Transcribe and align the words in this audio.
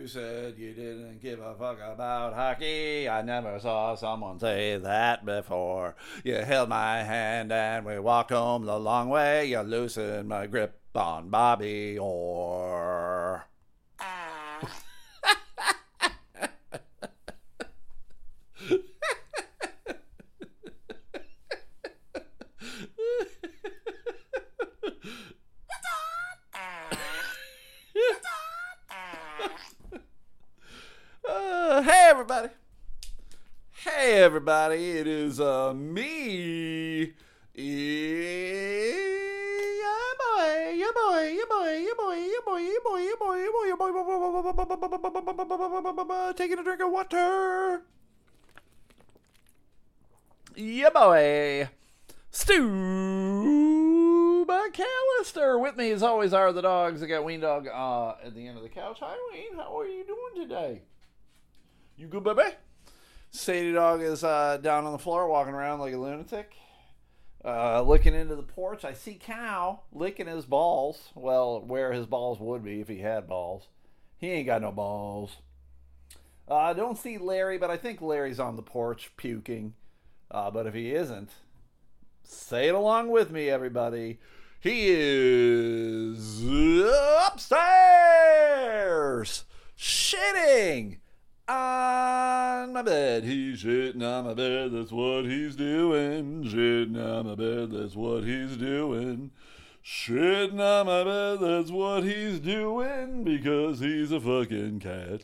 You 0.00 0.06
said 0.06 0.54
you 0.56 0.72
didn't 0.72 1.20
give 1.20 1.40
a 1.40 1.54
fuck 1.54 1.76
about 1.78 2.32
hockey. 2.32 3.06
I 3.06 3.20
never 3.20 3.60
saw 3.60 3.94
someone 3.94 4.40
say 4.40 4.78
that 4.78 5.26
before. 5.26 5.94
You 6.24 6.36
held 6.36 6.70
my 6.70 7.02
hand 7.02 7.52
and 7.52 7.84
we 7.84 7.98
walked 7.98 8.30
home 8.30 8.64
the 8.64 8.78
long 8.78 9.10
way. 9.10 9.44
You 9.44 9.60
loosened 9.60 10.26
my 10.26 10.46
grip 10.46 10.80
on 10.94 11.28
Bobby 11.28 11.98
Orr. 11.98 13.44
Uh, 31.30 31.82
hey 31.82 32.08
everybody. 32.10 32.48
Hey 33.70 34.14
everybody, 34.40 34.92
it 34.92 35.06
is 35.06 35.38
uh 35.38 35.74
me. 35.74 37.12
Yeah, 37.52 37.62
boy, 40.16 40.72
yeah, 40.80 40.90
boy, 40.96 41.36
yeah, 41.36 41.44
boy, 41.46 41.76
yeah, 41.76 41.92
boy, 41.98 42.14
yeah, 42.16 42.40
boy, 42.46 42.56
yeah, 42.56 42.78
boy, 42.82 43.00
yeah, 43.00 43.16
boy, 43.20 43.36
yeah, 43.36 43.44
boy, 43.52 43.66
yeah, 43.68 43.76
boy, 45.92 46.04
boy, 46.04 46.32
taking 46.34 46.58
a 46.58 46.64
drink 46.64 46.80
of 46.80 46.90
water. 46.90 47.82
Yeah, 50.56 50.88
boy. 50.88 51.68
Stu 52.30 52.66
McAllister. 54.48 55.60
With 55.60 55.76
me, 55.76 55.90
as 55.90 56.02
always, 56.02 56.32
are 56.32 56.50
the 56.50 56.62
dogs. 56.62 57.02
I 57.02 57.06
got 57.06 57.24
Ween 57.24 57.40
Dog 57.40 57.68
uh, 57.68 58.14
at 58.24 58.34
the 58.34 58.46
end 58.46 58.56
of 58.56 58.62
the 58.62 58.70
couch. 58.70 59.00
Hi, 59.00 59.14
Ween. 59.30 59.58
How 59.58 59.78
are 59.78 59.86
you 59.86 60.06
doing 60.06 60.48
today? 60.48 60.80
You 61.98 62.06
good, 62.06 62.24
baby? 62.24 62.54
Sadie 63.32 63.72
Dog 63.72 64.02
is 64.02 64.24
uh, 64.24 64.58
down 64.60 64.84
on 64.84 64.92
the 64.92 64.98
floor, 64.98 65.28
walking 65.28 65.54
around 65.54 65.78
like 65.80 65.94
a 65.94 65.98
lunatic. 65.98 66.54
Uh, 67.44 67.80
looking 67.82 68.14
into 68.14 68.36
the 68.36 68.42
porch, 68.42 68.84
I 68.84 68.92
see 68.92 69.14
Cow 69.14 69.80
licking 69.92 70.26
his 70.26 70.44
balls. 70.44 71.10
Well, 71.14 71.60
where 71.60 71.92
his 71.92 72.06
balls 72.06 72.40
would 72.40 72.64
be 72.64 72.80
if 72.80 72.88
he 72.88 72.98
had 72.98 73.28
balls. 73.28 73.68
He 74.18 74.30
ain't 74.30 74.46
got 74.46 74.62
no 74.62 74.72
balls. 74.72 75.36
Uh, 76.48 76.56
I 76.56 76.72
don't 76.74 76.98
see 76.98 77.16
Larry, 77.16 77.56
but 77.56 77.70
I 77.70 77.76
think 77.76 78.02
Larry's 78.02 78.40
on 78.40 78.56
the 78.56 78.62
porch 78.62 79.12
puking. 79.16 79.74
Uh, 80.30 80.50
but 80.50 80.66
if 80.66 80.74
he 80.74 80.92
isn't, 80.92 81.30
say 82.24 82.68
it 82.68 82.74
along 82.74 83.10
with 83.10 83.30
me, 83.30 83.48
everybody. 83.48 84.18
He 84.60 84.88
is 84.90 86.42
upstairs 87.26 89.44
shitting 89.78 90.98
on 91.50 92.72
my 92.72 92.82
bed. 92.82 93.24
He's 93.24 93.62
shitting 93.62 94.02
on 94.02 94.24
my 94.24 94.34
bed. 94.34 94.72
That's 94.72 94.92
what 94.92 95.24
he's 95.24 95.56
doing. 95.56 96.44
Shitting 96.44 96.96
on 96.96 97.26
my 97.26 97.34
bed. 97.34 97.70
That's 97.72 97.94
what 97.96 98.24
he's 98.24 98.56
doing. 98.56 99.32
Shitting 99.84 100.60
on 100.60 100.86
my 100.86 101.04
bed. 101.04 101.40
That's 101.40 101.70
what 101.70 102.04
he's 102.04 102.38
doing 102.38 103.24
because 103.24 103.80
he's 103.80 104.12
a 104.12 104.20
fucking 104.20 104.80
cat. 104.80 105.22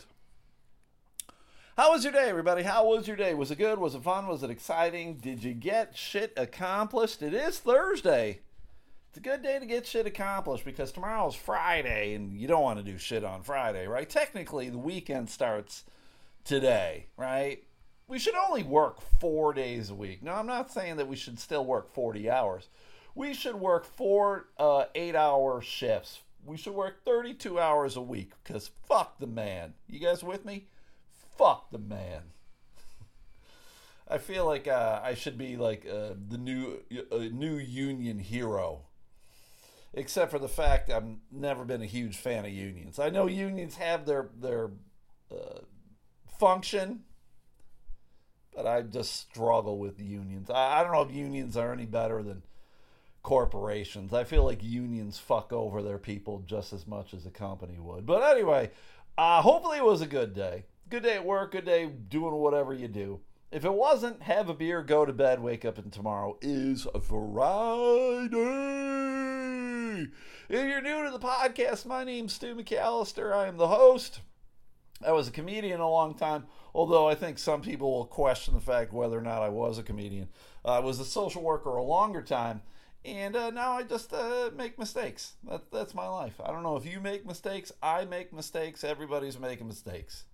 How 1.77 1.93
was 1.93 2.05
your 2.05 2.13
day, 2.13 2.29
everybody? 2.29 2.63
How 2.63 2.87
was 2.87 3.07
your 3.07 3.17
day? 3.17 3.35
Was 3.35 3.51
it 3.51 3.59
good? 3.59 3.79
Was 3.79 3.95
it 3.95 4.03
fun? 4.03 4.27
Was 4.27 4.43
it 4.43 4.51
exciting? 4.51 5.17
Did 5.17 5.45
you 5.45 5.53
get 5.53 5.97
shit 5.97 6.33
accomplished? 6.37 7.21
It 7.23 7.35
is 7.35 7.59
Thursday. 7.59 8.41
It's 9.11 9.19
a 9.19 9.21
good 9.21 9.43
day 9.43 9.59
to 9.59 9.67
get 9.67 9.87
shit 9.87 10.07
accomplished 10.07 10.65
because 10.65 10.91
tomorrow's 10.91 11.35
Friday 11.35 12.15
and 12.15 12.35
you 12.35 12.49
don't 12.49 12.63
want 12.63 12.79
to 12.79 12.85
do 12.85 12.99
shit 12.99 13.25
on 13.25 13.43
Friday, 13.43 13.87
right? 13.87 14.09
Technically, 14.09 14.71
the 14.71 14.79
weekend 14.79 15.29
starts 15.31 15.85
today, 16.47 17.07
right? 17.17 17.63
We 18.09 18.19
should 18.19 18.37
only 18.37 18.63
work 18.63 19.01
four 19.21 19.53
days 19.53 19.91
a 19.91 19.95
week. 19.95 20.23
Now, 20.23 20.37
I'm 20.37 20.47
not 20.47 20.71
saying 20.71 20.97
that 20.97 21.09
we 21.09 21.17
should 21.17 21.39
still 21.41 21.65
work 21.65 21.93
40 21.93 22.31
hours. 22.31 22.69
We 23.15 23.35
should 23.35 23.57
work 23.57 23.85
four 23.85 24.49
uh, 24.59 24.85
eight 24.95 25.17
hour 25.17 25.61
shifts. 25.61 26.21
We 26.45 26.57
should 26.57 26.75
work 26.75 27.05
32 27.05 27.59
hours 27.59 27.97
a 27.97 28.01
week 28.01 28.31
because 28.45 28.71
fuck 28.87 29.19
the 29.19 29.27
man. 29.27 29.75
You 29.89 29.99
guys 29.99 30.23
with 30.23 30.45
me? 30.45 30.69
Fuck 31.37 31.71
the 31.73 31.79
man. 31.79 32.23
I 34.09 34.19
feel 34.19 34.47
like 34.47 34.69
uh, 34.69 35.01
I 35.03 35.15
should 35.15 35.37
be 35.37 35.57
like 35.57 35.85
uh, 35.91 36.11
the 36.29 36.39
new 36.39 36.83
uh, 37.11 37.17
new 37.33 37.57
union 37.57 38.21
hero, 38.21 38.83
except 39.93 40.31
for 40.31 40.39
the 40.39 40.47
fact 40.47 40.91
I've 40.91 41.17
never 41.33 41.65
been 41.65 41.83
a 41.83 41.87
huge 41.87 42.17
fan 42.17 42.45
of 42.45 42.53
unions. 42.53 43.01
I 43.01 43.11
know 43.11 43.27
unions 43.27 43.77
have 43.77 44.07
their 44.07 44.29
their 44.39 44.71
uh, 45.33 45.61
function, 46.39 47.05
but 48.55 48.67
I 48.67 48.83
just 48.83 49.17
struggle 49.17 49.79
with 49.79 50.01
unions. 50.01 50.51
I, 50.51 50.81
I 50.81 50.83
don't 50.83 50.93
know 50.93 51.03
if 51.03 51.13
unions 51.13 51.57
are 51.57 51.73
any 51.73 51.87
better 51.87 52.23
than 52.23 52.43
corporations. 53.23 54.13
I 54.13 54.25
feel 54.25 54.45
like 54.45 54.63
unions 54.63 55.19
fuck 55.19 55.53
over 55.53 55.83
their 55.83 55.99
people 55.99 56.45
just 56.47 56.73
as 56.73 56.87
much 56.87 57.13
as 57.13 57.27
a 57.27 57.31
company 57.31 57.79
would. 57.79 58.07
But 58.07 58.23
anyway, 58.23 58.71
uh, 59.19 59.43
hopefully 59.43 59.79
it 59.79 59.85
was 59.85 60.01
a 60.01 60.07
good 60.07 60.33
day. 60.35 60.65
Good 60.89 61.03
day 61.03 61.17
at 61.17 61.25
work, 61.25 61.53
good 61.53 61.65
day 61.65 61.87
doing 61.87 62.35
whatever 62.35 62.73
you 62.73 62.87
do. 62.87 63.21
If 63.51 63.65
it 63.65 63.73
wasn't, 63.73 64.23
have 64.23 64.49
a 64.49 64.55
beer, 64.55 64.83
go 64.83 65.05
to 65.05 65.13
bed, 65.13 65.41
wake 65.41 65.65
up, 65.65 65.79
and 65.79 65.93
tomorrow 65.93 66.37
is 66.41 66.87
a 66.95 67.01
Friday. 67.01 68.29
If 70.49 70.69
you're 70.69 70.81
new 70.81 71.05
to 71.05 71.11
the 71.11 71.19
podcast, 71.19 71.87
my 71.87 72.05
name's 72.05 72.35
Stu 72.35 72.55
McAllister. 72.55 73.33
I 73.33 73.49
am 73.49 73.57
the 73.57 73.69
host. 73.69 74.21
I 75.05 75.13
was 75.13 75.29
a 75.29 75.31
comedian 75.31 75.81
a 75.81 75.89
long 75.89 76.15
time, 76.15 76.47
although 76.75 77.09
I 77.09 77.15
think 77.15 77.39
some 77.39 77.61
people 77.61 77.93
will 77.93 78.07
question 78.07 78.55
the 78.55 78.61
fact 78.61 78.93
whether 78.93 79.19
or 79.19 79.23
not 79.23 79.43
I 79.43 79.49
was 79.49 79.79
a 79.79 79.83
comedian. 79.83 80.29
Uh, 80.65 80.73
I 80.73 80.79
was 80.79 80.99
a 81.01 81.05
social 81.05 81.43
worker 81.43 81.71
a 81.71 81.83
longer 81.83 82.23
time, 82.23 82.63
and 83.05 83.37
uh, 83.37 83.51
now 83.51 83.73
I 83.73 83.83
just 83.83 84.13
uh, 84.13 84.51
make 84.57 84.79
mistakes. 84.79 85.35
That, 85.49 85.71
that's 85.71 85.95
my 85.95 86.09
life. 86.09 86.41
I 86.43 86.51
don't 86.51 86.63
know 86.63 86.77
if 86.77 86.87
you 86.87 87.01
make 87.01 87.27
mistakes. 87.27 87.73
I 87.83 88.05
make 88.05 88.33
mistakes. 88.33 88.85
Everybody's 88.85 89.39
making 89.39 89.69
mistakes. 89.69 90.25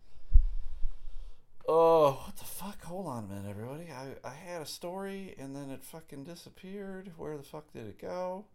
Oh, 1.69 2.23
what 2.25 2.37
the 2.37 2.44
fuck? 2.44 2.83
Hold 2.84 3.06
on 3.06 3.25
a 3.25 3.27
minute, 3.29 3.49
everybody. 3.49 3.89
I, 3.91 4.29
I 4.29 4.34
had 4.34 4.62
a 4.62 4.67
story 4.67 5.34
and 5.39 5.55
then 5.55 5.71
it 5.71 5.84
fucking 5.84 6.25
disappeared. 6.25 7.12
Where 7.17 7.37
the 7.37 7.44
fuck 7.44 7.73
did 7.73 7.87
it 7.87 8.00
go? 8.00 8.47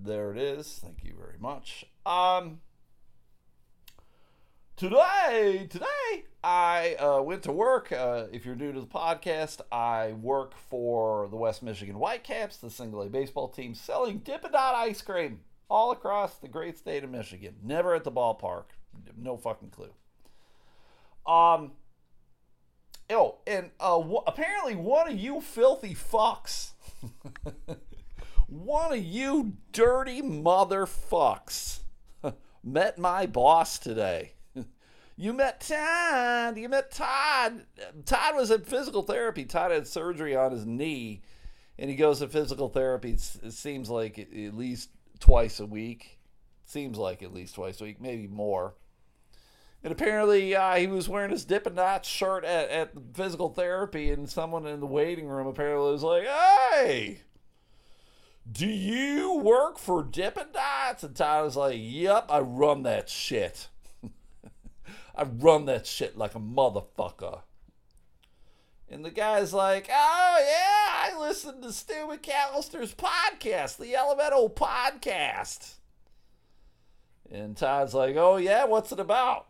There 0.00 0.32
it 0.32 0.38
is. 0.38 0.80
Thank 0.82 1.04
you 1.04 1.14
very 1.18 1.38
much. 1.38 1.84
Um, 2.06 2.60
today, 4.76 5.66
today, 5.70 6.24
I 6.42 6.94
uh, 6.98 7.22
went 7.22 7.42
to 7.44 7.52
work. 7.52 7.92
Uh, 7.92 8.26
if 8.32 8.44
you're 8.44 8.54
new 8.54 8.72
to 8.72 8.80
the 8.80 8.86
podcast, 8.86 9.60
I 9.72 10.12
work 10.12 10.54
for 10.56 11.28
the 11.28 11.36
West 11.36 11.62
Michigan 11.62 11.96
Whitecaps, 11.96 12.58
the 12.58 12.70
single 12.70 13.02
A 13.02 13.08
baseball 13.08 13.48
team, 13.48 13.74
selling 13.74 14.18
Dippin' 14.18 14.52
Dot 14.52 14.74
ice 14.74 15.02
cream 15.02 15.40
all 15.70 15.90
across 15.90 16.36
the 16.36 16.48
great 16.48 16.76
state 16.78 17.04
of 17.04 17.10
Michigan. 17.10 17.56
Never 17.62 17.94
at 17.94 18.04
the 18.04 18.12
ballpark. 18.12 18.64
No 19.16 19.36
fucking 19.36 19.70
clue. 19.70 19.92
Um, 21.26 21.72
Oh, 23.10 23.38
and 23.46 23.70
uh, 23.80 24.02
apparently 24.26 24.74
one 24.74 25.08
of 25.10 25.18
you 25.18 25.40
filthy 25.40 25.94
fucks, 25.94 26.70
one 28.48 28.92
of 28.94 29.04
you 29.04 29.56
dirty 29.72 30.22
motherfucks, 30.22 31.80
met 32.64 32.96
my 32.98 33.26
boss 33.26 33.78
today. 33.78 34.33
You 35.16 35.32
met 35.32 35.60
Todd. 35.60 36.56
You 36.58 36.68
met 36.68 36.90
Todd. 36.90 37.66
Todd 38.04 38.34
was 38.34 38.50
at 38.50 38.66
physical 38.66 39.02
therapy. 39.02 39.44
Todd 39.44 39.70
had 39.70 39.86
surgery 39.86 40.34
on 40.34 40.50
his 40.52 40.66
knee, 40.66 41.22
and 41.78 41.88
he 41.88 41.96
goes 41.96 42.18
to 42.18 42.28
physical 42.28 42.68
therapy. 42.68 43.12
It 43.12 43.52
seems 43.52 43.88
like 43.88 44.18
at 44.18 44.54
least 44.54 44.90
twice 45.20 45.60
a 45.60 45.66
week. 45.66 46.18
Seems 46.64 46.98
like 46.98 47.22
at 47.22 47.32
least 47.32 47.54
twice 47.54 47.80
a 47.80 47.84
week, 47.84 48.00
maybe 48.00 48.26
more. 48.26 48.74
And 49.84 49.92
apparently, 49.92 50.56
uh, 50.56 50.76
he 50.76 50.86
was 50.86 51.10
wearing 51.10 51.30
his 51.30 51.44
Dippin' 51.44 51.74
Dots 51.74 52.08
shirt 52.08 52.42
at, 52.44 52.70
at 52.70 52.92
physical 53.12 53.50
therapy, 53.50 54.10
and 54.10 54.28
someone 54.28 54.66
in 54.66 54.80
the 54.80 54.86
waiting 54.86 55.28
room 55.28 55.46
apparently 55.46 55.92
was 55.92 56.02
like, 56.02 56.24
Hey, 56.24 57.20
do 58.50 58.66
you 58.66 59.34
work 59.34 59.78
for 59.78 60.02
Dippin' 60.02 60.52
Dots? 60.52 61.04
And 61.04 61.14
Todd 61.14 61.44
was 61.44 61.56
like, 61.56 61.76
Yep, 61.78 62.26
I 62.30 62.40
run 62.40 62.82
that 62.84 63.10
shit. 63.10 63.68
I 65.14 65.22
run 65.24 65.66
that 65.66 65.86
shit 65.86 66.18
like 66.18 66.34
a 66.34 66.40
motherfucker. 66.40 67.42
And 68.88 69.04
the 69.04 69.10
guy's 69.10 69.52
like, 69.52 69.88
Oh, 69.90 70.36
yeah, 70.38 71.14
I 71.16 71.18
listened 71.18 71.62
to 71.62 71.72
Stu 71.72 71.94
McAllister's 72.08 72.94
podcast, 72.94 73.78
the 73.78 73.96
Elemental 73.96 74.50
Podcast. 74.50 75.74
And 77.30 77.56
Todd's 77.56 77.94
like, 77.94 78.16
Oh, 78.16 78.36
yeah, 78.36 78.64
what's 78.64 78.92
it 78.92 79.00
about? 79.00 79.46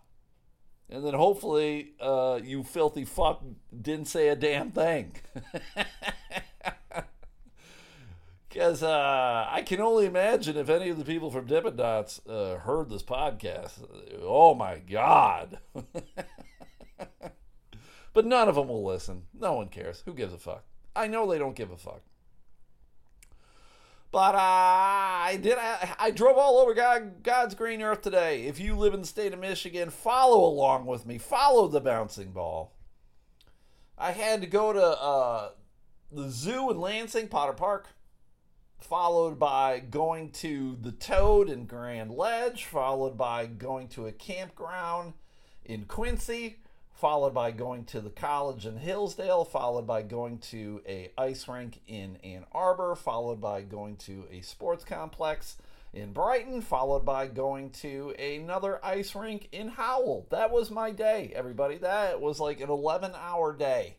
And 0.91 1.05
then 1.05 1.15
hopefully, 1.15 1.93
uh, 1.99 2.41
you 2.43 2.63
filthy 2.63 3.05
fuck 3.05 3.43
didn't 3.81 4.07
say 4.07 4.29
a 4.29 4.37
damn 4.37 4.71
thing. 4.71 5.17
Because 8.55 8.85
uh, 8.85 9.49
I 9.51 9.63
can 9.63 9.81
only 9.81 10.07
imagine 10.07 10.57
if 10.57 10.71
any 10.71 10.89
of 10.89 10.97
the 10.97 11.05
people 11.05 11.29
from 11.29 11.47
Dippin' 11.47 11.75
Dots 11.75 12.21
uh, 12.25 12.55
heard 12.59 12.89
this 12.89 13.03
podcast. 13.03 13.85
Oh 14.23 14.55
my 14.55 14.79
God. 14.79 15.59
but 18.15 18.25
none 18.25 18.49
of 18.49 18.55
them 18.55 18.69
will 18.69 18.85
listen. 18.85 19.25
No 19.37 19.55
one 19.55 19.67
cares. 19.71 20.05
Who 20.05 20.15
gives 20.15 20.33
a 20.33 20.39
fuck? 20.39 20.63
I 20.95 21.09
know 21.09 21.29
they 21.29 21.37
don't 21.37 21.57
give 21.57 21.73
a 21.73 21.77
fuck. 21.77 22.03
But 24.13 24.37
uh, 24.37 24.39
I 24.39 25.37
did. 25.43 25.59
I, 25.59 25.97
I 25.99 26.11
drove 26.13 26.39
all 26.39 26.59
over 26.59 26.75
God, 26.75 27.25
God's 27.25 27.57
green 27.57 27.83
earth 27.83 28.03
today. 28.03 28.45
If 28.45 28.61
you 28.61 28.77
live 28.77 28.95
in 28.95 29.01
the 29.01 29.07
state 29.09 29.33
of 29.33 29.41
Michigan, 29.41 29.91
follow 29.91 30.45
along 30.45 30.87
with 30.87 31.07
me. 31.07 31.19
Follow 31.19 31.67
the 31.67 31.81
bouncing 31.81 32.31
ball. 32.31 32.77
I 33.99 34.13
had 34.13 34.43
to 34.43 34.47
go 34.47 34.73
to 34.73 34.81
uh, 34.81 35.51
the 36.13 36.31
zoo 36.31 36.71
in 36.71 36.79
Lansing, 36.79 37.27
Potter 37.27 37.53
Park, 37.53 37.89
followed 38.89 39.39
by 39.39 39.79
going 39.79 40.31
to 40.31 40.77
the 40.83 40.93
Toad 40.93 41.49
in 41.49 41.65
Grand 41.65 42.11
Ledge, 42.11 42.67
followed 42.67 43.17
by 43.17 43.47
going 43.47 43.89
to 43.89 44.07
a 44.07 44.13
campground 44.13 45.15
in 45.65 45.87
Quincy, 45.87 46.59
followed 46.93 47.33
by 47.33 47.51
going 47.51 47.85
to 47.87 48.03
the 48.03 48.11
college 48.11 48.67
in 48.67 48.77
Hillsdale, 48.77 49.47
followed 49.47 49.87
by 49.87 50.03
going 50.03 50.39
to 50.39 50.83
a 50.87 51.11
ice 51.17 51.49
rink 51.49 51.81
in 51.87 52.17
Ann 52.23 52.45
Arbor, 52.53 52.95
followed 52.95 53.41
by 53.41 53.63
going 53.63 53.97
to 53.97 54.27
a 54.31 54.43
sports 54.43 54.85
complex 54.85 55.57
in 55.95 56.13
Brighton, 56.13 56.61
followed 56.61 57.07
by 57.07 57.27
going 57.27 57.71
to 57.71 58.11
another 58.19 58.85
ice 58.85 59.15
rink 59.15 59.49
in 59.51 59.69
Howell. 59.69 60.27
That 60.31 60.51
was 60.51 60.71
my 60.71 60.91
day, 60.91 61.33
everybody. 61.35 61.79
That 61.79 62.21
was 62.21 62.39
like 62.39 62.61
an 62.61 62.69
11 62.69 63.13
hour 63.17 63.55
day. 63.55 63.97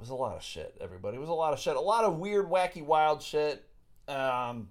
Was 0.00 0.10
a 0.10 0.14
lot 0.14 0.36
of 0.36 0.42
shit, 0.42 0.76
everybody. 0.80 1.16
It 1.16 1.20
was 1.20 1.28
a 1.28 1.34
lot 1.34 1.52
of 1.52 1.60
shit. 1.60 1.76
A 1.76 1.80
lot 1.80 2.04
of 2.04 2.18
weird, 2.18 2.48
wacky, 2.48 2.82
wild 2.82 3.22
shit. 3.22 3.64
Um, 4.08 4.70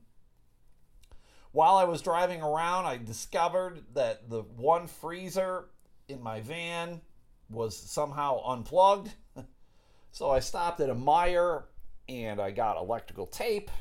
while 1.52 1.76
I 1.76 1.86
was 1.86 2.02
driving 2.02 2.42
around, 2.42 2.86
I 2.86 2.98
discovered 2.98 3.84
that 3.94 4.30
the 4.30 4.42
one 4.42 4.88
freezer 4.88 5.66
in 6.08 6.22
my 6.22 6.42
van 6.42 7.02
was 7.50 7.76
somehow 7.78 8.44
unplugged. 8.46 9.14
so 10.12 10.30
I 10.30 10.40
stopped 10.40 10.80
at 10.80 10.90
a 10.90 10.96
Meijer 10.96 11.64
and 12.08 12.40
I 12.42 12.52
got 12.52 12.78
electrical 12.78 13.28
tape 13.28 13.72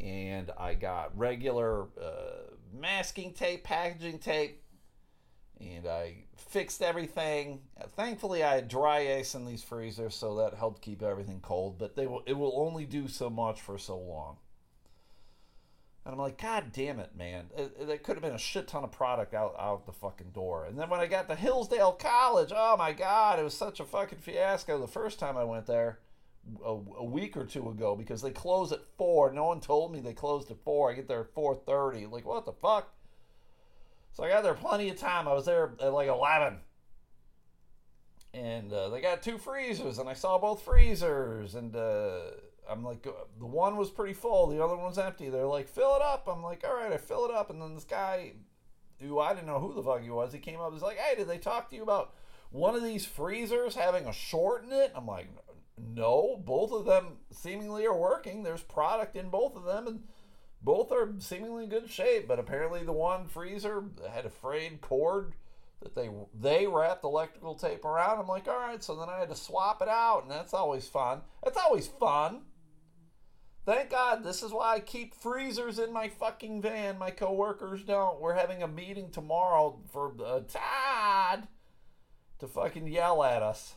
and 0.00 0.50
I 0.58 0.74
got 0.74 1.16
regular 1.16 1.84
uh, 2.00 2.52
masking 2.72 3.32
tape, 3.32 3.64
packaging 3.64 4.18
tape, 4.18 4.62
and 5.60 5.86
I 5.86 6.24
fixed 6.36 6.82
everything. 6.82 7.60
Thankfully, 7.96 8.42
I 8.42 8.56
had 8.56 8.68
dry 8.68 9.16
ice 9.16 9.34
in 9.34 9.46
these 9.46 9.62
freezers, 9.62 10.14
so 10.14 10.36
that 10.36 10.54
helped 10.54 10.82
keep 10.82 11.02
everything 11.02 11.40
cold. 11.40 11.78
But 11.78 11.96
they 11.96 12.06
will, 12.06 12.22
it 12.26 12.36
will 12.36 12.52
only 12.56 12.84
do 12.84 13.08
so 13.08 13.30
much 13.30 13.60
for 13.60 13.78
so 13.78 13.98
long. 13.98 14.36
And 16.04 16.12
I'm 16.12 16.20
like, 16.20 16.40
God 16.40 16.70
damn 16.72 17.00
it, 17.00 17.16
man. 17.16 17.46
Uh, 17.58 17.62
uh, 17.62 17.84
there 17.84 17.98
could 17.98 18.14
have 18.14 18.22
been 18.22 18.32
a 18.32 18.38
shit 18.38 18.68
ton 18.68 18.84
of 18.84 18.92
product 18.92 19.34
out, 19.34 19.56
out 19.58 19.86
the 19.86 19.92
fucking 19.92 20.30
door. 20.30 20.64
And 20.66 20.78
then 20.78 20.88
when 20.88 21.00
I 21.00 21.06
got 21.06 21.28
to 21.28 21.34
Hillsdale 21.34 21.92
College, 21.92 22.52
oh 22.54 22.76
my 22.76 22.92
God, 22.92 23.40
it 23.40 23.42
was 23.42 23.54
such 23.54 23.80
a 23.80 23.84
fucking 23.84 24.20
fiasco 24.20 24.80
the 24.80 24.86
first 24.86 25.18
time 25.18 25.36
I 25.36 25.42
went 25.42 25.66
there 25.66 25.98
a, 26.64 26.70
a 26.70 27.04
week 27.04 27.36
or 27.36 27.44
two 27.44 27.68
ago 27.70 27.96
because 27.96 28.22
they 28.22 28.30
close 28.30 28.70
at 28.70 28.84
4. 28.96 29.32
No 29.32 29.46
one 29.46 29.58
told 29.58 29.92
me 29.92 29.98
they 29.98 30.12
closed 30.12 30.48
at 30.52 30.62
4. 30.62 30.92
I 30.92 30.94
get 30.94 31.08
there 31.08 31.22
at 31.22 31.34
4.30. 31.34 32.08
Like, 32.12 32.24
what 32.24 32.46
the 32.46 32.52
fuck? 32.52 32.94
So 34.16 34.24
I 34.24 34.30
got 34.30 34.42
there 34.42 34.54
plenty 34.54 34.88
of 34.88 34.96
time. 34.96 35.28
I 35.28 35.34
was 35.34 35.44
there 35.44 35.74
at 35.78 35.92
like 35.92 36.08
11. 36.08 36.56
And 38.32 38.72
uh, 38.72 38.88
they 38.88 39.02
got 39.02 39.22
two 39.22 39.36
freezers, 39.36 39.98
and 39.98 40.08
I 40.08 40.14
saw 40.14 40.38
both 40.38 40.62
freezers. 40.62 41.54
And... 41.54 41.76
Uh, 41.76 42.20
I'm 42.68 42.82
like, 42.82 43.06
uh, 43.06 43.12
the 43.38 43.46
one 43.46 43.76
was 43.76 43.90
pretty 43.90 44.14
full, 44.14 44.48
the 44.48 44.62
other 44.62 44.76
one 44.76 44.86
was 44.86 44.98
empty. 44.98 45.30
They're 45.30 45.46
like, 45.46 45.68
fill 45.68 45.94
it 45.94 46.02
up. 46.02 46.28
I'm 46.28 46.42
like, 46.42 46.64
all 46.66 46.74
right, 46.74 46.92
I 46.92 46.96
fill 46.96 47.24
it 47.24 47.30
up. 47.30 47.48
And 47.48 47.62
then 47.62 47.74
this 47.74 47.84
guy, 47.84 48.32
who 49.00 49.20
I 49.20 49.34
didn't 49.34 49.46
know 49.46 49.60
who 49.60 49.72
the 49.72 49.84
fuck 49.84 50.02
he 50.02 50.10
was, 50.10 50.32
he 50.32 50.38
came 50.38 50.60
up. 50.60 50.72
He's 50.72 50.82
like, 50.82 50.98
hey, 50.98 51.14
did 51.14 51.28
they 51.28 51.38
talk 51.38 51.70
to 51.70 51.76
you 51.76 51.82
about 51.82 52.14
one 52.50 52.74
of 52.74 52.82
these 52.82 53.06
freezers 53.06 53.76
having 53.76 54.06
a 54.06 54.12
short 54.12 54.64
in 54.64 54.72
it? 54.72 54.92
I'm 54.96 55.06
like, 55.06 55.28
no, 55.78 56.42
both 56.44 56.72
of 56.72 56.86
them 56.86 57.18
seemingly 57.30 57.86
are 57.86 57.96
working. 57.96 58.42
There's 58.42 58.62
product 58.62 59.14
in 59.14 59.28
both 59.28 59.56
of 59.56 59.64
them, 59.64 59.86
and 59.86 60.02
both 60.62 60.92
are 60.92 61.14
seemingly 61.18 61.64
in 61.64 61.70
good 61.70 61.90
shape. 61.90 62.28
But 62.28 62.38
apparently, 62.38 62.82
the 62.84 62.92
one 62.92 63.26
freezer 63.26 63.84
had 64.10 64.26
a 64.26 64.30
frayed 64.30 64.80
cord 64.80 65.34
that 65.82 65.94
they 65.94 66.10
they 66.38 66.66
wrapped 66.66 67.04
electrical 67.04 67.54
tape 67.54 67.84
around. 67.84 68.18
I'm 68.18 68.28
like, 68.28 68.48
all 68.48 68.58
right. 68.58 68.82
So 68.82 68.96
then 68.96 69.08
I 69.08 69.18
had 69.18 69.30
to 69.30 69.36
swap 69.36 69.82
it 69.82 69.88
out, 69.88 70.22
and 70.22 70.30
that's 70.30 70.54
always 70.54 70.88
fun. 70.88 71.20
That's 71.44 71.58
always 71.58 71.86
fun. 71.86 72.42
Thank 73.66 73.90
God, 73.90 74.22
this 74.22 74.44
is 74.44 74.52
why 74.52 74.74
I 74.74 74.80
keep 74.80 75.12
freezers 75.12 75.80
in 75.80 75.92
my 75.92 76.08
fucking 76.08 76.62
van. 76.62 76.98
My 76.98 77.10
coworkers 77.10 77.82
don't. 77.82 78.20
We're 78.20 78.34
having 78.34 78.62
a 78.62 78.68
meeting 78.68 79.10
tomorrow 79.10 79.80
for 79.90 80.14
uh, 80.24 80.42
Todd 80.46 81.48
to 82.38 82.46
fucking 82.46 82.86
yell 82.86 83.24
at 83.24 83.42
us. 83.42 83.74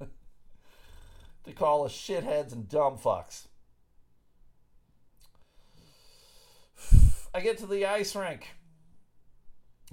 to 1.44 1.52
call 1.52 1.84
us 1.84 1.92
shitheads 1.92 2.52
and 2.52 2.68
dumb 2.68 2.98
fucks. 2.98 3.46
I 7.34 7.40
get 7.40 7.58
to 7.58 7.66
the 7.66 7.86
ice 7.86 8.14
rink 8.14 8.48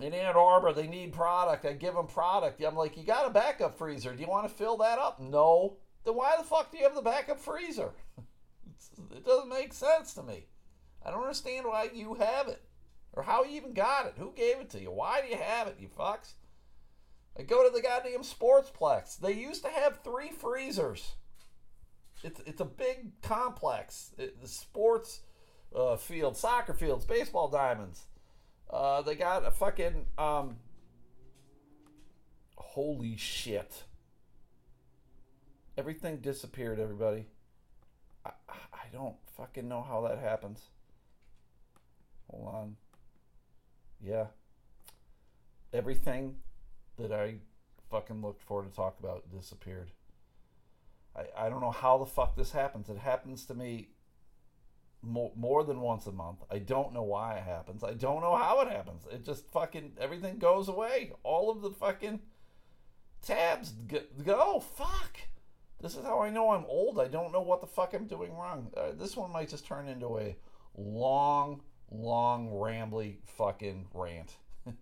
in 0.01 0.13
Ann 0.13 0.35
Arbor. 0.35 0.73
They 0.73 0.87
need 0.87 1.13
product. 1.13 1.65
I 1.65 1.73
give 1.73 1.93
them 1.93 2.07
product. 2.07 2.61
I'm 2.63 2.75
like, 2.75 2.97
you 2.97 3.03
got 3.03 3.27
a 3.27 3.29
backup 3.29 3.77
freezer. 3.77 4.13
Do 4.13 4.21
you 4.21 4.27
want 4.27 4.47
to 4.47 4.53
fill 4.53 4.77
that 4.77 4.99
up? 4.99 5.19
No. 5.19 5.77
Then 6.05 6.15
why 6.15 6.35
the 6.37 6.43
fuck 6.43 6.71
do 6.71 6.77
you 6.77 6.83
have 6.83 6.95
the 6.95 7.01
backup 7.01 7.39
freezer? 7.39 7.91
it 9.15 9.25
doesn't 9.25 9.49
make 9.49 9.73
sense 9.73 10.13
to 10.15 10.23
me. 10.23 10.47
I 11.05 11.11
don't 11.11 11.21
understand 11.21 11.65
why 11.65 11.89
you 11.93 12.15
have 12.15 12.47
it 12.47 12.61
or 13.13 13.23
how 13.23 13.43
you 13.43 13.55
even 13.55 13.73
got 13.73 14.05
it. 14.05 14.15
Who 14.17 14.33
gave 14.35 14.59
it 14.59 14.69
to 14.71 14.81
you? 14.81 14.91
Why 14.91 15.21
do 15.21 15.27
you 15.27 15.37
have 15.41 15.67
it, 15.67 15.77
you 15.79 15.87
fucks? 15.87 16.33
I 17.37 17.43
go 17.43 17.63
to 17.63 17.73
the 17.73 17.81
goddamn 17.81 18.21
Sportsplex. 18.21 19.17
They 19.19 19.33
used 19.33 19.63
to 19.63 19.69
have 19.69 20.03
three 20.03 20.29
freezers. 20.29 21.13
It's 22.21 22.41
it's 22.45 22.59
a 22.59 22.65
big 22.65 23.21
complex. 23.21 24.13
It, 24.17 24.41
the 24.41 24.47
sports 24.47 25.21
uh, 25.75 25.95
field, 25.97 26.37
soccer 26.37 26.73
fields, 26.73 27.05
baseball 27.05 27.47
diamonds. 27.47 28.05
Uh, 28.69 29.01
they 29.01 29.15
got 29.15 29.45
a 29.45 29.51
fucking 29.51 30.05
um. 30.17 30.57
Holy 32.57 33.17
shit! 33.17 33.83
Everything 35.77 36.17
disappeared. 36.17 36.79
Everybody. 36.79 37.25
I, 38.25 38.31
I 38.49 38.87
don't 38.91 39.15
fucking 39.37 39.67
know 39.67 39.81
how 39.81 40.01
that 40.07 40.19
happens. 40.19 40.61
Hold 42.29 42.47
on. 42.53 42.75
Yeah. 44.01 44.25
Everything 45.73 46.35
that 46.97 47.11
I 47.11 47.35
fucking 47.89 48.21
looked 48.21 48.43
for 48.43 48.63
to 48.63 48.69
talk 48.69 48.97
about 48.99 49.23
disappeared. 49.31 49.91
I, 51.15 51.45
I 51.45 51.49
don't 51.49 51.61
know 51.61 51.71
how 51.71 51.97
the 51.97 52.05
fuck 52.05 52.35
this 52.35 52.51
happens. 52.51 52.89
It 52.89 52.97
happens 52.97 53.45
to 53.45 53.53
me 53.53 53.89
more, 55.01 55.31
more 55.35 55.63
than 55.63 55.81
once 55.81 56.07
a 56.07 56.11
month. 56.11 56.39
I 56.51 56.59
don't 56.59 56.93
know 56.93 57.03
why 57.03 57.35
it 57.35 57.43
happens. 57.43 57.83
I 57.83 57.93
don't 57.93 58.21
know 58.21 58.35
how 58.35 58.61
it 58.61 58.69
happens. 58.69 59.03
It 59.11 59.25
just 59.25 59.49
fucking 59.51 59.93
everything 59.99 60.37
goes 60.37 60.67
away. 60.67 61.13
All 61.23 61.49
of 61.49 61.61
the 61.61 61.71
fucking 61.71 62.19
tabs 63.21 63.73
go. 64.25 64.59
Fuck. 64.59 65.17
This 65.81 65.95
is 65.95 66.03
how 66.03 66.21
I 66.21 66.29
know 66.29 66.51
I'm 66.51 66.65
old. 66.65 66.99
I 66.99 67.07
don't 67.07 67.31
know 67.31 67.41
what 67.41 67.61
the 67.61 67.67
fuck 67.67 67.93
I'm 67.93 68.05
doing 68.05 68.35
wrong. 68.35 68.71
Uh, 68.75 68.91
this 68.97 69.15
one 69.15 69.31
might 69.31 69.49
just 69.49 69.65
turn 69.65 69.87
into 69.87 70.17
a 70.17 70.35
long, 70.77 71.61
long, 71.89 72.49
rambly 72.49 73.17
fucking 73.37 73.87
rant. 73.93 74.33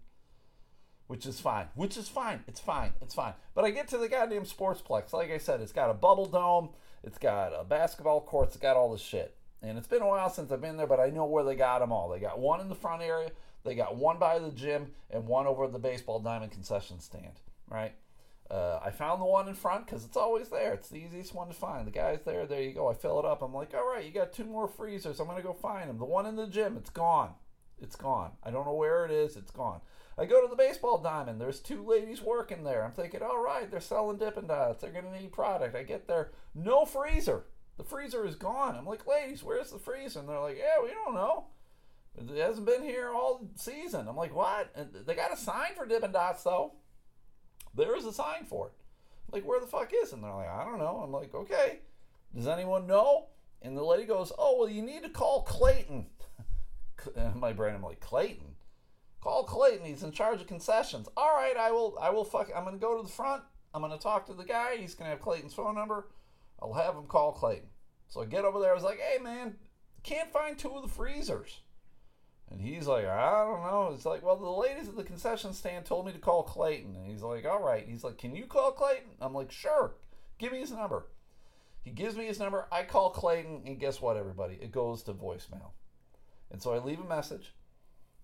Which 1.08 1.28
is 1.28 1.40
fine. 1.40 1.68
Which 1.76 1.98
is 1.98 2.10
fine. 2.10 2.44
It's 2.48 2.60
fine. 2.60 2.94
It's 3.02 3.14
fine. 3.14 3.34
But 3.54 3.66
I 3.66 3.70
get 3.70 3.88
to 3.90 4.00
the 4.00 4.10
goddamn 4.10 4.46
sportsplex. 4.46 5.14
Like 5.14 5.30
I 5.30 5.38
said, 5.38 5.62
it's 5.62 5.72
got 5.72 5.92
a 5.92 5.94
bubble 5.94 6.26
dome. 6.26 6.70
It's 7.04 7.20
got 7.20 7.54
a 7.56 7.64
basketball 7.64 8.22
court. 8.22 8.48
It's 8.48 8.58
got 8.58 8.76
all 8.76 8.92
this 8.92 9.02
shit. 9.02 9.37
And 9.62 9.78
it's 9.78 9.88
been 9.88 10.02
a 10.02 10.08
while 10.08 10.30
since 10.30 10.52
I've 10.52 10.62
been 10.62 10.78
there, 10.78 10.88
but 10.88 11.00
I 11.00 11.10
know 11.10 11.26
where 11.26 11.44
they 11.44 11.56
got 11.56 11.80
them 11.80 11.92
all. 11.92 12.10
They 12.10 12.20
got 12.20 12.40
one 12.40 12.62
in 12.62 12.70
the 12.70 12.76
front 12.76 13.02
area. 13.02 13.32
They 13.64 13.76
got 13.76 13.96
one 13.96 14.20
by 14.20 14.40
the 14.40 14.52
gym 14.52 14.92
and 15.10 15.28
one 15.28 15.48
over 15.48 15.68
the 15.68 15.80
baseball 15.80 16.20
diamond 16.20 16.52
concession 16.52 17.00
stand. 17.00 17.40
Right. 17.70 17.94
Uh, 18.50 18.80
I 18.82 18.92
found 18.92 19.20
the 19.20 19.26
one 19.26 19.50
in 19.50 19.56
front 19.56 19.86
because 19.86 20.06
it's 20.06 20.16
always 20.16 20.48
there. 20.48 20.74
It's 20.74 20.88
the 20.88 20.98
easiest 20.98 21.36
one 21.36 21.50
to 21.50 21.54
find. 21.54 21.86
The 21.86 21.92
guy's 21.92 22.22
there. 22.24 22.46
There 22.46 22.62
you 22.62 22.72
go. 22.72 22.88
I 22.88 22.94
fill 22.94 23.20
it 23.20 23.26
up. 23.26 23.42
I'm 23.42 23.54
like, 23.54 23.74
all 23.74 23.86
right, 23.86 24.06
you 24.06 24.12
got 24.12 24.32
two 24.32 24.46
more 24.46 24.70
freezers. 24.70 25.20
I'm 25.20 25.28
gonna 25.28 25.42
go 25.42 25.54
find 25.54 25.90
them. 25.90 25.98
The 25.98 26.06
one 26.06 26.26
in 26.26 26.38
the 26.38 26.48
gym, 26.48 26.78
it's 26.78 26.90
gone. 26.90 27.32
It's 27.82 27.98
gone. 27.98 28.32
I 28.44 28.52
don't 28.52 28.66
know 28.66 28.74
where 28.74 29.06
it 29.06 29.12
is. 29.12 29.36
It's 29.36 29.52
gone. 29.52 29.82
I 30.18 30.26
go 30.26 30.42
to 30.42 30.48
the 30.48 30.56
baseball 30.56 30.98
diamond. 30.98 31.42
There's 31.42 31.60
two 31.60 31.86
ladies 31.86 32.22
working 32.22 32.64
there. 32.64 32.84
I'm 32.84 32.92
thinking, 32.92 33.22
all 33.22 33.44
right, 33.44 33.70
they're 33.70 33.82
selling 33.82 34.18
Dippin' 34.18 34.48
Dots. 34.48 34.82
They're 34.82 34.92
gonna 34.92 35.20
need 35.20 35.32
product. 35.32 35.76
I 35.76 35.84
get 35.84 36.08
there, 36.08 36.32
no 36.56 36.86
freezer. 36.86 37.44
The 37.78 37.84
freezer 37.84 38.26
is 38.26 38.36
gone. 38.36 38.76
I'm 38.76 38.86
like, 38.86 39.06
ladies, 39.06 39.44
where's 39.44 39.72
the 39.72 39.78
freezer? 39.78 40.20
And 40.20 40.28
they're 40.28 40.40
like, 40.40 40.58
yeah, 40.58 40.84
we 40.84 40.90
don't 40.90 41.14
know. 41.14 41.46
It 42.18 42.36
hasn't 42.38 42.66
been 42.66 42.82
here 42.82 43.12
all 43.14 43.48
season. 43.56 44.08
I'm 44.08 44.16
like, 44.16 44.36
what? 44.36 44.72
And 44.76 44.90
they 45.06 45.14
got 45.14 45.34
a 45.34 45.38
sign 45.38 45.76
for 45.76 45.86
Dippin' 45.86 46.12
Dots 46.12 46.44
though. 46.44 46.74
There 47.76 47.96
is 47.96 48.06
a 48.06 48.14
sign 48.14 48.46
for 48.46 48.68
it. 48.68 48.74
I'm 49.28 49.40
like, 49.40 49.48
where 49.48 49.60
the 49.60 49.68
fuck 49.68 49.92
is? 49.94 50.14
And 50.14 50.24
they're 50.24 50.34
like, 50.34 50.50
I 50.50 50.64
don't 50.64 50.80
know. 50.80 51.02
I'm 51.04 51.12
like, 51.12 51.36
okay. 51.36 51.80
Does 52.36 52.48
anyone 52.48 52.88
know? 52.88 53.28
And 53.62 53.78
the 53.78 53.84
lady 53.84 54.06
goes, 54.06 54.32
Oh, 54.38 54.58
well, 54.60 54.70
you 54.70 54.82
need 54.82 55.04
to 55.04 55.10
call 55.10 55.44
Clayton. 55.44 56.08
my 57.36 57.54
brain, 57.54 57.76
I'm 57.76 57.84
like, 57.84 58.00
Clayton? 58.00 58.56
Call 59.22 59.44
Clayton. 59.44 59.86
He's 59.86 60.04
in 60.04 60.12
charge 60.12 60.42
of 60.42 60.48
concessions. 60.48 61.08
All 61.18 61.36
right, 61.36 61.58
I 61.58 61.72
will. 61.72 61.98
I 62.00 62.10
will. 62.12 62.24
Fuck. 62.24 62.50
I'm 62.56 62.64
gonna 62.64 62.78
go 62.78 62.98
to 62.98 63.04
the 63.04 63.10
front. 63.12 63.44
I'm 63.74 63.82
gonna 63.82 63.98
talk 63.98 64.26
to 64.28 64.34
the 64.34 64.44
guy. 64.44 64.78
He's 64.78 64.96
gonna 64.96 65.10
have 65.10 65.22
Clayton's 65.22 65.54
phone 65.54 65.76
number. 65.76 66.08
I'll 66.62 66.74
have 66.74 66.96
him 66.96 67.06
call 67.06 67.32
Clayton. 67.32 67.70
So 68.08 68.22
I 68.22 68.26
get 68.26 68.46
over 68.46 68.60
there. 68.60 68.72
I 68.72 68.76
was 68.76 68.84
like, 68.84 69.00
Hey, 69.00 69.22
man, 69.22 69.56
can't 70.04 70.32
find 70.32 70.58
two 70.58 70.72
of 70.72 70.82
the 70.82 70.88
freezers. 70.88 71.62
And 72.50 72.62
he's 72.62 72.88
like, 72.88 73.06
I 73.06 73.44
don't 73.44 73.64
know. 73.64 73.92
It's 73.94 74.06
like, 74.06 74.24
well, 74.24 74.38
the 74.38 74.50
ladies 74.50 74.88
at 74.88 74.96
the 74.96 75.04
concession 75.04 75.54
stand 75.54 75.86
told 75.86 76.06
me 76.06 76.14
to 76.14 76.20
call 76.20 76.44
Clayton. 76.44 76.96
And 76.96 77.06
he's 77.06 77.22
like, 77.22 77.46
all 77.46 77.62
right. 77.62 77.86
He's 77.86 78.06
like, 78.06 78.18
can 78.18 78.34
you 78.36 78.46
call 78.46 78.72
Clayton? 78.72 79.10
I'm 79.20 79.34
like, 79.34 79.52
sure. 79.52 79.96
Give 80.38 80.54
me 80.54 80.60
his 80.60 80.72
number. 80.72 81.08
He 81.82 81.92
gives 81.92 82.16
me 82.16 82.26
his 82.26 82.40
number. 82.40 82.68
I 82.72 82.84
call 82.84 83.10
Clayton, 83.10 83.64
and 83.66 83.80
guess 83.80 84.02
what, 84.02 84.18
everybody? 84.18 84.58
It 84.62 84.72
goes 84.72 85.04
to 85.04 85.14
voicemail. 85.14 85.72
And 86.52 86.62
so 86.62 86.74
I 86.74 86.80
leave 86.80 87.00
a 87.00 87.08
message. 87.08 87.54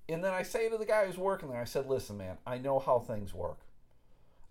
And 0.08 0.24
then 0.24 0.34
I 0.34 0.44
say 0.44 0.70
to 0.70 0.78
the 0.78 0.86
guy 0.86 1.06
who's 1.06 1.18
working 1.18 1.50
there, 1.50 1.62
I 1.62 1.66
said, 1.66 1.88
listen, 1.88 2.18
man, 2.18 2.38
I 2.46 2.58
know 2.58 2.80
how 2.80 3.00
things 3.00 3.34
work. 3.34 3.60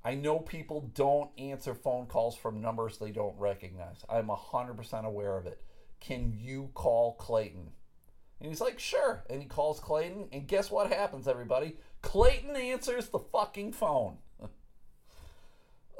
I 0.05 0.15
know 0.15 0.39
people 0.39 0.91
don't 0.95 1.31
answer 1.39 1.75
phone 1.75 2.07
calls 2.07 2.37
from 2.37 2.61
numbers 2.61 2.99
they 2.99 3.11
don't 3.11 3.39
recognize. 3.39 4.05
I'm 4.09 4.29
100% 4.29 5.05
aware 5.05 5.37
of 5.37 5.47
it. 5.47 5.63
Can 6.01 6.33
you 6.37 6.71
call 6.75 7.15
Clayton? 7.15 7.71
And 8.41 8.49
he's 8.49 8.61
like, 8.61 8.81
sure. 8.81 9.23
And 9.31 9.41
he 9.41 9.47
calls 9.47 9.79
Clayton, 9.79 10.29
and 10.33 10.49
guess 10.49 10.71
what 10.71 10.93
happens, 10.93 11.29
everybody? 11.29 11.77
Clayton 12.03 12.57
answers 12.57 13.09
the 13.09 13.21
fucking 13.21 13.73
phone. 13.73 14.19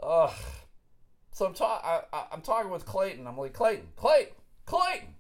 Ugh. 0.03 0.35
So 1.31 1.47
I'm, 1.47 1.55
ta- 1.55 2.05
I, 2.13 2.35
am 2.35 2.43
talking 2.43 2.73
with 2.73 2.85
Clayton. 2.85 3.27
I'm 3.29 3.39
like, 3.39 3.53
Clayton, 3.53 3.89
Clayton, 3.97 4.35
Clayton, 4.67 5.15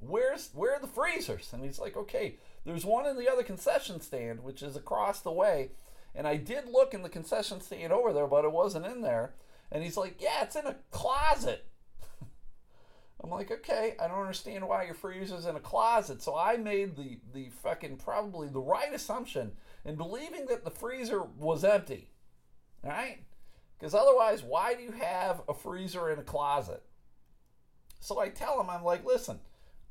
where's 0.00 0.50
where 0.52 0.74
are 0.74 0.80
the 0.80 0.86
freezers? 0.86 1.50
And 1.52 1.64
he's 1.64 1.78
like, 1.78 1.96
okay, 1.96 2.36
there's 2.66 2.84
one 2.84 3.06
in 3.06 3.16
the 3.16 3.30
other 3.30 3.42
concession 3.42 4.00
stand, 4.00 4.42
which 4.42 4.62
is 4.62 4.76
across 4.76 5.20
the 5.20 5.32
way. 5.32 5.70
And 6.14 6.26
I 6.28 6.36
did 6.36 6.68
look 6.70 6.94
in 6.94 7.02
the 7.02 7.08
concession 7.08 7.60
stand 7.60 7.92
over 7.92 8.12
there, 8.12 8.26
but 8.26 8.44
it 8.44 8.52
wasn't 8.52 8.86
in 8.86 9.02
there. 9.02 9.34
And 9.72 9.82
he's 9.82 9.96
like, 9.96 10.20
yeah, 10.20 10.42
it's 10.42 10.56
in 10.56 10.66
a 10.66 10.76
closet. 10.90 11.66
I'm 13.22 13.30
like, 13.30 13.50
okay, 13.50 13.96
I 14.00 14.06
don't 14.06 14.20
understand 14.20 14.66
why 14.68 14.84
your 14.84 14.94
freezer's 14.94 15.46
in 15.46 15.56
a 15.56 15.60
closet. 15.60 16.22
So 16.22 16.36
I 16.36 16.56
made 16.56 16.96
the 16.96 17.18
the 17.32 17.50
fucking 17.62 17.96
probably 17.96 18.48
the 18.48 18.60
right 18.60 18.94
assumption 18.94 19.52
in 19.84 19.96
believing 19.96 20.46
that 20.46 20.64
the 20.64 20.70
freezer 20.70 21.22
was 21.22 21.64
empty. 21.64 22.08
All 22.84 22.90
right? 22.90 23.18
Because 23.78 23.94
otherwise, 23.94 24.42
why 24.42 24.74
do 24.74 24.82
you 24.82 24.92
have 24.92 25.42
a 25.48 25.54
freezer 25.54 26.10
in 26.10 26.18
a 26.18 26.22
closet? 26.22 26.82
So 28.00 28.20
I 28.20 28.28
tell 28.28 28.60
him, 28.60 28.70
I'm 28.70 28.84
like, 28.84 29.04
listen, 29.04 29.40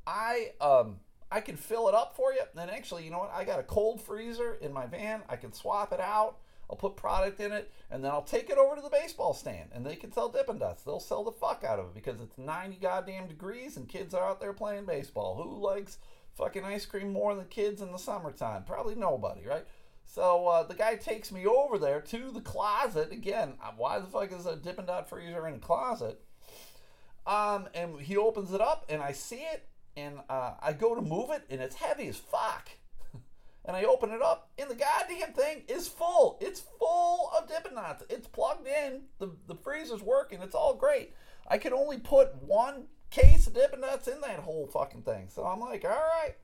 I 0.06 0.52
um 0.60 1.00
I 1.30 1.40
can 1.40 1.56
fill 1.56 1.88
it 1.88 1.94
up 1.94 2.14
for 2.14 2.32
you. 2.32 2.42
And 2.58 2.70
actually, 2.70 3.04
you 3.04 3.10
know 3.10 3.18
what? 3.18 3.32
I 3.34 3.44
got 3.44 3.60
a 3.60 3.64
cold 3.64 4.00
freezer 4.00 4.54
in 4.60 4.72
my 4.72 4.86
van. 4.86 5.22
I 5.28 5.36
can 5.36 5.52
swap 5.52 5.92
it 5.92 6.00
out. 6.00 6.38
I'll 6.68 6.76
put 6.76 6.96
product 6.96 7.40
in 7.40 7.52
it, 7.52 7.70
and 7.90 8.02
then 8.02 8.10
I'll 8.10 8.22
take 8.22 8.48
it 8.48 8.58
over 8.58 8.74
to 8.74 8.82
the 8.82 8.88
baseball 8.88 9.34
stand, 9.34 9.70
and 9.72 9.84
they 9.84 9.96
can 9.96 10.12
sell 10.12 10.28
Dippin' 10.28 10.58
Dots. 10.58 10.82
They'll 10.82 11.00
sell 11.00 11.22
the 11.22 11.30
fuck 11.30 11.62
out 11.62 11.78
of 11.78 11.86
it 11.86 11.94
because 11.94 12.20
it's 12.20 12.38
90 12.38 12.76
goddamn 12.76 13.28
degrees, 13.28 13.76
and 13.76 13.88
kids 13.88 14.14
are 14.14 14.28
out 14.28 14.40
there 14.40 14.52
playing 14.52 14.86
baseball. 14.86 15.42
Who 15.42 15.62
likes 15.62 15.98
fucking 16.36 16.64
ice 16.64 16.86
cream 16.86 17.12
more 17.12 17.34
than 17.34 17.46
kids 17.46 17.82
in 17.82 17.92
the 17.92 17.98
summertime? 17.98 18.64
Probably 18.64 18.94
nobody, 18.94 19.46
right? 19.46 19.66
So 20.06 20.46
uh, 20.46 20.62
the 20.62 20.74
guy 20.74 20.96
takes 20.96 21.32
me 21.32 21.46
over 21.46 21.78
there 21.78 22.00
to 22.00 22.30
the 22.30 22.40
closet. 22.40 23.12
Again, 23.12 23.54
uh, 23.62 23.72
why 23.76 23.98
the 23.98 24.06
fuck 24.06 24.32
is 24.32 24.46
a 24.46 24.56
Dippin' 24.56 24.86
Dot 24.86 25.08
freezer 25.08 25.46
in 25.46 25.54
a 25.54 25.58
closet? 25.58 26.20
Um, 27.26 27.68
and 27.74 28.00
he 28.00 28.16
opens 28.16 28.52
it 28.52 28.60
up, 28.60 28.84
and 28.88 29.02
I 29.02 29.12
see 29.12 29.40
it, 29.40 29.66
and 29.96 30.18
uh, 30.28 30.52
I 30.60 30.72
go 30.72 30.94
to 30.94 31.02
move 31.02 31.30
it, 31.30 31.42
and 31.50 31.60
it's 31.60 31.76
heavy 31.76 32.08
as 32.08 32.16
fuck 32.16 32.70
and 33.64 33.76
I 33.76 33.84
open 33.84 34.10
it 34.10 34.22
up, 34.22 34.50
and 34.58 34.70
the 34.70 34.74
goddamn 34.74 35.32
thing 35.32 35.62
is 35.68 35.88
full. 35.88 36.38
It's 36.40 36.62
full 36.78 37.30
of 37.36 37.48
Dippin' 37.48 37.74
Dots. 37.74 38.04
It's 38.10 38.26
plugged 38.26 38.66
in. 38.66 39.02
The, 39.18 39.30
the 39.46 39.54
freezer's 39.54 40.02
working. 40.02 40.42
It's 40.42 40.54
all 40.54 40.74
great. 40.74 41.14
I 41.46 41.58
can 41.58 41.72
only 41.72 41.98
put 41.98 42.34
one 42.42 42.84
case 43.10 43.46
of 43.46 43.54
Dippin' 43.54 43.80
Dots 43.80 44.08
in 44.08 44.20
that 44.20 44.40
whole 44.40 44.66
fucking 44.66 45.02
thing. 45.02 45.28
So 45.28 45.44
I'm 45.44 45.60
like, 45.60 45.84
all 45.84 45.90
right, 45.90 46.34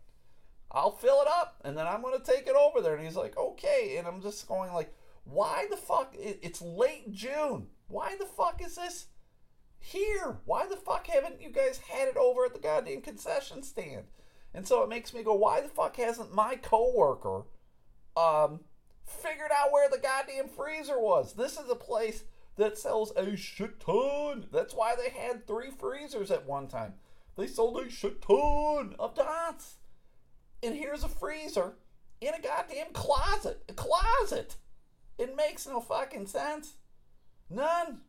I'll 0.71 0.93
fill 0.93 1.21
it 1.23 1.29
up, 1.29 1.61
and 1.65 1.77
then 1.77 1.87
I'm 1.87 2.03
to 2.03 2.21
take 2.25 2.47
it 2.47 2.57
over 2.57 2.81
there. 2.81 2.95
And 2.95 3.05
he's 3.05 3.17
like, 3.17 3.37
okay. 3.37 3.97
And 3.99 4.07
I'm 4.07 4.23
just 4.23 4.49
going 4.49 4.73
like, 4.73 4.95
why 5.25 5.67
the 5.71 5.77
fuck? 5.77 6.15
It's 6.19 6.63
late 6.63 7.13
June. 7.13 7.67
Why 7.89 8.17
the 8.19 8.27
fuck 8.27 8.63
is 8.65 8.77
this 8.77 9.07
here? 9.81 10.39
Why 10.45 10.67
the 10.67 10.77
fuck 10.77 11.07
haven't 11.07 11.41
you 11.41 11.51
guys 11.51 11.79
had 11.79 12.09
it 12.09 12.17
over 12.17 12.45
at 12.45 12.55
the 12.55 12.61
goddamn 12.61 13.01
concession 13.01 13.63
stand? 13.63 14.05
And 14.55 14.67
so 14.67 14.83
it 14.83 14.89
makes 14.89 15.15
me 15.15 15.23
go, 15.23 15.35
why 15.35 15.61
the 15.61 15.69
fuck 15.69 15.97
hasn't 15.97 16.35
my 16.35 16.57
coworker 16.57 17.45
um, 18.17 18.61
figured 19.05 19.51
out 19.57 19.73
where 19.73 19.89
the 19.89 19.99
goddamn 19.99 20.49
freezer 20.49 21.01
was? 21.01 21.35
This 21.35 21.53
is 21.59 21.71
a 21.71 21.77
place 21.77 22.25
that 22.57 22.77
sells 22.77 23.13
a 23.17 23.37
shit 23.37 23.81
ton. 23.81 24.47
That's 24.53 24.75
why 24.75 24.95
they 24.97 25.11
had 25.11 25.47
three 25.47 25.71
freezers 25.71 26.31
at 26.31 26.47
one 26.47 26.69
time. 26.69 26.95
They 27.37 27.47
sold 27.47 27.81
a 27.81 27.89
shit 27.89 28.21
ton 28.21 28.95
of 28.99 29.15
dots. 29.15 29.77
And 30.63 30.75
here's 30.75 31.05
a 31.05 31.09
freezer 31.09 31.75
in 32.21 32.35
a 32.35 32.41
goddamn 32.41 32.93
closet. 32.93 33.63
A 33.69 33.73
closet. 33.73 34.57
It 35.17 35.37
makes 35.37 35.67
no 35.67 35.81
fucking 35.81 36.27
sense. 36.27 36.75
None. 37.49 38.01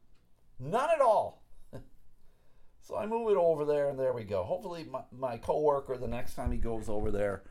None 0.59 0.89
at 0.93 1.01
all. 1.01 1.40
So 2.91 2.97
I 2.97 3.05
move 3.05 3.31
it 3.31 3.37
over 3.37 3.63
there, 3.63 3.89
and 3.89 3.97
there 3.97 4.11
we 4.11 4.25
go. 4.25 4.43
Hopefully, 4.43 4.85
my, 4.91 4.99
my 5.17 5.37
coworker, 5.37 5.95
the 5.95 6.09
next 6.09 6.35
time 6.35 6.51
he 6.51 6.57
goes 6.57 6.89
over 6.89 7.09
there, 7.09 7.41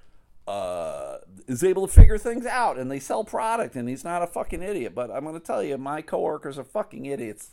uh, 0.46 1.16
is 1.48 1.64
able 1.64 1.86
to 1.86 1.92
figure 1.92 2.18
things 2.18 2.44
out, 2.44 2.78
and 2.78 2.90
they 2.90 2.98
sell 2.98 3.24
product, 3.24 3.74
and 3.74 3.88
he's 3.88 4.04
not 4.04 4.22
a 4.22 4.26
fucking 4.26 4.62
idiot. 4.62 4.94
But 4.94 5.10
I'm 5.10 5.24
going 5.24 5.32
to 5.32 5.40
tell 5.40 5.62
you, 5.62 5.78
my 5.78 6.02
coworkers 6.02 6.58
are 6.58 6.64
fucking 6.64 7.06
idiots. 7.06 7.52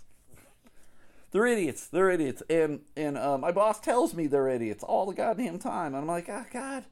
They're 1.31 1.45
idiots. 1.45 1.87
They're 1.87 2.09
idiots, 2.09 2.43
and 2.49 2.81
and 2.97 3.17
uh, 3.17 3.37
my 3.37 3.53
boss 3.53 3.79
tells 3.79 4.13
me 4.13 4.27
they're 4.27 4.49
idiots 4.49 4.83
all 4.83 5.05
the 5.05 5.15
goddamn 5.15 5.57
time. 5.57 5.93
And 5.93 6.01
I'm 6.01 6.07
like, 6.07 6.27
oh 6.27 6.45
God, 6.51 6.87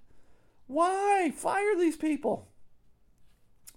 why 0.68 1.30
fire 1.36 1.76
these 1.78 1.98
people? 1.98 2.48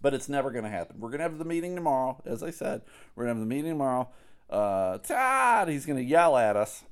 But 0.01 0.15
it's 0.15 0.29
never 0.29 0.53
going 0.53 0.65
to 0.65 0.71
happen. 0.71 1.01
We're 1.01 1.11
going 1.11 1.19
to 1.19 1.25
have 1.25 1.39
the 1.39 1.45
meeting 1.45 1.75
tomorrow, 1.75 2.23
as 2.25 2.45
I 2.45 2.51
said. 2.51 2.83
We're 3.17 3.25
going 3.25 3.35
to 3.35 3.41
have 3.41 3.49
the 3.49 3.53
meeting 3.53 3.73
tomorrow. 3.73 4.09
Uh, 4.49 4.99
Todd, 4.99 5.69
he's 5.69 5.85
going 5.85 5.99
to 5.99 6.05
yell 6.05 6.37
at 6.37 6.55
us 6.55 6.85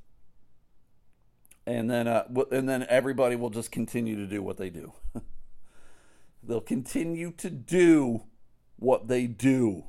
and 1.67 1.91
then 1.91 2.07
uh, 2.07 2.23
and 2.51 2.67
then 2.67 2.85
everybody 2.89 3.35
will 3.35 3.49
just 3.49 3.71
continue 3.71 4.15
to 4.15 4.25
do 4.25 4.41
what 4.41 4.57
they 4.57 4.69
do. 4.69 4.93
They'll 6.43 6.61
continue 6.61 7.31
to 7.33 7.49
do 7.49 8.23
what 8.77 9.09
they 9.09 9.27
do 9.27 9.83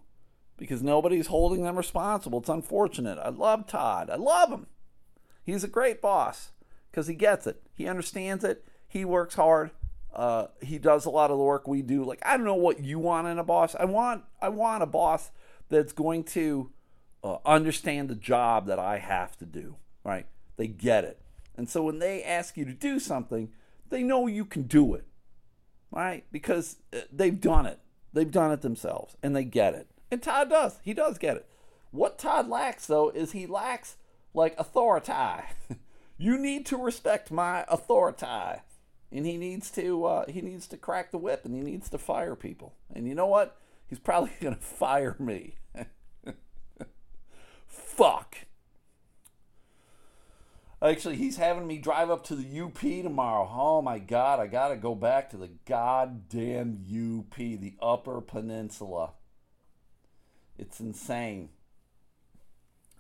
because 0.57 0.83
nobody's 0.83 1.29
holding 1.29 1.63
them 1.63 1.77
responsible. 1.77 2.41
It's 2.41 2.49
unfortunate. 2.49 3.17
I 3.19 3.29
love 3.29 3.69
Todd. 3.69 4.11
I 4.11 4.17
love 4.17 4.51
him. 4.51 4.67
He's 5.45 5.63
a 5.63 5.69
great 5.69 6.03
boss 6.03 6.51
because 6.91 7.07
he 7.07 7.15
gets 7.15 7.47
it. 7.47 7.63
He 7.73 7.87
understands 7.87 8.43
it. 8.43 8.65
He 8.89 9.05
works 9.05 9.37
hard. 9.37 9.71
Uh, 10.13 10.49
he 10.61 10.79
does 10.79 11.07
a 11.07 11.11
lot 11.11 11.31
of 11.31 11.39
the 11.39 11.45
work 11.45 11.69
we 11.69 11.83
do. 11.83 12.03
Like 12.03 12.21
I 12.27 12.37
don't 12.37 12.47
know 12.47 12.55
what 12.57 12.81
you 12.81 12.99
want 12.99 13.29
in 13.29 13.39
a 13.39 13.45
boss. 13.45 13.77
I 13.77 13.85
want 13.85 14.25
I 14.43 14.49
want 14.49 14.83
a 14.83 14.87
boss 14.87 15.31
that's 15.69 15.93
going 15.93 16.25
to 16.25 16.73
uh, 17.23 17.37
understand 17.47 18.09
the 18.09 18.17
job 18.17 18.67
that 18.67 18.81
I 18.81 18.99
have 18.99 19.37
to 19.37 19.47
do. 19.47 19.77
Right? 20.03 20.27
They 20.57 20.67
get 20.67 21.05
it. 21.05 21.21
And 21.59 21.69
so 21.69 21.83
when 21.83 21.99
they 21.99 22.23
ask 22.23 22.57
you 22.57 22.65
to 22.65 22.73
do 22.73 23.01
something, 23.01 23.51
they 23.91 24.05
know 24.05 24.29
you 24.29 24.45
can 24.45 24.63
do 24.63 24.95
it, 24.95 25.05
right? 25.91 26.25
Because 26.31 26.77
uh, 26.97 27.01
they've 27.13 27.41
done 27.41 27.67
it. 27.67 27.81
They've 28.13 28.31
done 28.31 28.53
it 28.53 28.63
themselves 28.63 29.17
and 29.25 29.35
they 29.35 29.43
get 29.43 29.75
it. 29.75 29.89
And 30.09 30.23
Todd 30.23 30.51
does. 30.51 30.79
He 30.83 30.95
does 30.95 31.19
get 31.19 31.37
it. 31.37 31.49
What 31.91 32.17
Todd 32.17 32.49
lacks, 32.49 32.87
though, 32.87 33.11
is 33.11 33.33
he 33.33 33.47
lacks 33.47 33.97
like 34.33 34.55
authority. 34.57 35.13
you 36.17 36.39
need 36.39 36.65
to 36.67 36.77
respect 36.77 37.33
my 37.33 37.65
authority. 37.69 38.63
And 39.11 39.27
he 39.27 39.37
needs 39.37 39.71
to 39.73 40.05
uh, 40.05 40.27
he 40.29 40.41
needs 40.41 40.69
to 40.69 40.77
crack 40.77 41.11
the 41.11 41.19
whip 41.19 41.45
and 41.45 41.55
he 41.55 41.61
needs 41.61 41.89
to 41.91 41.99
fire 41.99 42.37
people. 42.37 42.75
And 42.95 43.09
you 43.09 43.17
know 43.17 43.27
what? 43.27 43.57
He's 43.89 43.99
probably 43.99 44.31
gonna 44.41 44.57
fire 44.57 45.17
me. 45.19 45.57
Fuck. 47.67 48.47
Actually, 50.81 51.17
he's 51.17 51.37
having 51.37 51.67
me 51.67 51.77
drive 51.79 52.09
up 52.09 52.25
to 52.25 52.37
the 52.37 52.61
UP 52.61 52.79
tomorrow. 52.79 53.51
Oh 53.53 53.83
my 53.83 53.99
God, 53.99 54.39
I 54.39 54.47
got 54.47 54.69
to 54.69 54.77
go 54.77 54.95
back 54.95 55.31
to 55.31 55.37
the 55.37 55.51
goddamn 55.67 56.85
UP, 56.87 57.37
the 57.37 57.75
Upper 57.83 58.21
Peninsula. 58.21 59.11
It's 60.57 60.79
insane. 60.79 61.49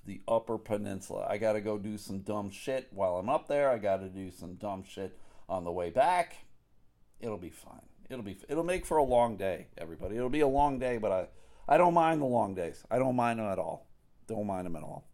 The 0.04 0.22
Upper 0.26 0.58
Peninsula. 0.58 1.26
I 1.30 1.38
got 1.38 1.52
to 1.52 1.60
go 1.60 1.78
do 1.78 1.98
some 1.98 2.20
dumb 2.20 2.50
shit 2.50 2.88
while 2.90 3.16
I'm 3.16 3.28
up 3.28 3.46
there. 3.46 3.70
I 3.70 3.78
got 3.78 3.98
to 3.98 4.08
do 4.08 4.32
some 4.32 4.54
dumb 4.54 4.82
shit 4.82 5.16
on 5.48 5.62
the 5.62 5.72
way 5.72 5.90
back. 5.90 6.34
It'll 7.20 7.38
be 7.38 7.50
fine. 7.50 7.82
It'll 8.10 8.24
be. 8.24 8.38
It'll 8.48 8.64
make 8.64 8.86
for 8.86 8.96
a 8.96 9.04
long 9.04 9.36
day, 9.36 9.68
everybody. 9.76 10.16
It'll 10.16 10.30
be 10.30 10.40
a 10.40 10.48
long 10.48 10.78
day, 10.80 10.98
but 10.98 11.12
I, 11.12 11.28
I 11.68 11.76
don't 11.76 11.94
mind 11.94 12.22
the 12.22 12.26
long 12.26 12.54
days. 12.54 12.84
I 12.90 12.98
don't 12.98 13.16
mind 13.16 13.38
them 13.38 13.46
at 13.46 13.58
all. 13.58 13.86
Don't 14.26 14.46
mind 14.46 14.66
them 14.66 14.76
at 14.76 14.82
all. 14.82 15.07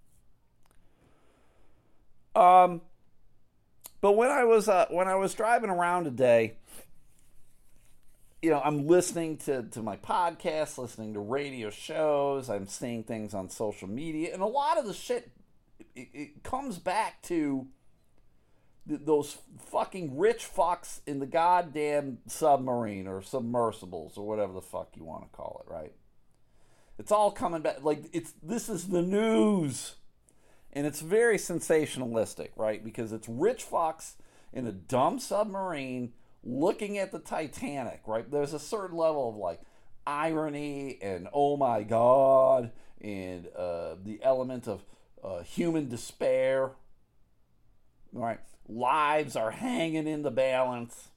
Um, 2.35 2.81
but 4.01 4.13
when 4.13 4.31
I 4.31 4.45
was 4.45 4.69
uh, 4.69 4.87
when 4.91 5.09
I 5.09 5.15
was 5.15 5.35
driving 5.35 5.71
around 5.71 6.05
today, 6.05 6.57
you 8.43 8.51
know, 8.51 8.61
I'm 8.63 8.87
listening 8.87 9.39
to 9.39 9.63
to 9.63 9.83
my 9.83 9.97
podcast, 9.97 10.77
listening 10.77 11.15
to 11.15 11.21
radio 11.21 11.71
shows, 11.71 12.51
I'm 12.51 12.67
seeing 12.67 13.05
things 13.05 13.35
on 13.35 13.49
social 13.49 13.89
media, 13.89 14.33
and 14.35 14.43
a 14.43 14.47
lot 14.47 14.79
of 14.79 14.87
the 14.87 14.95
shit 14.95 15.31
it, 15.95 16.09
it 16.13 16.43
comes 16.43 16.79
back 16.79 17.23
to 17.23 17.67
th- 18.89 19.01
those 19.05 19.39
fucking 19.71 20.19
rich 20.19 20.47
fucks 20.55 21.01
in 21.07 21.21
the 21.21 21.27
goddamn 21.27 22.19
submarine 22.27 23.07
or 23.07 23.23
submersibles 23.23 24.19
or 24.19 24.27
whatever 24.27 24.53
the 24.53 24.61
fuck 24.61 24.91
you 24.97 25.05
want 25.05 25.23
to 25.23 25.37
call 25.37 25.65
it, 25.67 25.73
right? 25.73 25.93
It's 26.99 27.11
all 27.11 27.31
coming 27.31 27.63
back 27.63 27.83
like 27.83 28.05
it's 28.13 28.33
this 28.43 28.69
is 28.69 28.89
the 28.89 29.03
news. 29.03 29.95
And 30.75 30.87
it's 30.87 31.01
very 31.01 31.39
sensationalistic, 31.39 32.51
right? 32.57 32.85
Because 32.85 33.13
it's 33.13 33.29
rich 33.29 33.63
Fox 33.63 34.17
in 34.53 34.67
a 34.67 34.73
dumb 34.73 35.19
submarine 35.21 36.13
looking 36.43 36.99
at 36.99 37.13
the 37.13 37.19
Titanic, 37.19 38.03
right? 38.07 38.29
There's 38.31 38.53
a 38.53 38.59
certain 38.59 38.97
level 38.97 39.29
of 39.29 39.37
like 39.37 39.61
irony 40.07 40.99
and 41.01 41.29
oh 41.33 41.57
my 41.57 41.83
god 41.83 42.71
and 43.01 43.49
uh, 43.57 43.95
the 44.03 44.21
element 44.23 44.69
of 44.69 44.85
uh, 45.23 45.43
human 45.43 45.89
despair, 45.89 46.73
right? 48.13 48.41
Lives 48.69 49.37
are 49.37 49.51
hanging 49.51 50.07
in 50.07 50.23
the 50.23 50.31
balance. 50.31 51.09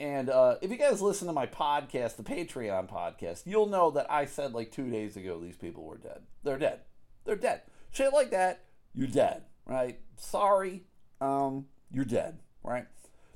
And 0.00 0.28
uh, 0.28 0.56
if 0.60 0.70
you 0.70 0.76
guys 0.76 1.00
listen 1.00 1.26
to 1.28 1.32
my 1.32 1.46
podcast, 1.46 2.16
the 2.16 2.22
Patreon 2.22 2.90
podcast, 2.90 3.42
you'll 3.46 3.68
know 3.68 3.90
that 3.92 4.10
I 4.10 4.26
said 4.26 4.52
like 4.52 4.72
two 4.72 4.90
days 4.90 5.16
ago 5.16 5.40
these 5.40 5.56
people 5.56 5.84
were 5.84 5.98
dead. 5.98 6.22
They're 6.42 6.58
dead. 6.58 6.80
They're 7.24 7.36
dead. 7.36 7.62
Shit 7.90 8.12
like 8.12 8.30
that, 8.30 8.64
you're 8.94 9.08
dead, 9.08 9.42
right? 9.66 9.98
Sorry, 10.16 10.84
um, 11.20 11.66
you're 11.90 12.04
dead, 12.04 12.40
right? 12.62 12.86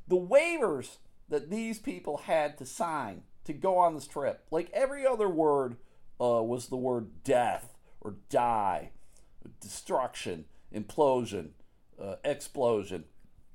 The 0.07 0.17
waivers 0.17 0.97
that 1.29 1.51
these 1.51 1.79
people 1.79 2.19
had 2.19 2.59
to 2.59 2.67
sign 2.67 3.23
to 3.45 3.53
go 3.53 3.79
on 3.79 3.95
this 3.95 4.07
trip, 4.07 4.45
like 4.51 4.71
every 4.73 5.07
other 5.07 5.29
word 5.29 5.77
uh, 6.21 6.43
was 6.43 6.67
the 6.67 6.77
word 6.77 7.23
death 7.25 7.75
or 8.01 8.17
die, 8.29 8.91
destruction, 9.61 10.45
implosion, 10.75 11.51
uh, 12.03 12.17
explosion. 12.25 13.05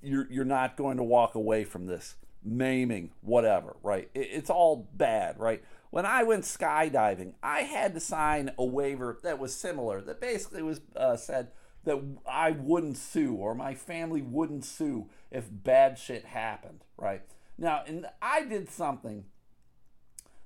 You're, 0.01 0.27
you're 0.29 0.45
not 0.45 0.77
going 0.77 0.97
to 0.97 1.03
walk 1.03 1.35
away 1.35 1.63
from 1.63 1.85
this 1.85 2.15
maiming, 2.43 3.11
whatever, 3.21 3.75
right? 3.83 4.09
It, 4.13 4.29
it's 4.31 4.49
all 4.49 4.89
bad, 4.93 5.39
right? 5.39 5.63
When 5.93 6.07
I 6.07 6.23
went 6.23 6.43
skydiving, 6.43 7.33
I 7.43 7.59
had 7.59 7.93
to 7.93 7.99
sign 7.99 8.49
a 8.57 8.65
waiver 8.65 9.19
that 9.21 9.37
was 9.37 9.55
similar, 9.55 10.01
that 10.01 10.19
basically 10.19 10.63
was 10.63 10.81
uh, 10.95 11.17
said 11.17 11.51
that 11.83 12.01
I 12.25 12.49
wouldn't 12.49 12.97
sue 12.97 13.35
or 13.35 13.53
my 13.53 13.75
family 13.75 14.23
wouldn't 14.23 14.65
sue 14.65 15.11
if 15.29 15.45
bad 15.51 15.99
shit 15.99 16.25
happened, 16.25 16.83
right? 16.97 17.21
Now, 17.59 17.83
and 17.85 18.07
I 18.23 18.41
did 18.41 18.71
something 18.71 19.25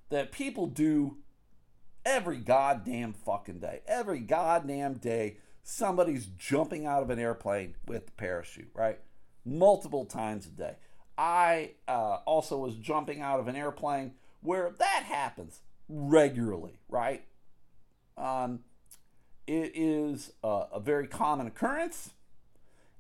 that 0.10 0.34
people 0.34 0.68
do 0.68 1.20
every 2.06 2.40
goddamn 2.40 3.14
fucking 3.14 3.60
day. 3.60 3.80
Every 3.88 4.20
goddamn 4.20 4.96
day, 4.96 5.38
somebody's 5.64 6.26
jumping 6.26 6.86
out 6.86 7.04
of 7.04 7.10
an 7.10 7.20
airplane 7.20 7.76
with 7.88 8.10
a 8.10 8.12
parachute, 8.18 8.72
right? 8.74 9.00
Multiple 9.46 10.04
times 10.04 10.46
a 10.46 10.50
day. 10.50 10.76
I 11.18 11.72
uh, 11.88 12.18
also 12.26 12.58
was 12.58 12.76
jumping 12.76 13.22
out 13.22 13.40
of 13.40 13.48
an 13.48 13.56
airplane 13.56 14.12
where 14.42 14.72
that 14.78 15.04
happens 15.04 15.62
regularly, 15.90 16.80
right? 16.90 17.24
Um, 18.18 18.62
it 19.46 19.72
is 19.76 20.34
a, 20.44 20.64
a 20.74 20.80
very 20.80 21.08
common 21.08 21.48
occurrence, 21.48 22.12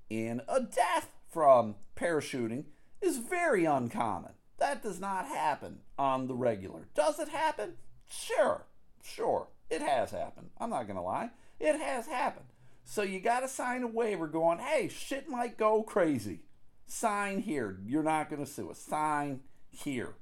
and 0.10 0.41
a 0.48 0.62
death 0.62 1.10
from 1.29 1.75
parachuting 1.96 2.65
is 3.01 3.17
very 3.17 3.65
uncommon. 3.65 4.32
That 4.58 4.82
does 4.82 5.00
not 5.00 5.27
happen 5.27 5.79
on 6.00 6.27
the 6.27 6.34
regular. 6.34 6.88
Does 6.96 7.20
it 7.20 7.29
happen? 7.29 7.74
Sure, 8.10 8.65
sure. 9.03 9.50
It 9.69 9.82
has 9.82 10.12
happened. 10.12 10.50
I'm 10.58 10.69
not 10.69 10.88
going 10.88 10.95
to 10.95 11.04
lie. 11.04 11.32
It 11.60 11.80
has 11.80 12.08
happened. 12.08 12.45
So 12.86 13.02
you 13.02 13.19
got 13.19 13.41
to 13.41 13.50
sign 13.50 13.84
a 13.84 13.88
waiver 13.88 14.28
going, 14.28 14.60
hey, 14.60 14.88
shit 14.88 15.28
might 15.28 15.58
go 15.58 15.84
crazy. 15.84 16.39
Sign 16.88 17.41
here. 17.41 17.78
You're 17.86 18.02
not 18.02 18.30
going 18.30 18.43
to 18.43 18.50
sue 18.50 18.71
us. 18.71 18.80
Sign 18.80 19.41
here. 19.71 20.15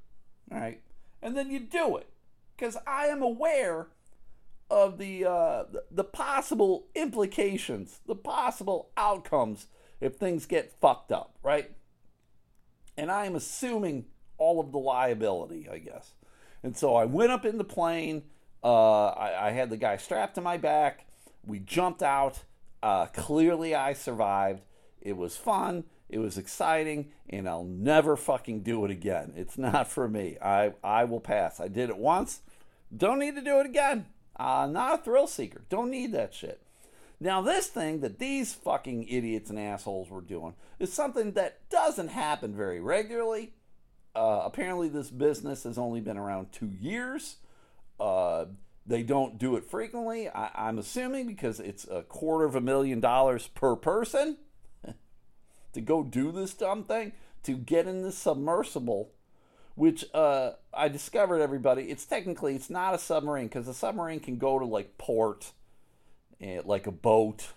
All 0.51 0.59
right. 0.59 0.81
And 1.21 1.35
then 1.35 1.49
you 1.49 1.59
do 1.59 1.97
it. 1.97 2.09
Because 2.55 2.77
I 2.87 3.07
am 3.07 3.21
aware 3.21 3.87
of 4.69 4.97
the, 4.97 5.25
uh, 5.25 5.63
the 5.91 6.03
possible 6.03 6.87
implications, 6.95 7.99
the 8.07 8.15
possible 8.15 8.89
outcomes 8.97 9.67
if 10.01 10.15
things 10.15 10.45
get 10.45 10.73
fucked 10.79 11.11
up, 11.11 11.35
right? 11.43 11.71
And 12.97 13.11
I 13.11 13.25
am 13.25 13.35
assuming 13.35 14.05
all 14.37 14.59
of 14.59 14.71
the 14.71 14.77
liability, 14.77 15.67
I 15.69 15.79
guess. 15.79 16.13
And 16.63 16.75
so 16.75 16.95
I 16.95 17.05
went 17.05 17.31
up 17.31 17.45
in 17.45 17.57
the 17.57 17.63
plane. 17.63 18.23
Uh, 18.63 19.07
I, 19.07 19.47
I, 19.47 19.51
had 19.51 19.69
the 19.69 19.77
guy 19.77 19.97
strapped 19.97 20.35
to 20.35 20.41
my 20.41 20.57
back. 20.57 21.05
We 21.45 21.59
jumped 21.59 22.01
out. 22.01 22.43
Uh, 22.81 23.05
clearly, 23.07 23.75
I 23.75 23.93
survived. 23.93 24.63
It 25.01 25.15
was 25.15 25.37
fun. 25.37 25.83
It 26.07 26.19
was 26.19 26.37
exciting, 26.37 27.11
and 27.29 27.49
I'll 27.49 27.63
never 27.63 28.15
fucking 28.15 28.61
do 28.61 28.85
it 28.85 28.91
again. 28.91 29.33
It's 29.35 29.57
not 29.57 29.87
for 29.87 30.07
me. 30.07 30.37
I 30.41 30.73
I 30.83 31.05
will 31.05 31.19
pass. 31.19 31.59
I 31.59 31.67
did 31.67 31.89
it 31.89 31.97
once. 31.97 32.41
Don't 32.95 33.19
need 33.19 33.35
to 33.35 33.41
do 33.41 33.59
it 33.59 33.65
again. 33.65 34.05
Uh, 34.35 34.67
not 34.69 34.99
a 34.99 35.03
thrill 35.03 35.27
seeker. 35.27 35.63
Don't 35.69 35.89
need 35.89 36.11
that 36.13 36.33
shit. 36.33 36.61
Now, 37.19 37.41
this 37.41 37.67
thing 37.67 38.01
that 38.01 38.19
these 38.19 38.53
fucking 38.53 39.07
idiots 39.07 39.49
and 39.49 39.57
assholes 39.57 40.09
were 40.09 40.21
doing 40.21 40.53
is 40.79 40.91
something 40.91 41.31
that 41.31 41.69
doesn't 41.69 42.09
happen 42.09 42.53
very 42.53 42.81
regularly. 42.81 43.53
Uh, 44.13 44.41
apparently, 44.43 44.89
this 44.89 45.09
business 45.09 45.63
has 45.63 45.77
only 45.77 46.01
been 46.01 46.17
around 46.17 46.51
two 46.51 46.71
years. 46.79 47.37
Uh, 47.99 48.45
they 48.85 49.01
don't 49.01 49.37
do 49.37 49.55
it 49.55 49.63
frequently. 49.63 50.29
I, 50.29 50.69
am 50.69 50.77
assuming 50.77 51.25
because 51.25 51.59
it's 51.59 51.87
a 51.87 52.03
quarter 52.03 52.45
of 52.45 52.55
a 52.55 52.61
million 52.61 52.99
dollars 52.99 53.47
per 53.47 53.75
person 53.75 54.37
to 55.75 55.81
go 55.81 56.03
do 56.03 56.31
this 56.31 56.53
dumb 56.53 56.83
thing, 56.83 57.13
to 57.43 57.53
get 57.53 57.87
in 57.87 58.01
this 58.01 58.17
submersible 58.17 59.11
which 59.75 60.05
uh, 60.13 60.51
I 60.73 60.87
discovered 60.87 61.41
everybody. 61.41 61.83
It's 61.83 62.05
technically 62.05 62.55
it's 62.55 62.69
not 62.69 62.95
a 62.95 62.97
submarine 62.97 63.47
because 63.47 63.67
a 63.67 63.73
submarine 63.73 64.21
can 64.21 64.37
go 64.37 64.57
to 64.57 64.65
like 64.65 64.97
port, 64.97 65.51
and, 66.39 66.59
eh, 66.59 66.61
like 66.65 66.87
a 66.87 66.91
boat, 66.91 67.49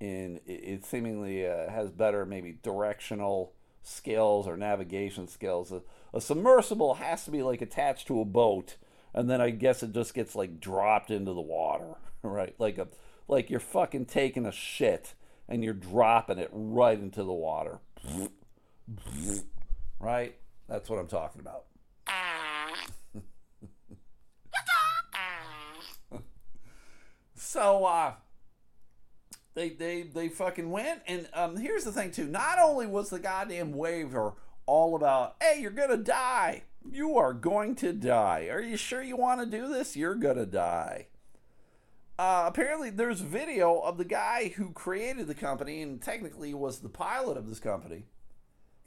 and 0.00 0.40
it, 0.46 0.52
it 0.52 0.84
seemingly 0.84 1.46
uh, 1.46 1.70
has 1.70 1.90
better 1.90 2.24
maybe 2.24 2.58
directional 2.62 3.54
skills 3.82 4.46
or 4.46 4.56
navigation 4.56 5.26
skills. 5.26 5.72
A, 5.72 5.82
a, 6.12 6.20
submersible 6.20 6.94
has 6.94 7.24
to 7.24 7.30
be 7.30 7.42
like 7.42 7.62
attached 7.62 8.06
to 8.08 8.20
a 8.20 8.26
boat, 8.26 8.76
and 9.14 9.28
then 9.28 9.40
I 9.40 9.50
guess 9.50 9.82
it 9.82 9.92
just 9.92 10.12
gets 10.12 10.34
like 10.34 10.60
dropped 10.60 11.10
into 11.10 11.32
the 11.32 11.40
water, 11.40 11.96
right? 12.22 12.54
Like 12.58 12.76
a 12.76 12.88
like 13.26 13.48
you're 13.48 13.60
fucking 13.60 14.06
taking 14.06 14.44
a 14.44 14.52
shit 14.52 15.14
and 15.48 15.64
you're 15.64 15.74
dropping 15.74 16.38
it 16.38 16.50
right 16.52 16.98
into 16.98 17.24
the 17.24 17.32
water, 17.32 17.80
right? 19.98 20.34
That's 20.68 20.90
what 20.90 20.98
I'm 20.98 21.08
talking 21.08 21.40
about. 21.40 21.64
so 27.34 27.84
uh 27.86 28.12
they 29.54 29.70
they 29.70 30.02
they 30.02 30.28
fucking 30.28 30.70
went 30.70 31.00
and 31.06 31.28
um 31.32 31.56
here's 31.56 31.84
the 31.84 31.92
thing 31.92 32.10
too. 32.10 32.26
Not 32.26 32.58
only 32.58 32.86
was 32.86 33.10
the 33.10 33.18
goddamn 33.18 33.72
waiver 33.72 34.34
all 34.66 34.94
about, 34.94 35.36
"Hey, 35.40 35.60
you're 35.60 35.70
going 35.70 35.88
to 35.90 35.96
die. 35.96 36.64
You 36.90 37.16
are 37.16 37.32
going 37.32 37.74
to 37.76 37.92
die. 37.92 38.48
Are 38.50 38.60
you 38.60 38.76
sure 38.76 39.02
you 39.02 39.16
want 39.16 39.40
to 39.40 39.46
do 39.46 39.66
this? 39.66 39.96
You're 39.96 40.14
going 40.14 40.36
to 40.36 40.46
die." 40.46 41.06
Uh, 42.18 42.44
apparently, 42.46 42.90
there's 42.90 43.20
video 43.20 43.78
of 43.78 43.96
the 43.96 44.04
guy 44.04 44.52
who 44.56 44.72
created 44.72 45.28
the 45.28 45.34
company 45.34 45.82
and 45.82 46.02
technically 46.02 46.52
was 46.52 46.80
the 46.80 46.88
pilot 46.88 47.36
of 47.36 47.48
this 47.48 47.60
company 47.60 48.06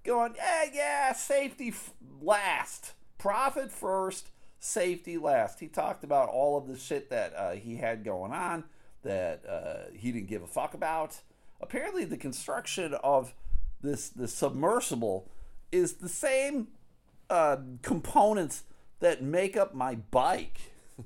going, 0.03 0.33
yeah, 0.35 0.65
yeah, 0.73 1.13
safety 1.13 1.69
f- 1.69 1.93
last, 2.21 2.93
profit 3.17 3.71
first, 3.71 4.31
safety 4.59 5.17
last. 5.17 5.61
He 5.61 5.67
talked 5.67 6.03
about 6.03 6.27
all 6.27 6.57
of 6.57 6.67
the 6.67 6.77
shit 6.77 7.09
that 7.09 7.33
uh, 7.35 7.51
he 7.51 7.77
had 7.77 8.03
going 8.03 8.33
on 8.33 8.65
that 9.03 9.45
uh, 9.47 9.91
he 9.93 10.11
didn't 10.11 10.27
give 10.27 10.43
a 10.43 10.47
fuck 10.47 10.73
about. 10.73 11.21
Apparently, 11.61 12.03
the 12.03 12.17
construction 12.17 12.93
of 12.95 13.33
this 13.81 14.09
the 14.09 14.27
submersible 14.27 15.29
is 15.71 15.93
the 15.93 16.09
same 16.09 16.67
uh, 17.29 17.57
components 17.81 18.63
that 18.99 19.23
make 19.23 19.55
up 19.55 19.73
my 19.73 19.95
bike. 19.95 20.59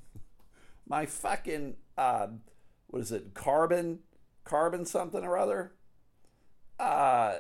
my 0.88 1.06
fucking 1.06 1.76
uh, 1.98 2.28
what 2.88 3.02
is 3.02 3.12
it? 3.12 3.34
Carbon, 3.34 4.00
carbon 4.44 4.86
something 4.86 5.24
or 5.24 5.38
other. 5.38 5.74
Uh, 6.80 7.38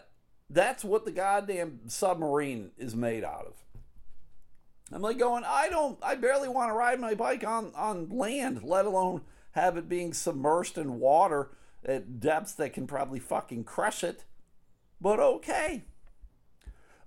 that's 0.50 0.84
what 0.84 1.06
the 1.06 1.12
goddamn 1.12 1.82
submarine 1.88 2.72
is 2.78 2.96
made 2.96 3.24
out 3.24 3.48
of. 3.48 3.64
I'm 4.92 5.02
like 5.02 5.18
going, 5.18 5.44
I 5.46 5.70
don't, 5.70 5.98
I 6.04 6.16
barely 6.16 6.48
want 6.48 6.70
to 6.70 6.76
ride 6.76 7.00
my 7.00 7.16
bike 7.16 7.44
on, 7.44 7.72
on 7.76 8.10
land, 8.10 8.64
let 8.64 8.86
alone 8.86 9.22
have 9.52 9.78
it 9.78 9.90
being 9.90 10.12
submersed 10.12 10.78
in 10.78 11.00
water 11.00 11.50
at 11.84 12.20
depths 12.20 12.54
that 12.54 12.74
can 12.74 12.86
probably 12.86 13.20
fucking 13.20 13.64
crush 13.64 14.04
it. 14.04 14.26
But 15.02 15.20
okay. 15.20 15.86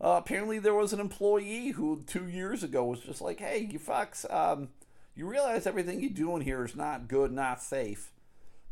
Uh, 0.00 0.20
apparently, 0.22 0.58
there 0.58 0.74
was 0.74 0.92
an 0.92 1.00
employee 1.00 1.70
who 1.70 2.04
two 2.06 2.28
years 2.28 2.62
ago 2.62 2.84
was 2.84 3.00
just 3.00 3.20
like, 3.20 3.40
"Hey, 3.40 3.68
you 3.70 3.80
fucks, 3.80 4.32
um, 4.32 4.68
you 5.18 5.26
realize 5.26 5.66
everything 5.66 6.00
you're 6.00 6.10
doing 6.10 6.42
here 6.42 6.64
is 6.64 6.76
not 6.76 7.08
good, 7.08 7.32
not 7.32 7.62
safe." 7.62 8.12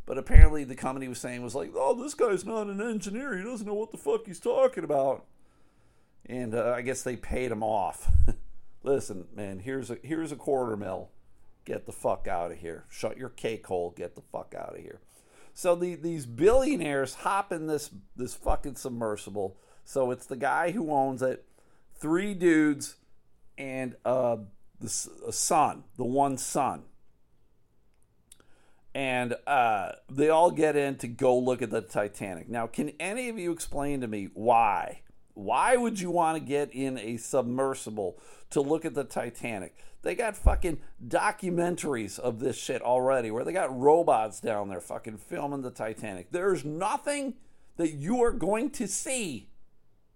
But 0.06 0.18
apparently, 0.18 0.62
the 0.62 0.76
company 0.76 1.08
was 1.08 1.18
saying 1.18 1.42
was 1.42 1.54
like, 1.54 1.72
"Oh, 1.74 2.00
this 2.00 2.14
guy's 2.14 2.44
not 2.44 2.68
an 2.68 2.80
engineer. 2.80 3.36
He 3.36 3.44
doesn't 3.44 3.66
know 3.66 3.74
what 3.74 3.90
the 3.90 3.98
fuck 3.98 4.26
he's 4.26 4.40
talking 4.40 4.84
about." 4.84 5.24
And 6.26 6.54
uh, 6.54 6.72
I 6.76 6.82
guess 6.82 7.02
they 7.02 7.16
paid 7.16 7.50
him 7.50 7.62
off. 7.62 8.10
Listen, 8.82 9.26
man, 9.34 9.58
here's 9.58 9.90
a 9.90 9.98
here's 10.02 10.32
a 10.32 10.36
quarter 10.36 10.76
mil. 10.76 11.10
Get 11.64 11.86
the 11.86 11.92
fuck 11.92 12.28
out 12.28 12.52
of 12.52 12.58
here. 12.58 12.84
Shut 12.88 13.18
your 13.18 13.28
cake 13.28 13.66
hole. 13.66 13.90
Get 13.90 14.14
the 14.14 14.22
fuck 14.22 14.54
out 14.56 14.76
of 14.76 14.80
here. 14.80 15.00
So 15.52 15.74
the, 15.74 15.96
these 15.96 16.26
billionaires 16.26 17.14
hop 17.14 17.50
in 17.50 17.66
this 17.66 17.90
this 18.14 18.34
fucking 18.34 18.76
submersible. 18.76 19.56
So 19.84 20.10
it's 20.10 20.26
the 20.26 20.36
guy 20.36 20.70
who 20.70 20.92
owns 20.92 21.22
it, 21.22 21.44
three 21.98 22.34
dudes, 22.34 22.96
and 23.58 23.96
uh, 24.04 24.36
the 24.80 24.88
son, 24.88 25.84
the 25.96 26.04
one 26.04 26.38
son. 26.38 26.84
And 28.94 29.36
uh, 29.46 29.92
they 30.10 30.30
all 30.30 30.50
get 30.50 30.74
in 30.74 30.96
to 30.96 31.08
go 31.08 31.38
look 31.38 31.60
at 31.60 31.70
the 31.70 31.82
Titanic. 31.82 32.48
Now, 32.48 32.66
can 32.66 32.92
any 32.98 33.28
of 33.28 33.38
you 33.38 33.52
explain 33.52 34.00
to 34.00 34.06
me 34.06 34.30
why? 34.32 35.02
Why 35.34 35.76
would 35.76 36.00
you 36.00 36.10
want 36.10 36.38
to 36.38 36.40
get 36.44 36.72
in 36.72 36.96
a 36.96 37.18
submersible 37.18 38.18
to 38.50 38.62
look 38.62 38.86
at 38.86 38.94
the 38.94 39.04
Titanic? 39.04 39.76
They 40.00 40.14
got 40.14 40.34
fucking 40.36 40.80
documentaries 41.06 42.18
of 42.18 42.38
this 42.40 42.56
shit 42.56 42.80
already 42.80 43.30
where 43.30 43.44
they 43.44 43.52
got 43.52 43.76
robots 43.76 44.40
down 44.40 44.70
there 44.70 44.80
fucking 44.80 45.18
filming 45.18 45.60
the 45.60 45.70
Titanic. 45.70 46.30
There's 46.30 46.64
nothing 46.64 47.34
that 47.76 47.92
you 47.92 48.22
are 48.22 48.32
going 48.32 48.70
to 48.70 48.88
see 48.88 49.50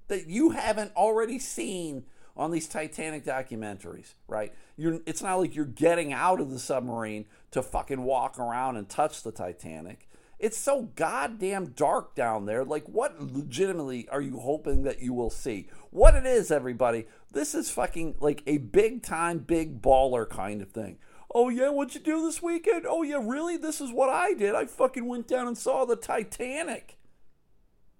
that 0.08 0.26
you 0.26 0.50
haven't 0.50 0.94
already 0.96 1.38
seen 1.38 2.04
on 2.36 2.50
these 2.50 2.68
Titanic 2.68 3.24
documentaries, 3.24 4.14
right? 4.28 4.54
You're, 4.76 5.00
it's 5.06 5.22
not 5.22 5.36
like 5.36 5.54
you're 5.54 5.64
getting 5.64 6.12
out 6.12 6.40
of 6.40 6.50
the 6.50 6.58
submarine 6.58 7.26
to 7.50 7.62
fucking 7.62 8.02
walk 8.02 8.38
around 8.38 8.76
and 8.76 8.88
touch 8.88 9.22
the 9.22 9.32
Titanic. 9.32 10.08
It's 10.38 10.56
so 10.56 10.88
goddamn 10.96 11.72
dark 11.76 12.14
down 12.14 12.46
there. 12.46 12.64
Like, 12.64 12.88
what 12.88 13.20
legitimately 13.20 14.08
are 14.08 14.22
you 14.22 14.40
hoping 14.40 14.84
that 14.84 15.02
you 15.02 15.12
will 15.12 15.28
see? 15.28 15.68
What 15.90 16.14
it 16.14 16.24
is, 16.24 16.50
everybody, 16.50 17.06
this 17.32 17.54
is 17.54 17.70
fucking 17.70 18.16
like 18.20 18.42
a 18.46 18.56
big 18.56 19.02
time, 19.02 19.40
big 19.40 19.82
baller 19.82 20.28
kind 20.28 20.62
of 20.62 20.70
thing. 20.70 20.96
Oh, 21.34 21.50
yeah, 21.50 21.68
what'd 21.68 21.94
you 21.94 22.00
do 22.00 22.22
this 22.22 22.42
weekend? 22.42 22.86
Oh, 22.88 23.02
yeah, 23.02 23.20
really? 23.22 23.56
This 23.56 23.80
is 23.80 23.92
what 23.92 24.08
I 24.08 24.32
did. 24.32 24.54
I 24.54 24.64
fucking 24.64 25.06
went 25.06 25.28
down 25.28 25.46
and 25.46 25.58
saw 25.58 25.84
the 25.84 25.94
Titanic. 25.94 26.96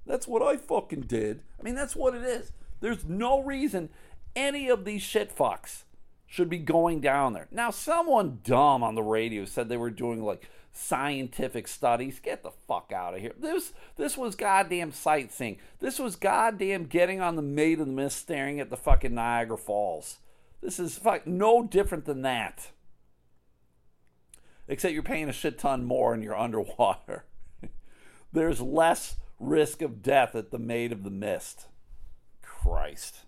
That's 0.07 0.27
what 0.27 0.43
I 0.43 0.57
fucking 0.57 1.03
did. 1.03 1.43
I 1.59 1.63
mean, 1.63 1.75
that's 1.75 1.95
what 1.95 2.15
it 2.15 2.23
is. 2.23 2.53
There's 2.81 3.05
no 3.05 3.41
reason 3.41 3.91
any 4.35 4.69
of 4.69 4.85
these 4.85 5.03
shit 5.03 5.35
fucks 5.35 5.85
should 6.27 6.49
be 6.49 6.59
going 6.59 7.01
down 7.01 7.33
there. 7.33 7.49
Now, 7.51 7.71
someone 7.71 8.41
dumb 8.45 8.83
on 8.83 8.95
the 8.95 9.03
radio 9.03 9.45
said 9.45 9.69
they 9.69 9.77
were 9.77 9.91
doing 9.91 10.23
like 10.23 10.49
scientific 10.73 11.67
studies. 11.67 12.21
Get 12.21 12.43
the 12.43 12.53
fuck 12.69 12.93
out 12.95 13.15
of 13.15 13.21
here. 13.21 13.35
This 13.39 13.73
this 13.97 14.17
was 14.17 14.37
goddamn 14.37 14.93
sightseeing. 14.93 15.59
This 15.81 15.99
was 15.99 16.17
goddamn 16.17 16.87
getting 16.87 17.21
on 17.21 17.37
the 17.37 17.43
Maid 17.43 17.81
of 17.81 17.87
the 17.87 17.93
Mist 17.93 18.19
staring 18.19 18.61
at 18.61 18.71
the 18.71 18.77
fucking 18.77 19.15
Niagara 19.15 19.59
Falls. 19.59 20.19
This 20.61 20.79
is 20.79 20.99
fuck 20.99 21.27
no 21.27 21.63
different 21.63 22.05
than 22.05 22.23
that. 22.23 22.71
Except 24.69 24.95
you're 24.95 25.03
paying 25.03 25.29
a 25.29 25.33
shit 25.33 25.59
ton 25.59 25.85
more 25.85 26.15
and 26.15 26.23
you're 26.23 26.39
underwater. 26.39 27.25
There's 28.33 28.61
less 28.61 29.17
risk 29.41 29.83
of 29.83 30.03
death 30.03 30.37
at 30.37 30.53
the 30.53 30.59
Maid 30.59 30.93
of 30.93 31.03
the 31.03 31.11
Mist. 31.11 31.67
Christ. 32.43 33.25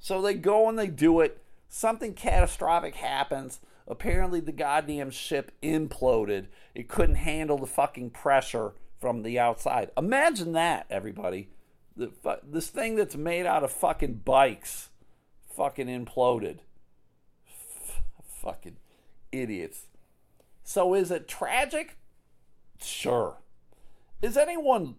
So 0.00 0.20
they 0.20 0.34
go 0.34 0.68
and 0.68 0.78
they 0.78 0.88
do 0.88 1.20
it. 1.20 1.40
Something 1.68 2.14
catastrophic 2.14 2.96
happens 2.96 3.60
Apparently, 3.90 4.38
the 4.38 4.52
goddamn 4.52 5.10
ship 5.10 5.50
imploded. 5.64 6.46
It 6.76 6.88
couldn't 6.88 7.16
handle 7.16 7.58
the 7.58 7.66
fucking 7.66 8.10
pressure 8.10 8.72
from 9.00 9.24
the 9.24 9.36
outside. 9.36 9.90
Imagine 9.98 10.52
that, 10.52 10.86
everybody. 10.88 11.48
The, 11.96 12.12
this 12.48 12.68
thing 12.68 12.94
that's 12.94 13.16
made 13.16 13.46
out 13.46 13.64
of 13.64 13.72
fucking 13.72 14.20
bikes 14.24 14.90
fucking 15.56 15.88
imploded. 15.88 16.58
F- 17.48 18.02
fucking 18.40 18.76
idiots. 19.32 19.86
So, 20.62 20.94
is 20.94 21.10
it 21.10 21.26
tragic? 21.26 21.96
Sure. 22.80 23.38
Is 24.22 24.36
anyone 24.36 24.94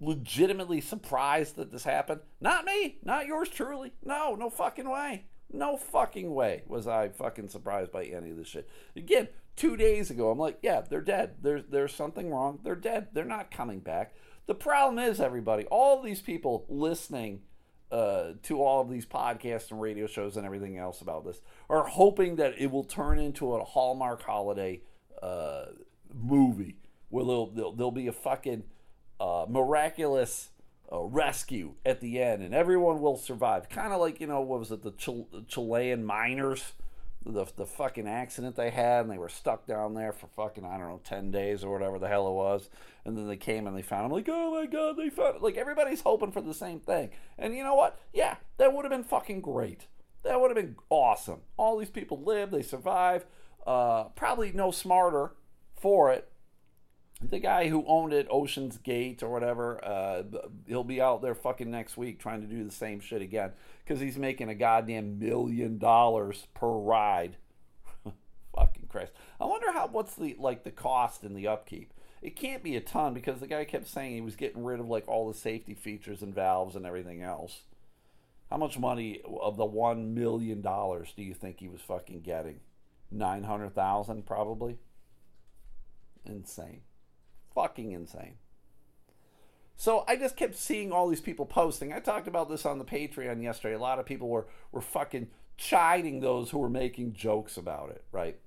legitimately 0.00 0.80
surprised 0.80 1.56
that 1.56 1.72
this 1.72 1.84
happened? 1.84 2.20
Not 2.40 2.64
me. 2.64 2.98
Not 3.02 3.26
yours 3.26 3.48
truly. 3.48 3.92
No, 4.04 4.34
no 4.34 4.50
fucking 4.50 4.88
way. 4.88 5.24
No 5.50 5.76
fucking 5.76 6.32
way 6.34 6.62
was 6.66 6.86
I 6.86 7.08
fucking 7.08 7.48
surprised 7.48 7.90
by 7.90 8.04
any 8.04 8.30
of 8.30 8.36
this 8.36 8.48
shit. 8.48 8.68
Again, 8.94 9.28
two 9.56 9.76
days 9.76 10.10
ago, 10.10 10.30
I'm 10.30 10.38
like, 10.38 10.58
yeah, 10.62 10.82
they're 10.82 11.00
dead. 11.00 11.36
There's 11.40 11.64
there's 11.70 11.94
something 11.94 12.30
wrong. 12.30 12.60
They're 12.62 12.74
dead. 12.74 13.08
They're 13.12 13.24
not 13.24 13.50
coming 13.50 13.80
back. 13.80 14.14
The 14.46 14.54
problem 14.54 14.98
is, 14.98 15.20
everybody, 15.20 15.64
all 15.66 16.02
these 16.02 16.20
people 16.20 16.66
listening 16.68 17.40
uh, 17.90 18.32
to 18.42 18.62
all 18.62 18.80
of 18.80 18.90
these 18.90 19.06
podcasts 19.06 19.70
and 19.70 19.80
radio 19.80 20.06
shows 20.06 20.36
and 20.36 20.44
everything 20.44 20.76
else 20.76 21.00
about 21.00 21.24
this 21.24 21.40
are 21.70 21.84
hoping 21.84 22.36
that 22.36 22.54
it 22.58 22.70
will 22.70 22.84
turn 22.84 23.18
into 23.18 23.54
a 23.54 23.64
Hallmark 23.64 24.22
holiday 24.22 24.82
uh, 25.22 25.66
movie 26.14 26.76
where 27.08 27.24
there'll, 27.24 27.46
there'll, 27.50 27.72
there'll 27.72 27.90
be 27.90 28.06
a 28.06 28.12
fucking 28.12 28.64
uh, 29.20 29.46
miraculous 29.48 30.50
uh, 30.92 31.00
rescue 31.02 31.74
at 31.84 32.00
the 32.00 32.20
end, 32.20 32.42
and 32.42 32.54
everyone 32.54 33.00
will 33.00 33.16
survive. 33.16 33.68
Kind 33.68 33.92
of 33.92 34.00
like 34.00 34.20
you 34.20 34.26
know, 34.26 34.40
what 34.40 34.58
was 34.58 34.70
it, 34.70 34.82
the 34.82 34.92
Chilean 35.48 36.04
miners, 36.04 36.72
the 37.24 37.46
the 37.56 37.66
fucking 37.66 38.08
accident 38.08 38.56
they 38.56 38.70
had, 38.70 39.02
and 39.02 39.10
they 39.10 39.18
were 39.18 39.28
stuck 39.28 39.66
down 39.66 39.94
there 39.94 40.12
for 40.12 40.28
fucking 40.28 40.64
I 40.64 40.78
don't 40.78 40.88
know 40.88 41.00
ten 41.04 41.30
days 41.30 41.62
or 41.62 41.72
whatever 41.72 41.98
the 41.98 42.08
hell 42.08 42.28
it 42.28 42.32
was, 42.32 42.70
and 43.04 43.16
then 43.16 43.28
they 43.28 43.36
came 43.36 43.66
and 43.66 43.76
they 43.76 43.82
found 43.82 44.04
them. 44.04 44.12
Like, 44.12 44.28
oh 44.28 44.52
my 44.52 44.66
god, 44.66 44.96
they 44.96 45.10
found 45.10 45.36
it. 45.36 45.42
Like 45.42 45.56
everybody's 45.56 46.00
hoping 46.00 46.32
for 46.32 46.40
the 46.40 46.54
same 46.54 46.80
thing, 46.80 47.10
and 47.38 47.54
you 47.54 47.62
know 47.62 47.74
what? 47.74 47.98
Yeah, 48.12 48.36
that 48.56 48.72
would 48.72 48.84
have 48.84 48.92
been 48.92 49.04
fucking 49.04 49.40
great. 49.42 49.86
That 50.24 50.40
would 50.40 50.50
have 50.50 50.56
been 50.56 50.76
awesome. 50.90 51.40
All 51.56 51.78
these 51.78 51.90
people 51.90 52.20
live, 52.22 52.50
they 52.50 52.62
survive. 52.62 53.24
Uh, 53.66 54.04
probably 54.04 54.50
no 54.52 54.70
smarter 54.70 55.32
for 55.74 56.10
it 56.10 56.30
the 57.20 57.38
guy 57.38 57.68
who 57.68 57.84
owned 57.86 58.12
it, 58.12 58.28
Ocean's 58.30 58.78
Gate 58.78 59.22
or 59.22 59.30
whatever, 59.30 59.84
uh, 59.84 60.22
he'll 60.66 60.84
be 60.84 61.00
out 61.00 61.20
there 61.20 61.34
fucking 61.34 61.70
next 61.70 61.96
week 61.96 62.20
trying 62.20 62.40
to 62.42 62.46
do 62.46 62.62
the 62.62 62.70
same 62.70 63.00
shit 63.00 63.22
again 63.22 63.52
because 63.84 64.00
he's 64.00 64.16
making 64.16 64.48
a 64.48 64.54
goddamn 64.54 65.18
million 65.18 65.78
dollars 65.78 66.46
per 66.54 66.68
ride. 66.68 67.36
fucking 68.54 68.86
Christ! 68.88 69.12
I 69.40 69.46
wonder 69.46 69.72
how 69.72 69.88
what's 69.88 70.14
the 70.14 70.36
like 70.38 70.62
the 70.62 70.70
cost 70.70 71.24
and 71.24 71.36
the 71.36 71.48
upkeep. 71.48 71.92
It 72.22 72.36
can't 72.36 72.62
be 72.62 72.76
a 72.76 72.80
ton 72.80 73.14
because 73.14 73.40
the 73.40 73.46
guy 73.46 73.64
kept 73.64 73.88
saying 73.88 74.14
he 74.14 74.20
was 74.20 74.36
getting 74.36 74.64
rid 74.64 74.80
of 74.80 74.88
like 74.88 75.06
all 75.08 75.28
the 75.28 75.38
safety 75.38 75.74
features 75.74 76.22
and 76.22 76.34
valves 76.34 76.76
and 76.76 76.86
everything 76.86 77.22
else. 77.22 77.62
How 78.50 78.56
much 78.56 78.78
money 78.78 79.20
of 79.40 79.56
the 79.56 79.64
one 79.64 80.14
million 80.14 80.60
dollars 80.60 81.12
do 81.16 81.22
you 81.22 81.34
think 81.34 81.58
he 81.58 81.68
was 81.68 81.80
fucking 81.80 82.20
getting? 82.20 82.60
Nine 83.10 83.42
hundred 83.42 83.74
thousand, 83.74 84.24
probably. 84.24 84.78
Insane 86.24 86.82
fucking 87.58 87.90
insane. 87.90 88.36
So 89.76 90.04
I 90.06 90.16
just 90.16 90.36
kept 90.36 90.56
seeing 90.56 90.92
all 90.92 91.08
these 91.08 91.20
people 91.20 91.44
posting. 91.44 91.92
I 91.92 91.98
talked 91.98 92.28
about 92.28 92.48
this 92.48 92.64
on 92.64 92.78
the 92.78 92.84
Patreon 92.84 93.42
yesterday. 93.42 93.74
A 93.74 93.80
lot 93.80 93.98
of 93.98 94.06
people 94.06 94.28
were 94.28 94.46
were 94.70 94.80
fucking 94.80 95.28
chiding 95.56 96.20
those 96.20 96.50
who 96.50 96.58
were 96.58 96.70
making 96.70 97.14
jokes 97.14 97.56
about 97.56 97.90
it, 97.90 98.04
right? 98.12 98.38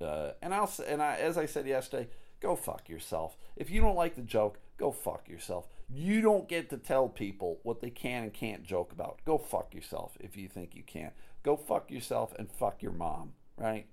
Uh, 0.00 0.32
and 0.40 0.54
I'll 0.54 0.70
and 0.86 1.02
I, 1.02 1.16
as 1.16 1.36
I 1.36 1.46
said 1.46 1.66
yesterday, 1.66 2.08
go 2.40 2.54
fuck 2.54 2.88
yourself. 2.88 3.36
If 3.56 3.70
you 3.70 3.80
don't 3.80 3.96
like 3.96 4.14
the 4.14 4.22
joke, 4.22 4.58
go 4.78 4.92
fuck 4.92 5.28
yourself. 5.28 5.68
You 5.88 6.20
don't 6.20 6.48
get 6.48 6.70
to 6.70 6.78
tell 6.78 7.08
people 7.08 7.58
what 7.64 7.80
they 7.80 7.90
can 7.90 8.22
and 8.22 8.32
can't 8.32 8.62
joke 8.62 8.92
about. 8.92 9.20
Go 9.24 9.36
fuck 9.36 9.74
yourself 9.74 10.16
if 10.20 10.36
you 10.36 10.48
think 10.48 10.76
you 10.76 10.84
can't. 10.84 11.12
Go 11.42 11.56
fuck 11.56 11.90
yourself 11.90 12.32
and 12.38 12.50
fuck 12.50 12.82
your 12.82 12.92
mom, 12.92 13.32
right? 13.56 13.86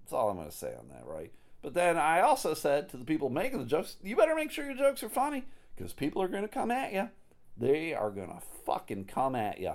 That's 0.00 0.12
all 0.12 0.28
I'm 0.28 0.36
going 0.36 0.50
to 0.50 0.56
say 0.56 0.74
on 0.78 0.88
that, 0.88 1.06
right? 1.06 1.32
But 1.62 1.74
then 1.74 1.96
I 1.96 2.20
also 2.20 2.54
said 2.54 2.88
to 2.90 2.96
the 2.96 3.04
people 3.04 3.30
making 3.30 3.58
the 3.58 3.64
jokes, 3.64 3.96
you 4.02 4.16
better 4.16 4.34
make 4.34 4.50
sure 4.50 4.64
your 4.64 4.76
jokes 4.76 5.02
are 5.02 5.08
funny 5.08 5.44
because 5.76 5.92
people 5.92 6.22
are 6.22 6.28
going 6.28 6.42
to 6.42 6.48
come 6.48 6.70
at 6.70 6.92
you. 6.92 7.10
They 7.56 7.94
are 7.94 8.10
going 8.10 8.28
to 8.28 8.40
fucking 8.64 9.06
come 9.06 9.34
at 9.34 9.58
you. 9.58 9.74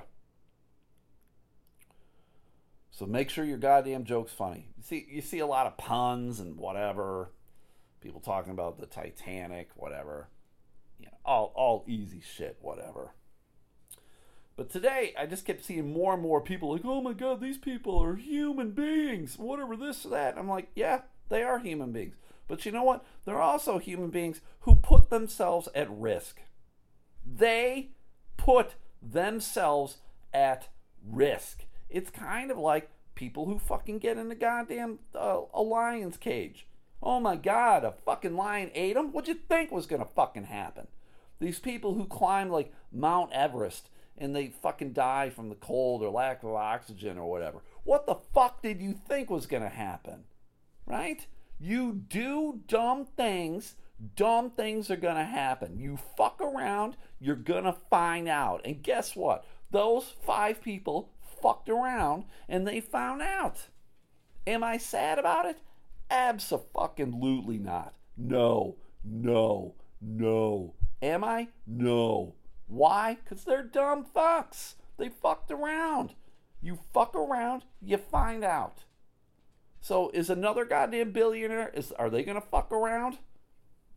So 2.91 3.05
make 3.05 3.29
sure 3.29 3.43
your 3.43 3.57
goddamn 3.57 4.05
joke's 4.05 4.31
funny. 4.31 4.67
You 4.77 4.83
see, 4.83 5.07
you 5.09 5.21
see 5.21 5.39
a 5.39 5.47
lot 5.47 5.65
of 5.65 5.77
puns 5.77 6.39
and 6.39 6.57
whatever. 6.57 7.31
People 8.01 8.21
talking 8.21 8.51
about 8.51 8.79
the 8.79 8.85
Titanic, 8.85 9.69
whatever. 9.75 10.27
You 10.99 11.07
know, 11.07 11.17
all 11.25 11.51
all 11.55 11.83
easy 11.87 12.21
shit, 12.21 12.59
whatever. 12.61 13.13
But 14.55 14.69
today, 14.69 15.15
I 15.17 15.25
just 15.25 15.45
kept 15.45 15.65
seeing 15.65 15.91
more 15.91 16.13
and 16.13 16.21
more 16.21 16.39
people 16.39 16.71
like, 16.71 16.85
"Oh 16.85 17.01
my 17.01 17.13
god, 17.13 17.41
these 17.41 17.57
people 17.57 17.97
are 17.97 18.15
human 18.15 18.71
beings." 18.71 19.39
Whatever 19.39 19.75
this, 19.75 20.03
that. 20.03 20.37
I'm 20.37 20.47
like, 20.47 20.69
yeah, 20.75 21.01
they 21.29 21.43
are 21.43 21.59
human 21.59 21.91
beings. 21.91 22.15
But 22.47 22.65
you 22.65 22.71
know 22.71 22.83
what? 22.83 23.05
They're 23.25 23.41
also 23.41 23.79
human 23.79 24.09
beings 24.09 24.41
who 24.61 24.75
put 24.75 25.09
themselves 25.09 25.69
at 25.73 25.89
risk. 25.89 26.41
They 27.25 27.91
put 28.37 28.75
themselves 29.01 29.97
at 30.33 30.69
risk. 31.05 31.65
It's 31.89 32.09
kind 32.09 32.51
of 32.51 32.57
like 32.57 32.89
people 33.15 33.45
who 33.45 33.59
fucking 33.59 33.99
get 33.99 34.17
in 34.17 34.31
a 34.31 34.35
goddamn 34.35 34.99
uh, 35.15 35.41
a 35.53 35.61
lion's 35.61 36.17
cage. 36.17 36.67
Oh 37.01 37.19
my 37.19 37.35
god, 37.35 37.83
a 37.83 37.91
fucking 37.91 38.35
lion 38.35 38.71
ate 38.73 38.95
them? 38.95 39.11
What'd 39.11 39.27
you 39.27 39.41
think 39.49 39.71
was 39.71 39.85
gonna 39.85 40.05
fucking 40.05 40.45
happen? 40.45 40.87
These 41.39 41.59
people 41.59 41.93
who 41.93 42.05
climb 42.05 42.49
like 42.49 42.73
Mount 42.91 43.31
Everest 43.33 43.89
and 44.17 44.35
they 44.35 44.47
fucking 44.47 44.93
die 44.93 45.29
from 45.29 45.49
the 45.49 45.55
cold 45.55 46.01
or 46.01 46.09
lack 46.09 46.43
of 46.43 46.51
oxygen 46.51 47.17
or 47.17 47.29
whatever. 47.29 47.61
What 47.83 48.05
the 48.05 48.15
fuck 48.33 48.61
did 48.61 48.81
you 48.81 48.93
think 48.93 49.29
was 49.29 49.45
gonna 49.45 49.69
happen? 49.69 50.23
Right? 50.85 51.25
You 51.59 51.93
do 51.93 52.61
dumb 52.67 53.05
things, 53.05 53.75
dumb 54.15 54.49
things 54.51 54.91
are 54.91 54.97
gonna 54.97 55.25
happen. 55.25 55.77
You 55.77 55.97
fuck 56.17 56.41
around, 56.41 56.97
you're 57.19 57.35
gonna 57.35 57.77
find 57.89 58.27
out. 58.27 58.61
And 58.65 58.83
guess 58.83 59.15
what? 59.15 59.45
Those 59.71 60.13
five 60.25 60.61
people 60.61 61.09
fucked 61.41 61.69
around 61.69 62.25
and 62.47 62.67
they 62.67 62.79
found 62.79 63.21
out. 63.21 63.67
Am 64.45 64.63
I 64.63 64.77
sad 64.77 65.19
about 65.19 65.45
it? 65.45 65.57
Absolutely 66.11 67.57
not. 67.57 67.93
No, 68.17 68.75
no, 69.03 69.75
no. 70.01 70.73
Am 71.01 71.23
I? 71.23 71.47
No. 71.65 72.35
Why? 72.67 73.17
Because 73.23 73.45
they're 73.45 73.63
dumb 73.63 74.05
fucks. 74.05 74.75
They 74.97 75.09
fucked 75.09 75.51
around. 75.51 76.13
You 76.61 76.79
fuck 76.93 77.15
around, 77.15 77.65
you 77.81 77.97
find 77.97 78.43
out. 78.43 78.85
So 79.83 80.11
is 80.13 80.29
another 80.29 80.63
goddamn 80.63 81.11
billionaire? 81.11 81.69
Is 81.73 81.91
are 81.99 82.09
they 82.09 82.23
gonna 82.23 82.39
fuck 82.39 82.71
around? 82.71 83.17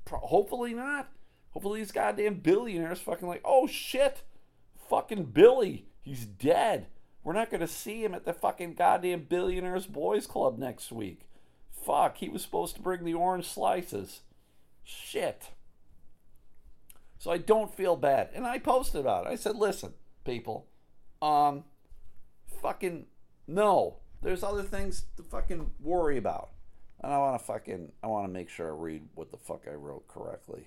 Pro- 0.04 0.18
hopefully 0.18 0.74
not. 0.74 1.08
Hopefully 1.50 1.78
these 1.78 1.92
goddamn 1.92 2.40
billionaires 2.40 2.98
fucking 2.98 3.28
like, 3.28 3.42
oh 3.44 3.68
shit, 3.68 4.24
fucking 4.90 5.26
Billy, 5.26 5.86
he's 6.02 6.26
dead. 6.26 6.88
We're 7.22 7.34
not 7.34 7.52
gonna 7.52 7.68
see 7.68 8.02
him 8.02 8.14
at 8.14 8.24
the 8.24 8.32
fucking 8.32 8.74
goddamn 8.74 9.26
billionaires 9.28 9.86
boys 9.86 10.26
club 10.26 10.58
next 10.58 10.90
week. 10.90 11.28
Fuck, 11.70 12.16
he 12.16 12.28
was 12.28 12.42
supposed 12.42 12.74
to 12.74 12.82
bring 12.82 13.04
the 13.04 13.14
orange 13.14 13.46
slices. 13.46 14.22
Shit. 14.82 15.50
So 17.16 17.30
I 17.30 17.38
don't 17.38 17.72
feel 17.72 17.94
bad. 17.94 18.30
And 18.34 18.44
I 18.44 18.58
posted 18.58 19.00
about 19.00 19.26
it. 19.26 19.30
I 19.30 19.36
said, 19.36 19.54
listen, 19.54 19.92
people, 20.24 20.66
um, 21.22 21.62
fucking 22.60 23.06
no. 23.46 23.98
There's 24.26 24.42
other 24.42 24.64
things 24.64 25.04
to 25.18 25.22
fucking 25.22 25.70
worry 25.80 26.18
about. 26.18 26.50
And 27.00 27.12
I 27.12 27.18
want 27.18 27.38
to 27.38 27.46
fucking, 27.46 27.92
I 28.02 28.08
want 28.08 28.26
to 28.26 28.32
make 28.32 28.48
sure 28.48 28.66
I 28.66 28.76
read 28.76 29.06
what 29.14 29.30
the 29.30 29.36
fuck 29.36 29.66
I 29.70 29.74
wrote 29.74 30.08
correctly. 30.08 30.66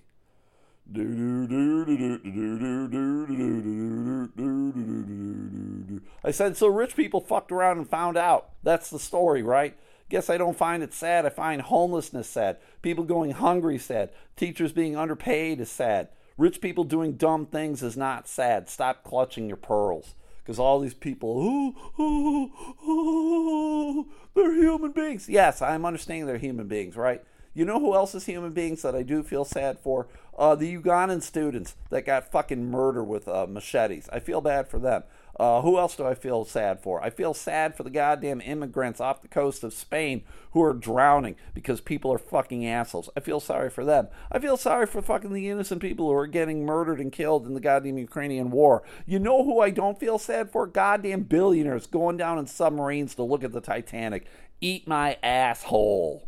I 6.23 6.31
said, 6.31 6.55
so 6.55 6.67
rich 6.67 6.95
people 6.95 7.19
fucked 7.19 7.51
around 7.51 7.79
and 7.79 7.89
found 7.89 8.15
out. 8.15 8.51
That's 8.63 8.89
the 8.89 8.97
story, 8.97 9.43
right? 9.43 9.77
Guess 10.07 10.29
I 10.29 10.37
don't 10.37 10.57
find 10.57 10.81
it 10.81 10.93
sad. 10.93 11.25
I 11.25 11.29
find 11.29 11.61
homelessness 11.61 12.29
sad. 12.29 12.59
People 12.81 13.03
going 13.03 13.31
hungry 13.31 13.77
sad. 13.77 14.11
Teachers 14.37 14.71
being 14.71 14.95
underpaid 14.95 15.59
is 15.59 15.69
sad. 15.69 16.07
Rich 16.37 16.61
people 16.61 16.85
doing 16.85 17.17
dumb 17.17 17.45
things 17.45 17.83
is 17.83 17.97
not 17.97 18.25
sad. 18.25 18.69
Stop 18.69 19.03
clutching 19.03 19.49
your 19.49 19.57
pearls. 19.57 20.15
Because 20.49 20.57
all 20.57 20.79
these 20.79 20.95
people, 20.95 21.35
oh, 21.37 21.91
oh, 21.99 22.51
oh, 22.83 24.07
they're 24.33 24.51
human 24.51 24.91
beings. 24.91 25.29
Yes, 25.29 25.61
I'm 25.61 25.85
understanding 25.85 26.25
they're 26.25 26.39
human 26.39 26.67
beings, 26.67 26.95
right? 26.95 27.23
You 27.53 27.65
know 27.65 27.79
who 27.79 27.93
else 27.93 28.15
is 28.15 28.25
human 28.25 28.51
beings 28.51 28.81
that 28.81 28.95
I 28.95 29.03
do 29.03 29.21
feel 29.21 29.45
sad 29.45 29.77
for? 29.77 30.07
Uh, 30.35 30.55
the 30.55 30.75
Ugandan 30.75 31.21
students 31.21 31.75
that 31.91 32.03
got 32.03 32.31
fucking 32.31 32.65
murdered 32.65 33.03
with 33.03 33.27
uh, 33.27 33.45
machetes. 33.45 34.09
I 34.11 34.17
feel 34.17 34.41
bad 34.41 34.67
for 34.67 34.79
them. 34.79 35.03
Uh, 35.39 35.61
who 35.61 35.77
else 35.77 35.95
do 35.95 36.05
I 36.05 36.15
feel 36.15 36.43
sad 36.43 36.81
for? 36.81 37.01
I 37.01 37.09
feel 37.09 37.33
sad 37.33 37.77
for 37.77 37.83
the 37.83 37.89
goddamn 37.89 38.41
immigrants 38.41 38.99
off 38.99 39.21
the 39.21 39.29
coast 39.29 39.63
of 39.63 39.73
Spain 39.73 40.23
who 40.51 40.61
are 40.61 40.73
drowning 40.73 41.37
because 41.53 41.79
people 41.79 42.11
are 42.11 42.17
fucking 42.17 42.65
assholes. 42.65 43.09
I 43.15 43.21
feel 43.21 43.39
sorry 43.39 43.69
for 43.69 43.85
them. 43.85 44.09
I 44.29 44.39
feel 44.39 44.57
sorry 44.57 44.85
for 44.85 45.01
fucking 45.01 45.31
the 45.31 45.47
innocent 45.47 45.81
people 45.81 46.07
who 46.07 46.13
are 46.13 46.27
getting 46.27 46.65
murdered 46.65 46.99
and 46.99 47.09
killed 47.09 47.47
in 47.47 47.53
the 47.53 47.61
goddamn 47.61 47.97
Ukrainian 47.97 48.51
war. 48.51 48.83
You 49.05 49.17
know 49.17 49.45
who 49.45 49.61
I 49.61 49.69
don't 49.69 49.97
feel 49.97 50.19
sad 50.19 50.51
for? 50.51 50.67
Goddamn 50.67 51.23
billionaires 51.23 51.87
going 51.87 52.17
down 52.17 52.37
in 52.37 52.45
submarines 52.45 53.15
to 53.15 53.23
look 53.23 53.45
at 53.45 53.53
the 53.53 53.61
Titanic. 53.61 54.25
Eat 54.59 54.89
my 54.89 55.17
asshole. 55.23 56.27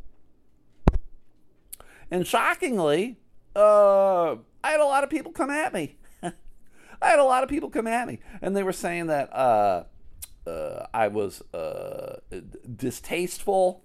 And 2.10 2.26
shockingly, 2.26 3.18
uh, 3.58 4.36
I 4.64 4.72
had 4.72 4.80
a 4.80 4.86
lot 4.86 5.04
of 5.04 5.10
people 5.10 5.34
come 5.34 5.50
at 5.50 5.74
me. 5.74 5.98
I 7.02 7.10
had 7.10 7.20
a 7.20 7.24
lot 7.24 7.44
of 7.44 7.50
people 7.50 7.70
come 7.70 7.88
at 7.88 8.08
me, 8.08 8.20
and 8.42 8.56
they 8.56 8.64
were 8.64 8.74
saying 8.74 9.08
that 9.08 9.34
uh, 9.34 9.84
uh, 10.46 10.86
I 10.94 11.08
was 11.08 11.42
uh, 11.54 12.20
distasteful 12.76 13.84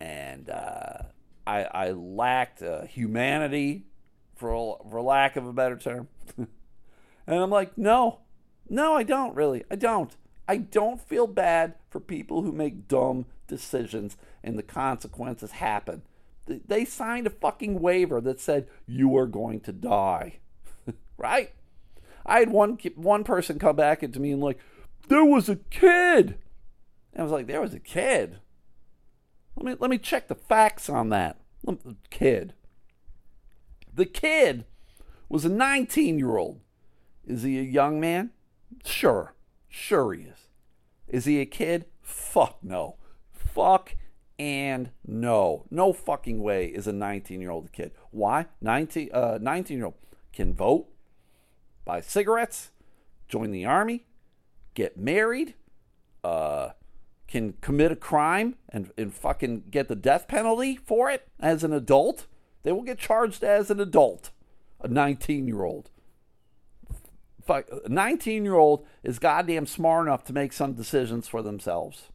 and 0.00 0.50
uh, 0.50 0.98
I, 1.46 1.64
I, 1.64 1.90
lacked 1.92 2.62
uh, 2.62 2.84
humanity, 2.84 3.86
for 4.34 4.78
for 4.90 5.00
lack 5.00 5.36
of 5.36 5.46
a 5.46 5.52
better 5.52 5.76
term. 5.76 6.08
and 6.36 6.48
I'm 7.26 7.50
like, 7.50 7.76
no, 7.78 8.20
no, 8.68 8.94
I 8.94 9.02
don't 9.02 9.34
really. 9.34 9.64
I 9.70 9.76
don't. 9.76 10.14
I 10.48 10.58
don't 10.58 11.00
feel 11.00 11.26
bad 11.26 11.74
for 11.88 11.98
people 11.98 12.42
who 12.42 12.52
make 12.52 12.88
dumb 12.88 13.26
decisions 13.48 14.16
and 14.44 14.58
the 14.58 14.62
consequences 14.62 15.52
happen. 15.52 16.02
They 16.46 16.84
signed 16.84 17.26
a 17.26 17.30
fucking 17.30 17.80
waiver 17.80 18.20
that 18.20 18.40
said 18.40 18.68
you 18.86 19.16
are 19.16 19.26
going 19.26 19.60
to 19.60 19.72
die, 19.72 20.38
right? 21.16 21.52
I 22.26 22.40
had 22.40 22.50
one 22.50 22.78
one 22.96 23.24
person 23.24 23.58
come 23.58 23.76
back 23.76 24.02
into 24.02 24.20
me 24.20 24.32
and 24.32 24.42
like, 24.42 24.58
there 25.08 25.24
was 25.24 25.48
a 25.48 25.56
kid. 25.56 26.36
And 27.12 27.20
I 27.20 27.22
was 27.22 27.32
like, 27.32 27.46
there 27.46 27.60
was 27.60 27.72
a 27.72 27.80
kid. 27.80 28.38
Let 29.56 29.64
me 29.64 29.76
let 29.78 29.90
me 29.90 29.98
check 29.98 30.28
the 30.28 30.34
facts 30.34 30.90
on 30.90 31.08
that. 31.10 31.38
Kid. 32.10 32.52
The 33.92 34.04
kid 34.04 34.66
was 35.28 35.44
a 35.44 35.48
19 35.48 36.18
year 36.18 36.36
old. 36.36 36.60
Is 37.26 37.42
he 37.42 37.58
a 37.58 37.62
young 37.62 37.98
man? 37.98 38.30
Sure. 38.84 39.34
Sure 39.68 40.12
he 40.12 40.22
is. 40.24 40.38
Is 41.08 41.24
he 41.24 41.40
a 41.40 41.46
kid? 41.46 41.86
Fuck 42.02 42.58
no. 42.62 42.96
Fuck 43.32 43.96
and 44.38 44.90
no. 45.06 45.64
No 45.70 45.92
fucking 45.92 46.42
way 46.42 46.66
is 46.66 46.86
a 46.86 46.92
19 46.92 47.40
year 47.40 47.50
old 47.50 47.66
a 47.66 47.70
kid. 47.70 47.92
Why? 48.10 48.46
19 48.60 49.10
uh, 49.12 49.38
19 49.40 49.76
year 49.76 49.86
old 49.86 49.94
can 50.32 50.52
vote, 50.52 50.88
buy 51.86 52.02
cigarettes, 52.02 52.72
join 53.28 53.52
the 53.52 53.64
army, 53.64 54.04
get 54.74 54.98
married, 54.98 55.54
uh, 56.22 56.70
can 57.26 57.54
commit 57.60 57.90
a 57.90 57.96
crime 57.96 58.56
and, 58.68 58.92
and 58.98 59.14
fucking 59.14 59.64
get 59.70 59.88
the 59.88 59.96
death 59.96 60.28
penalty 60.28 60.76
for 60.76 61.08
it 61.10 61.26
as 61.40 61.64
an 61.64 61.72
adult. 61.72 62.26
They 62.62 62.72
will 62.72 62.82
get 62.82 62.98
charged 62.98 63.42
as 63.42 63.70
an 63.70 63.80
adult, 63.80 64.30
a 64.80 64.88
19 64.88 65.48
year 65.48 65.64
old. 65.64 65.90
A 67.48 67.64
19 67.88 68.44
year 68.44 68.56
old 68.56 68.84
is 69.02 69.18
goddamn 69.18 69.66
smart 69.66 70.06
enough 70.06 70.24
to 70.24 70.32
make 70.32 70.52
some 70.52 70.74
decisions 70.74 71.28
for 71.28 71.42
themselves. 71.42 72.08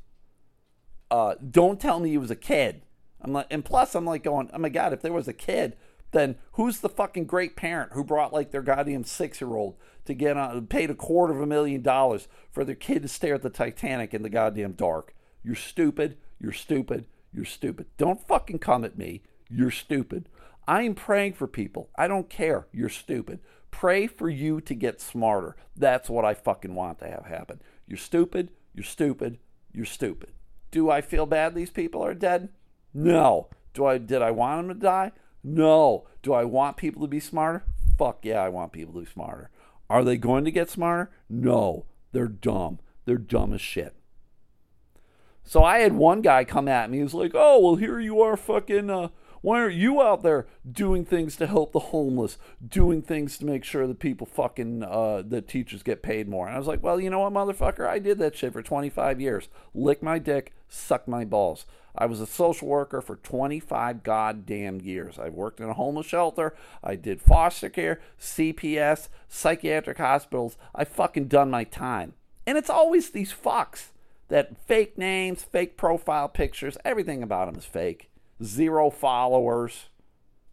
Uh, 1.10 1.36
don't 1.50 1.80
tell 1.80 2.00
me 2.00 2.10
he 2.10 2.18
was 2.18 2.32
a 2.32 2.36
kid. 2.36 2.82
I'm 3.22 3.34
like, 3.34 3.48
and 3.50 3.64
plus, 3.64 3.96
I'm 3.96 4.06
like 4.06 4.24
going, 4.24 4.50
oh 4.54 4.58
my 4.58 4.70
god, 4.70 4.94
if 4.94 5.02
there 5.02 5.14
was 5.14 5.28
a 5.28 5.34
kid, 5.34 5.78
then 6.12 6.36
who's 6.54 6.80
the 6.80 6.90
fucking 6.90 7.26
great 7.26 7.56
parent 7.56 7.94
who 7.94 8.04
brought 8.04 8.34
like 8.34 8.52
their 8.52 8.62
goddamn 8.62 9.04
six 9.04 9.42
year 9.42 9.56
old 9.56 9.76
to 10.06 10.14
get 10.14 10.38
on, 10.38 10.68
paid 10.68 10.90
a 10.90 10.96
quarter 10.96 11.34
of 11.34 11.42
a 11.42 11.46
million 11.46 11.82
dollars 11.82 12.28
for 12.52 12.64
their 12.64 12.76
kid 12.76 13.02
to 13.04 13.08
stare 13.08 13.36
at 13.36 13.42
the 13.42 13.50
Titanic 13.50 14.14
in 14.14 14.24
the 14.24 14.30
goddamn 14.30 14.74
dark? 14.74 15.16
You're 15.44 15.56
stupid. 15.56 16.18
You're 16.40 16.52
stupid. 16.52 17.06
You're 17.34 17.46
stupid. 17.46 17.88
Don't 17.98 18.26
fucking 18.28 18.60
come 18.60 18.84
at 18.84 18.98
me. 18.98 19.22
You're 19.50 19.72
stupid. 19.72 20.28
I 20.68 20.84
am 20.84 20.96
praying 20.96 21.34
for 21.34 21.48
people. 21.48 21.90
I 21.98 22.08
don't 22.08 22.30
care. 22.30 22.68
You're 22.72 22.90
stupid. 22.90 23.40
Pray 23.72 24.06
for 24.06 24.30
you 24.30 24.62
to 24.62 24.76
get 24.76 25.02
smarter. 25.02 25.56
That's 25.76 26.10
what 26.10 26.26
I 26.26 26.34
fucking 26.34 26.76
want 26.76 27.00
to 27.00 27.08
have 27.08 27.26
happen. 27.26 27.62
You're 27.88 27.98
stupid. 27.98 28.52
You're 28.74 28.84
stupid. 28.84 29.40
You're 29.74 29.86
stupid. 29.86 30.32
Do 30.72 30.90
I 30.90 31.02
feel 31.02 31.26
bad 31.26 31.56
these 31.56 31.70
people 31.70 32.04
are 32.04 32.14
dead? 32.14 32.50
No. 32.94 33.50
Do 33.74 33.86
I 33.86 33.98
did 33.98 34.22
I 34.22 34.32
want 34.32 34.68
them 34.68 34.76
to 34.76 34.82
die? 34.82 35.12
No. 35.44 36.08
Do 36.22 36.34
I 36.34 36.44
want 36.44 36.78
people 36.78 37.02
to 37.02 37.08
be 37.08 37.20
smarter? 37.20 37.64
Fuck 37.98 38.26
yeah, 38.26 38.42
I 38.42 38.50
want 38.50 38.72
people 38.72 38.94
to 38.96 39.02
be 39.02 39.12
smarter. 39.12 39.50
Are 39.90 40.04
they 40.04 40.18
going 40.18 40.46
to 40.46 40.52
get 40.52 40.70
smarter? 40.70 41.12
No. 41.30 41.86
They're 42.12 42.28
dumb. 42.28 42.80
They're 43.06 43.18
dumb 43.18 43.54
as 43.54 43.62
shit. 43.62 43.96
So 45.44 45.64
I 45.64 45.80
had 45.80 45.94
one 45.94 46.22
guy 46.22 46.44
come 46.44 46.68
at 46.68 46.90
me. 46.90 46.98
He 46.98 47.04
was 47.04 47.14
like, 47.14 47.32
"Oh, 47.34 47.60
well, 47.60 47.76
here 47.76 48.00
you 48.00 48.22
are, 48.22 48.38
fucking. 48.38 48.90
Uh, 48.90 49.10
Why 49.42 49.60
aren't 49.60 49.76
you 49.76 50.02
out 50.02 50.22
there 50.22 50.46
doing 50.70 51.04
things 51.04 51.36
to 51.38 51.48
help 51.48 51.72
the 51.72 51.80
homeless, 51.80 52.38
doing 52.66 53.02
things 53.02 53.40
to 53.40 53.46
make 53.46 53.64
sure 53.64 53.88
that 53.88 54.00
people 54.00 54.28
fucking, 54.28 54.84
uh, 54.84 55.24
that 55.26 55.48
teachers 55.48 55.82
get 55.82 56.04
paid 56.04 56.30
more? 56.30 56.46
And 56.46 56.56
I 56.56 56.60
was 56.60 56.68
like, 56.68 56.84
well, 56.84 57.00
you 57.00 57.10
know 57.10 57.20
what, 57.20 57.34
motherfucker? 57.34 57.88
I 57.88 57.98
did 57.98 58.20
that 58.20 58.36
shit 58.36 58.54
for 58.54 58.62
25 58.62 59.20
years. 59.20 59.50
Lick 59.74 60.04
my 60.04 60.20
dick, 60.20 60.54
suck 60.70 61.08
my 61.08 61.26
balls. 61.26 61.66
I 61.96 62.06
was 62.06 62.22
a 62.22 62.28
social 62.28 62.68
worker 62.68 63.02
for 63.02 63.16
25 63.18 64.04
goddamn 64.04 64.80
years. 64.82 65.18
I 65.18 65.30
worked 65.30 65.60
in 65.60 65.70
a 65.70 65.74
homeless 65.74 66.06
shelter. 66.06 66.56
I 66.84 66.96
did 66.96 67.20
foster 67.20 67.70
care, 67.70 68.00
CPS, 68.20 69.10
psychiatric 69.28 69.98
hospitals. 69.98 70.56
I 70.76 70.86
fucking 70.86 71.28
done 71.28 71.50
my 71.50 71.64
time. 71.64 72.14
And 72.46 72.60
it's 72.60 72.70
always 72.70 73.10
these 73.10 73.34
fucks 73.34 73.88
that 74.30 74.56
fake 74.66 74.98
names, 74.98 75.44
fake 75.44 75.78
profile 75.78 76.30
pictures, 76.30 76.78
everything 76.86 77.24
about 77.24 77.48
them 77.48 77.58
is 77.58 77.66
fake. 77.66 78.11
Zero 78.44 78.90
followers. 78.90 79.90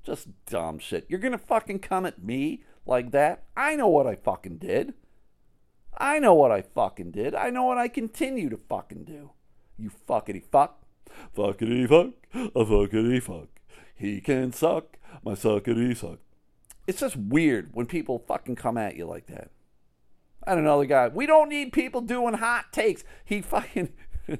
Just 0.04 0.28
dumb 0.46 0.78
shit. 0.78 1.06
You're 1.08 1.20
gonna 1.20 1.38
fucking 1.38 1.80
come 1.80 2.06
at 2.06 2.22
me 2.22 2.62
like 2.86 3.10
that? 3.12 3.44
I 3.56 3.76
know 3.76 3.88
what 3.88 4.06
I 4.06 4.14
fucking 4.14 4.58
did. 4.58 4.94
I 5.96 6.18
know 6.18 6.34
what 6.34 6.50
I 6.50 6.62
fucking 6.62 7.10
did. 7.10 7.34
I 7.34 7.50
know 7.50 7.64
what 7.64 7.78
I 7.78 7.88
continue 7.88 8.48
to 8.50 8.56
fucking 8.56 9.04
do. 9.04 9.30
You 9.76 9.90
fuckity 10.08 10.42
fuck. 10.42 10.82
Fuckity 11.36 11.88
fuck. 11.88 12.14
A 12.34 12.64
fuckity 12.64 13.22
fuck. 13.22 13.48
He 13.94 14.20
can 14.20 14.52
suck. 14.52 14.98
My 15.24 15.32
suckity 15.32 15.96
suck. 15.96 16.18
It's 16.86 17.00
just 17.00 17.16
weird 17.16 17.70
when 17.72 17.86
people 17.86 18.18
fucking 18.26 18.56
come 18.56 18.78
at 18.78 18.96
you 18.96 19.06
like 19.06 19.26
that. 19.26 19.50
And 20.46 20.60
another 20.60 20.86
guy, 20.86 21.08
we 21.08 21.26
don't 21.26 21.48
need 21.48 21.72
people 21.72 22.00
doing 22.00 22.34
hot 22.34 22.72
takes. 22.72 23.04
He 23.24 23.42
fucking 23.42 23.92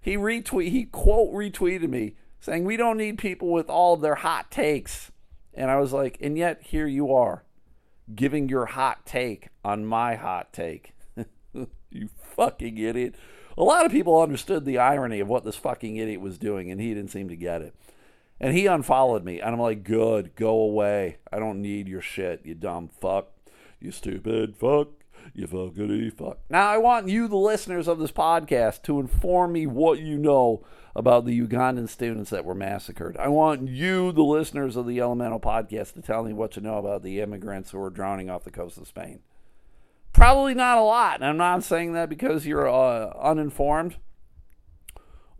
he 0.00 0.16
retweet 0.16 0.70
he 0.70 0.84
quote 0.84 1.32
retweeted 1.32 1.88
me 1.88 2.14
saying 2.42 2.64
we 2.64 2.76
don't 2.76 2.98
need 2.98 3.18
people 3.18 3.50
with 3.50 3.70
all 3.70 3.96
their 3.96 4.16
hot 4.16 4.50
takes. 4.50 5.12
And 5.54 5.70
I 5.70 5.76
was 5.76 5.92
like, 5.92 6.18
and 6.20 6.36
yet 6.36 6.60
here 6.60 6.88
you 6.88 7.14
are 7.14 7.44
giving 8.14 8.48
your 8.48 8.66
hot 8.66 9.06
take 9.06 9.48
on 9.64 9.86
my 9.86 10.16
hot 10.16 10.52
take. 10.52 10.92
you 11.90 12.08
fucking 12.36 12.76
idiot. 12.76 13.14
A 13.56 13.62
lot 13.62 13.86
of 13.86 13.92
people 13.92 14.20
understood 14.20 14.64
the 14.64 14.78
irony 14.78 15.20
of 15.20 15.28
what 15.28 15.44
this 15.44 15.56
fucking 15.56 15.96
idiot 15.96 16.20
was 16.20 16.36
doing, 16.36 16.70
and 16.70 16.80
he 16.80 16.92
didn't 16.92 17.12
seem 17.12 17.28
to 17.28 17.36
get 17.36 17.62
it. 17.62 17.74
And 18.40 18.56
he 18.56 18.66
unfollowed 18.66 19.24
me, 19.24 19.40
and 19.40 19.54
I'm 19.54 19.60
like, 19.60 19.84
good, 19.84 20.34
go 20.34 20.50
away. 20.50 21.18
I 21.32 21.38
don't 21.38 21.62
need 21.62 21.86
your 21.86 22.00
shit, 22.00 22.40
you 22.44 22.54
dumb 22.56 22.90
fuck. 23.00 23.28
You 23.78 23.92
stupid 23.92 24.56
fuck. 24.56 24.88
You 25.32 25.46
fuckity 25.46 26.12
fuck. 26.12 26.38
Now, 26.50 26.68
I 26.68 26.78
want 26.78 27.08
you, 27.08 27.28
the 27.28 27.36
listeners 27.36 27.86
of 27.86 28.00
this 28.00 28.10
podcast, 28.10 28.82
to 28.84 28.98
inform 28.98 29.52
me 29.52 29.68
what 29.68 30.00
you 30.00 30.18
know 30.18 30.64
about 30.94 31.24
the 31.24 31.40
Ugandan 31.40 31.88
students 31.88 32.30
that 32.30 32.44
were 32.44 32.54
massacred. 32.54 33.16
I 33.16 33.28
want 33.28 33.68
you, 33.68 34.12
the 34.12 34.22
listeners 34.22 34.76
of 34.76 34.86
the 34.86 35.00
Elemental 35.00 35.40
podcast, 35.40 35.94
to 35.94 36.02
tell 36.02 36.22
me 36.22 36.32
what 36.32 36.56
you 36.56 36.62
know 36.62 36.76
about 36.76 37.02
the 37.02 37.20
immigrants 37.20 37.70
who 37.70 37.82
are 37.82 37.90
drowning 37.90 38.28
off 38.28 38.44
the 38.44 38.50
coast 38.50 38.76
of 38.76 38.86
Spain. 38.86 39.20
Probably 40.12 40.54
not 40.54 40.78
a 40.78 40.82
lot. 40.82 41.16
And 41.16 41.24
I'm 41.24 41.38
not 41.38 41.64
saying 41.64 41.94
that 41.94 42.10
because 42.10 42.46
you're 42.46 42.68
uh, 42.68 43.12
uninformed 43.18 43.96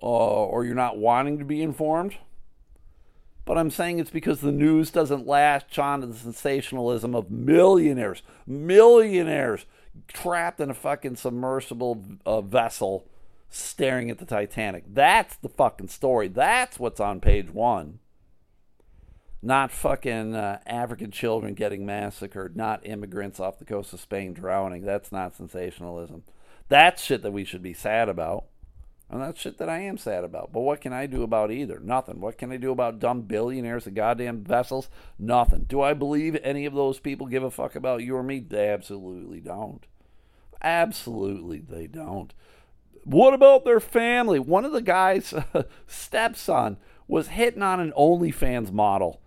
uh, 0.02 0.06
or 0.06 0.64
you're 0.64 0.74
not 0.74 0.98
wanting 0.98 1.38
to 1.38 1.44
be 1.44 1.62
informed. 1.62 2.16
But 3.44 3.58
I'm 3.58 3.70
saying 3.70 3.98
it's 3.98 4.10
because 4.10 4.40
the 4.40 4.52
news 4.52 4.90
doesn't 4.90 5.26
latch 5.26 5.78
on 5.78 6.00
to 6.00 6.06
the 6.06 6.14
sensationalism 6.14 7.14
of 7.14 7.30
millionaires, 7.30 8.22
millionaires 8.46 9.66
trapped 10.08 10.60
in 10.60 10.70
a 10.70 10.74
fucking 10.74 11.16
submersible 11.16 12.04
uh, 12.24 12.40
vessel 12.40 13.06
staring 13.52 14.10
at 14.10 14.18
the 14.18 14.24
Titanic. 14.24 14.84
That's 14.88 15.36
the 15.36 15.48
fucking 15.48 15.88
story. 15.88 16.28
That's 16.28 16.78
what's 16.78 17.00
on 17.00 17.20
page 17.20 17.50
one. 17.50 17.98
Not 19.42 19.72
fucking 19.72 20.34
uh, 20.34 20.60
African 20.66 21.10
children 21.10 21.54
getting 21.54 21.84
massacred, 21.84 22.56
not 22.56 22.86
immigrants 22.86 23.40
off 23.40 23.58
the 23.58 23.64
coast 23.64 23.92
of 23.92 24.00
Spain 24.00 24.32
drowning. 24.32 24.82
That's 24.82 25.12
not 25.12 25.34
sensationalism. 25.34 26.22
That's 26.68 27.02
shit 27.02 27.22
that 27.22 27.32
we 27.32 27.44
should 27.44 27.62
be 27.62 27.74
sad 27.74 28.08
about. 28.08 28.44
And 29.10 29.20
that's 29.20 29.40
shit 29.40 29.58
that 29.58 29.68
I 29.68 29.80
am 29.80 29.98
sad 29.98 30.24
about. 30.24 30.52
But 30.52 30.60
what 30.60 30.80
can 30.80 30.94
I 30.94 31.04
do 31.04 31.22
about 31.22 31.50
either? 31.50 31.78
Nothing. 31.78 32.20
What 32.20 32.38
can 32.38 32.50
I 32.50 32.56
do 32.56 32.70
about 32.70 32.98
dumb 32.98 33.22
billionaires 33.22 33.86
and 33.86 33.94
goddamn 33.94 34.42
vessels? 34.42 34.88
Nothing. 35.18 35.64
Do 35.68 35.82
I 35.82 35.92
believe 35.92 36.38
any 36.42 36.64
of 36.64 36.72
those 36.72 36.98
people 36.98 37.26
give 37.26 37.42
a 37.42 37.50
fuck 37.50 37.74
about 37.74 38.02
you 38.02 38.16
or 38.16 38.22
me? 38.22 38.38
They 38.38 38.70
absolutely 38.70 39.40
don't. 39.40 39.84
Absolutely, 40.62 41.58
they 41.58 41.88
don't. 41.88 42.32
What 43.04 43.34
about 43.34 43.64
their 43.64 43.80
family? 43.80 44.38
One 44.38 44.64
of 44.64 44.72
the 44.72 44.82
guy's 44.82 45.34
stepson 45.86 46.76
was 47.08 47.28
hitting 47.28 47.62
on 47.62 47.80
an 47.80 47.92
OnlyFans 47.96 48.72
model 48.72 49.20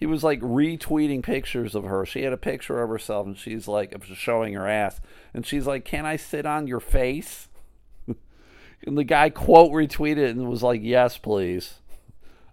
he 0.00 0.06
was 0.06 0.24
like 0.24 0.40
retweeting 0.40 1.22
pictures 1.22 1.74
of 1.74 1.84
her. 1.84 2.06
She 2.06 2.22
had 2.22 2.32
a 2.32 2.38
picture 2.38 2.82
of 2.82 2.88
herself 2.88 3.26
and 3.26 3.36
she's 3.36 3.68
like 3.68 3.94
showing 4.14 4.54
her 4.54 4.66
ass. 4.66 4.98
And 5.34 5.46
she's 5.46 5.66
like, 5.66 5.84
Can 5.84 6.06
I 6.06 6.16
sit 6.16 6.46
on 6.46 6.66
your 6.66 6.80
face? 6.80 7.48
and 8.06 8.96
the 8.96 9.04
guy 9.04 9.28
quote 9.28 9.70
retweeted 9.72 10.30
and 10.30 10.48
was 10.48 10.62
like, 10.62 10.80
Yes, 10.82 11.18
please. 11.18 11.74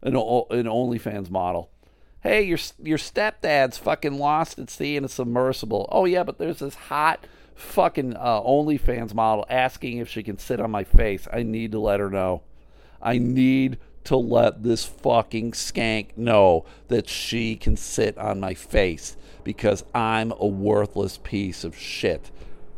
An, 0.01 0.17
an 0.17 0.65
OnlyFans 0.65 1.29
model. 1.29 1.71
Hey, 2.19 2.43
your 2.43 2.59
your 2.83 2.97
stepdad's 2.97 3.77
fucking 3.77 4.19
lost 4.19 4.59
at 4.59 4.69
sea 4.69 4.97
in 4.97 5.05
a 5.05 5.09
submersible. 5.09 5.87
Oh 5.89 6.03
yeah, 6.03 6.23
but 6.23 6.39
there's 6.39 6.59
this 6.59 6.75
hot 6.75 7.25
fucking 7.57 8.15
uh, 8.15 8.41
OnlyFans 8.41 9.13
model 9.13 9.45
asking 9.49 9.97
if 9.97 10.07
she 10.07 10.23
can 10.23 10.37
sit 10.37 10.59
on 10.59 10.71
my 10.71 10.83
face. 10.83 11.27
I 11.33 11.43
need 11.43 11.71
to 11.73 11.79
let 11.79 11.99
her 11.99 12.09
know. 12.09 12.43
I 13.01 13.17
need 13.17 13.77
to 14.05 14.15
let 14.15 14.63
this 14.63 14.85
fucking 14.85 15.51
skank 15.51 16.15
know 16.15 16.65
that 16.87 17.09
she 17.09 17.55
can 17.55 17.75
sit 17.75 18.17
on 18.17 18.39
my 18.39 18.53
face 18.53 19.17
because 19.43 19.83
I'm 19.93 20.31
a 20.39 20.45
worthless 20.45 21.19
piece 21.21 21.63
of 21.63 21.75
shit. 21.75 22.31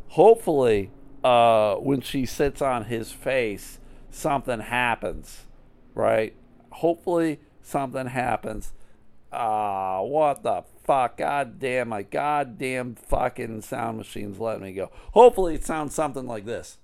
Hopefully, 0.10 0.90
uh, 1.24 1.76
when 1.76 2.02
she 2.02 2.26
sits 2.26 2.62
on 2.62 2.86
his 2.86 3.12
face, 3.12 3.80
something 4.10 4.60
happens, 4.60 5.46
right? 5.94 6.34
Hopefully, 6.72 7.40
something 7.62 8.08
happens. 8.08 8.74
Ah, 9.32 10.02
what 10.02 10.42
the 10.44 10.64
fuck? 10.84 11.18
God 11.18 11.60
damn, 11.60 11.90
my 11.90 12.02
goddamn 12.02 12.96
fucking 12.96 13.62
sound 13.62 13.98
machine's 13.98 14.40
letting 14.40 14.64
me 14.64 14.74
go. 14.74 14.92
Hopefully, 15.14 15.56
it 15.56 15.64
sounds 15.64 15.94
something 15.94 16.26
like 16.26 16.46
this. 16.46 16.78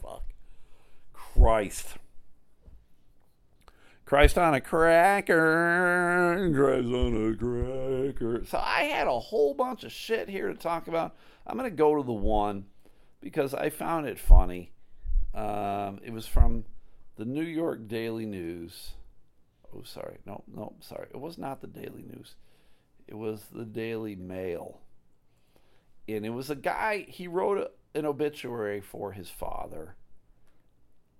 Fuck. 0.00 0.22
Christ. 1.12 1.96
Christ 4.04 4.36
on 4.36 4.54
a 4.54 4.60
cracker. 4.60 6.50
Christ 6.54 6.88
on 6.88 7.32
a 7.32 7.36
cracker. 7.36 8.44
So 8.46 8.58
I 8.58 8.82
had 8.84 9.06
a 9.06 9.18
whole 9.18 9.54
bunch 9.54 9.84
of 9.84 9.92
shit 9.92 10.28
here 10.28 10.48
to 10.48 10.54
talk 10.54 10.88
about. 10.88 11.14
I'm 11.46 11.56
going 11.56 11.70
to 11.70 11.76
go 11.76 11.96
to 11.96 12.02
the 12.02 12.12
one 12.12 12.66
because 13.22 13.54
I 13.54 13.70
found 13.70 14.06
it 14.06 14.18
funny. 14.18 14.72
Um, 15.34 16.00
it 16.04 16.12
was 16.12 16.26
from 16.26 16.64
the 17.16 17.24
New 17.24 17.44
York 17.44 17.88
Daily 17.88 18.26
News. 18.26 18.92
Oh, 19.74 19.82
sorry. 19.82 20.18
No, 20.26 20.44
no, 20.46 20.74
sorry. 20.80 21.08
It 21.10 21.20
was 21.20 21.38
not 21.38 21.60
the 21.60 21.66
Daily 21.66 22.02
News. 22.02 22.34
It 23.08 23.14
was 23.14 23.46
the 23.52 23.64
Daily 23.64 24.16
Mail 24.16 24.80
and 26.08 26.26
it 26.26 26.30
was 26.30 26.50
a 26.50 26.56
guy 26.56 27.04
he 27.08 27.26
wrote 27.26 27.58
a, 27.58 27.98
an 27.98 28.06
obituary 28.06 28.80
for 28.80 29.12
his 29.12 29.28
father 29.28 29.94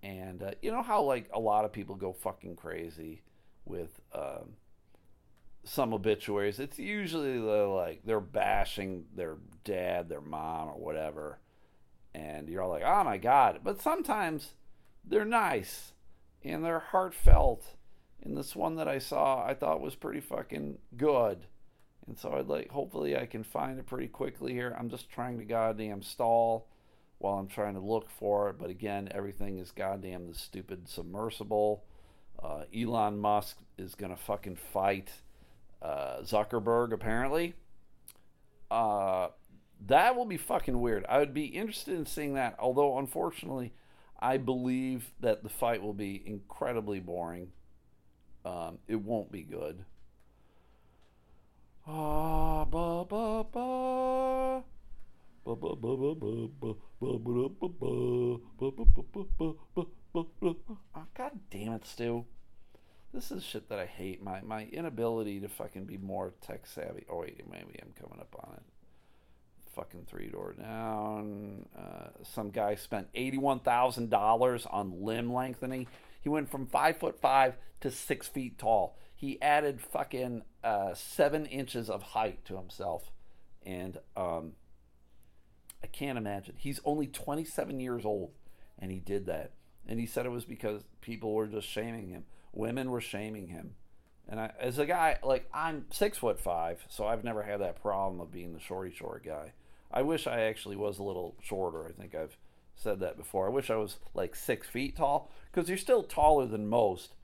and 0.02 0.42
uh, 0.42 0.50
you 0.60 0.70
know 0.70 0.82
how 0.82 1.02
like 1.02 1.28
a 1.32 1.40
lot 1.40 1.64
of 1.64 1.72
people 1.72 1.94
go 1.94 2.12
fucking 2.12 2.56
crazy 2.56 3.22
with 3.64 4.00
um, 4.14 4.54
some 5.64 5.94
obituaries 5.94 6.58
it's 6.58 6.78
usually 6.78 7.38
like 7.38 8.00
they're 8.04 8.20
bashing 8.20 9.04
their 9.14 9.36
dad 9.64 10.08
their 10.08 10.20
mom 10.20 10.68
or 10.68 10.78
whatever 10.78 11.38
and 12.14 12.48
you're 12.48 12.62
all 12.62 12.70
like 12.70 12.82
oh 12.84 13.04
my 13.04 13.16
god 13.16 13.60
but 13.62 13.80
sometimes 13.80 14.52
they're 15.04 15.24
nice 15.24 15.92
and 16.44 16.64
they're 16.64 16.80
heartfelt 16.90 17.76
and 18.22 18.36
this 18.36 18.54
one 18.54 18.76
that 18.76 18.88
i 18.88 18.98
saw 18.98 19.44
i 19.46 19.54
thought 19.54 19.80
was 19.80 19.94
pretty 19.94 20.20
fucking 20.20 20.78
good 20.96 21.46
and 22.06 22.18
so 22.18 22.32
I'd 22.32 22.48
like, 22.48 22.70
hopefully, 22.70 23.16
I 23.16 23.26
can 23.26 23.44
find 23.44 23.78
it 23.78 23.86
pretty 23.86 24.08
quickly 24.08 24.52
here. 24.52 24.74
I'm 24.78 24.90
just 24.90 25.10
trying 25.10 25.38
to 25.38 25.44
goddamn 25.44 26.02
stall 26.02 26.68
while 27.18 27.38
I'm 27.38 27.46
trying 27.46 27.74
to 27.74 27.80
look 27.80 28.10
for 28.10 28.50
it. 28.50 28.58
But 28.58 28.70
again, 28.70 29.08
everything 29.12 29.58
is 29.58 29.70
goddamn 29.70 30.26
the 30.26 30.34
stupid 30.34 30.88
submersible. 30.88 31.84
Uh, 32.42 32.64
Elon 32.76 33.18
Musk 33.18 33.58
is 33.78 33.94
going 33.94 34.10
to 34.10 34.20
fucking 34.20 34.56
fight 34.56 35.10
uh, 35.80 36.22
Zuckerberg, 36.22 36.92
apparently. 36.92 37.54
Uh, 38.70 39.28
that 39.86 40.16
will 40.16 40.26
be 40.26 40.36
fucking 40.36 40.80
weird. 40.80 41.04
I 41.08 41.18
would 41.18 41.34
be 41.34 41.46
interested 41.46 41.94
in 41.94 42.06
seeing 42.06 42.34
that, 42.34 42.56
although, 42.58 42.98
unfortunately, 42.98 43.72
I 44.18 44.36
believe 44.36 45.10
that 45.20 45.42
the 45.42 45.48
fight 45.48 45.82
will 45.82 45.94
be 45.94 46.22
incredibly 46.24 47.00
boring. 47.00 47.52
Um, 48.44 48.78
it 48.86 49.00
won't 49.00 49.32
be 49.32 49.42
good. 49.42 49.84
Ah, 51.86 52.64
ba 52.64 53.04
ba 53.04 53.44
ba. 53.50 54.62
Oh, 55.44 55.56
God 61.14 61.32
damn 61.50 61.72
it, 61.72 61.84
Stu. 61.84 62.24
This 63.12 63.30
is 63.30 63.42
shit 63.42 63.68
that 63.68 63.78
I 63.78 63.86
hate. 63.86 64.22
My 64.22 64.40
my 64.42 64.66
inability 64.66 65.40
to 65.40 65.48
fucking 65.48 65.84
be 65.84 65.98
more 65.98 66.32
tech 66.40 66.66
savvy. 66.66 67.04
Oh 67.10 67.18
wait, 67.20 67.42
maybe 67.50 67.78
I'm 67.82 67.92
coming 68.00 68.20
up 68.20 68.34
on 68.38 68.54
it. 68.54 68.62
Fucking 69.74 70.06
three 70.06 70.28
door 70.28 70.54
down. 70.58 71.66
Uh, 71.76 72.08
some 72.22 72.50
guy 72.50 72.74
spent 72.74 73.08
eighty 73.14 73.38
one 73.38 73.60
thousand 73.60 74.10
dollars 74.10 74.66
on 74.66 75.02
limb 75.02 75.32
lengthening. 75.32 75.86
He 76.20 76.28
went 76.28 76.50
from 76.50 76.66
five 76.66 76.98
foot 76.98 77.20
five 77.20 77.54
to 77.80 77.90
six 77.90 78.28
feet 78.28 78.58
tall. 78.58 78.98
He 79.14 79.40
added 79.40 79.80
fucking 79.80 80.42
uh, 80.62 80.94
seven 80.94 81.46
inches 81.46 81.88
of 81.88 82.02
height 82.02 82.44
to 82.46 82.56
himself, 82.56 83.10
and 83.64 83.98
um, 84.16 84.52
I 85.82 85.86
can't 85.86 86.18
imagine. 86.18 86.54
He's 86.58 86.80
only 86.84 87.06
twenty 87.06 87.44
seven 87.44 87.80
years 87.80 88.04
old, 88.04 88.32
and 88.78 88.90
he 88.90 88.98
did 88.98 89.26
that. 89.26 89.52
And 89.86 89.98
he 89.98 90.06
said 90.06 90.26
it 90.26 90.30
was 90.30 90.44
because 90.44 90.84
people 91.00 91.32
were 91.32 91.46
just 91.46 91.66
shaming 91.66 92.08
him 92.08 92.24
women 92.52 92.90
were 92.90 93.00
shaming 93.00 93.48
him. 93.48 93.74
And 94.28 94.38
I, 94.38 94.52
as 94.60 94.78
a 94.78 94.86
guy, 94.86 95.18
like 95.22 95.48
I'm 95.52 95.86
six 95.90 96.18
foot 96.18 96.38
five, 96.38 96.84
so 96.88 97.06
I've 97.06 97.24
never 97.24 97.42
had 97.42 97.60
that 97.60 97.82
problem 97.82 98.20
of 98.20 98.30
being 98.30 98.52
the 98.52 98.60
shorty 98.60 98.94
short 98.94 99.24
guy. 99.24 99.52
I 99.92 100.02
wish 100.02 100.26
I 100.26 100.42
actually 100.42 100.76
was 100.76 100.98
a 100.98 101.02
little 101.02 101.36
shorter. 101.42 101.86
I 101.86 101.92
think 101.92 102.14
I've 102.14 102.36
said 102.76 103.00
that 103.00 103.16
before. 103.16 103.46
I 103.46 103.50
wish 103.50 103.70
I 103.70 103.76
was 103.76 103.96
like 104.14 104.34
six 104.34 104.66
feet 104.68 104.96
tall 104.96 105.30
because 105.50 105.68
you're 105.68 105.78
still 105.78 106.02
taller 106.02 106.46
than 106.46 106.66
most, 106.66 107.14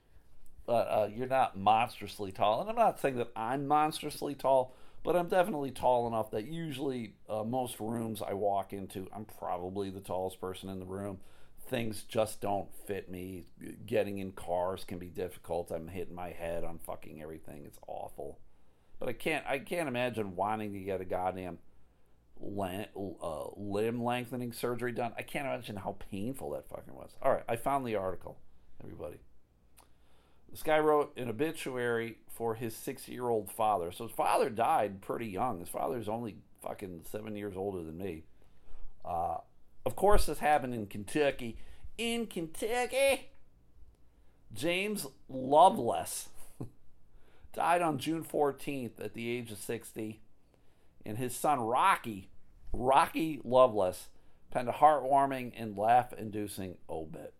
uh, 0.67 1.07
you're 1.13 1.27
not 1.27 1.57
monstrously 1.57 2.31
tall. 2.31 2.61
And 2.61 2.69
I'm 2.69 2.75
not 2.75 2.99
saying 2.99 3.17
that 3.17 3.31
I'm 3.35 3.67
monstrously 3.67 4.35
tall, 4.35 4.75
but 5.03 5.15
I'm 5.15 5.27
definitely 5.27 5.71
tall 5.71 6.07
enough 6.07 6.31
that 6.31 6.45
usually 6.45 7.15
uh, 7.27 7.43
most 7.43 7.79
rooms 7.79 8.21
I 8.21 8.33
walk 8.33 8.73
into, 8.73 9.07
I'm 9.13 9.25
probably 9.25 9.89
the 9.89 10.01
tallest 10.01 10.39
person 10.39 10.69
in 10.69 10.79
the 10.79 10.85
room 10.85 11.19
things 11.69 12.03
just 12.03 12.41
don't 12.41 12.67
fit 12.87 13.09
me. 13.09 13.45
Getting 13.85 14.17
in 14.17 14.31
cars 14.31 14.83
can 14.83 14.97
be 14.97 15.09
difficult. 15.09 15.71
I'm 15.71 15.87
hitting 15.87 16.15
my 16.15 16.31
head 16.31 16.63
on 16.63 16.79
fucking 16.79 17.21
everything. 17.21 17.63
It's 17.65 17.79
awful. 17.87 18.39
But 18.99 19.09
I 19.09 19.13
can't 19.13 19.45
I 19.47 19.59
can't 19.59 19.87
imagine 19.87 20.35
wanting 20.35 20.73
to 20.73 20.79
get 20.79 20.99
a 20.99 21.05
goddamn 21.05 21.59
uh, 22.41 23.45
limb 23.55 24.03
lengthening 24.03 24.53
surgery 24.53 24.91
done. 24.91 25.13
I 25.17 25.23
can't 25.23 25.45
imagine 25.45 25.77
how 25.77 25.97
painful 26.11 26.51
that 26.51 26.67
fucking 26.69 26.95
was. 26.95 27.11
All 27.21 27.31
right, 27.31 27.43
I 27.47 27.55
found 27.55 27.85
the 27.85 27.95
article, 27.95 28.37
everybody. 28.83 29.17
This 30.49 30.63
guy 30.63 30.79
wrote 30.79 31.15
an 31.17 31.29
obituary 31.29 32.17
for 32.27 32.55
his 32.55 32.75
six 32.75 33.07
year 33.07 33.29
old 33.29 33.51
father. 33.51 33.91
So 33.91 34.07
his 34.07 34.15
father 34.15 34.49
died 34.49 35.01
pretty 35.01 35.27
young. 35.27 35.59
His 35.59 35.69
father's 35.69 36.09
only 36.09 36.37
fucking 36.61 37.01
seven 37.09 37.35
years 37.35 37.55
older 37.55 37.83
than 37.83 37.97
me. 37.97 38.23
Uh, 39.05 39.37
of 39.85 39.95
course, 39.95 40.25
this 40.25 40.39
happened 40.39 40.73
in 40.73 40.87
Kentucky. 40.87 41.57
In 41.97 42.27
Kentucky, 42.27 43.29
James 44.53 45.05
Loveless 45.27 46.29
died 47.53 47.81
on 47.81 47.97
June 47.97 48.23
14th 48.23 49.03
at 49.03 49.13
the 49.13 49.29
age 49.29 49.51
of 49.51 49.57
60. 49.57 50.21
And 51.09 51.17
his 51.17 51.35
son, 51.35 51.59
Rocky, 51.59 52.29
Rocky 52.71 53.41
Loveless, 53.43 54.09
penned 54.51 54.69
a 54.69 54.73
heartwarming 54.73 55.53
and 55.57 55.75
laugh 55.75 56.13
inducing 56.13 56.77
obit. 56.87 57.33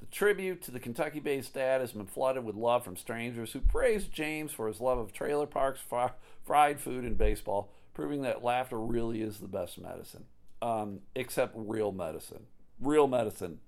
The 0.00 0.06
tribute 0.06 0.60
to 0.64 0.70
the 0.70 0.78
Kentucky 0.78 1.18
based 1.18 1.54
dad 1.54 1.80
has 1.80 1.92
been 1.92 2.04
flooded 2.04 2.44
with 2.44 2.54
love 2.54 2.84
from 2.84 2.94
strangers 2.94 3.52
who 3.52 3.60
praise 3.60 4.04
James 4.04 4.52
for 4.52 4.68
his 4.68 4.82
love 4.82 4.98
of 4.98 5.14
trailer 5.14 5.46
parks, 5.46 5.80
fr- 5.80 6.12
fried 6.44 6.78
food, 6.78 7.04
and 7.04 7.16
baseball, 7.16 7.72
proving 7.94 8.20
that 8.20 8.44
laughter 8.44 8.78
really 8.78 9.22
is 9.22 9.38
the 9.38 9.48
best 9.48 9.80
medicine 9.80 10.26
um, 10.60 11.00
except 11.14 11.54
real 11.56 11.90
medicine. 11.90 12.44
Real 12.78 13.06
medicine 13.06 13.60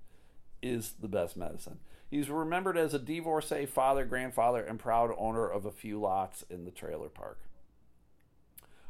is 0.61 0.93
the 1.01 1.07
best 1.07 1.35
medicine. 1.35 1.79
He's 2.07 2.29
remembered 2.29 2.77
as 2.77 2.93
a 2.93 2.99
divorcee, 2.99 3.65
father, 3.65 4.05
grandfather, 4.05 4.61
and 4.61 4.77
proud 4.77 5.09
owner 5.17 5.47
of 5.49 5.65
a 5.65 5.71
few 5.71 5.99
lots 5.99 6.43
in 6.51 6.65
the 6.65 6.71
trailer 6.71 7.09
park. 7.09 7.39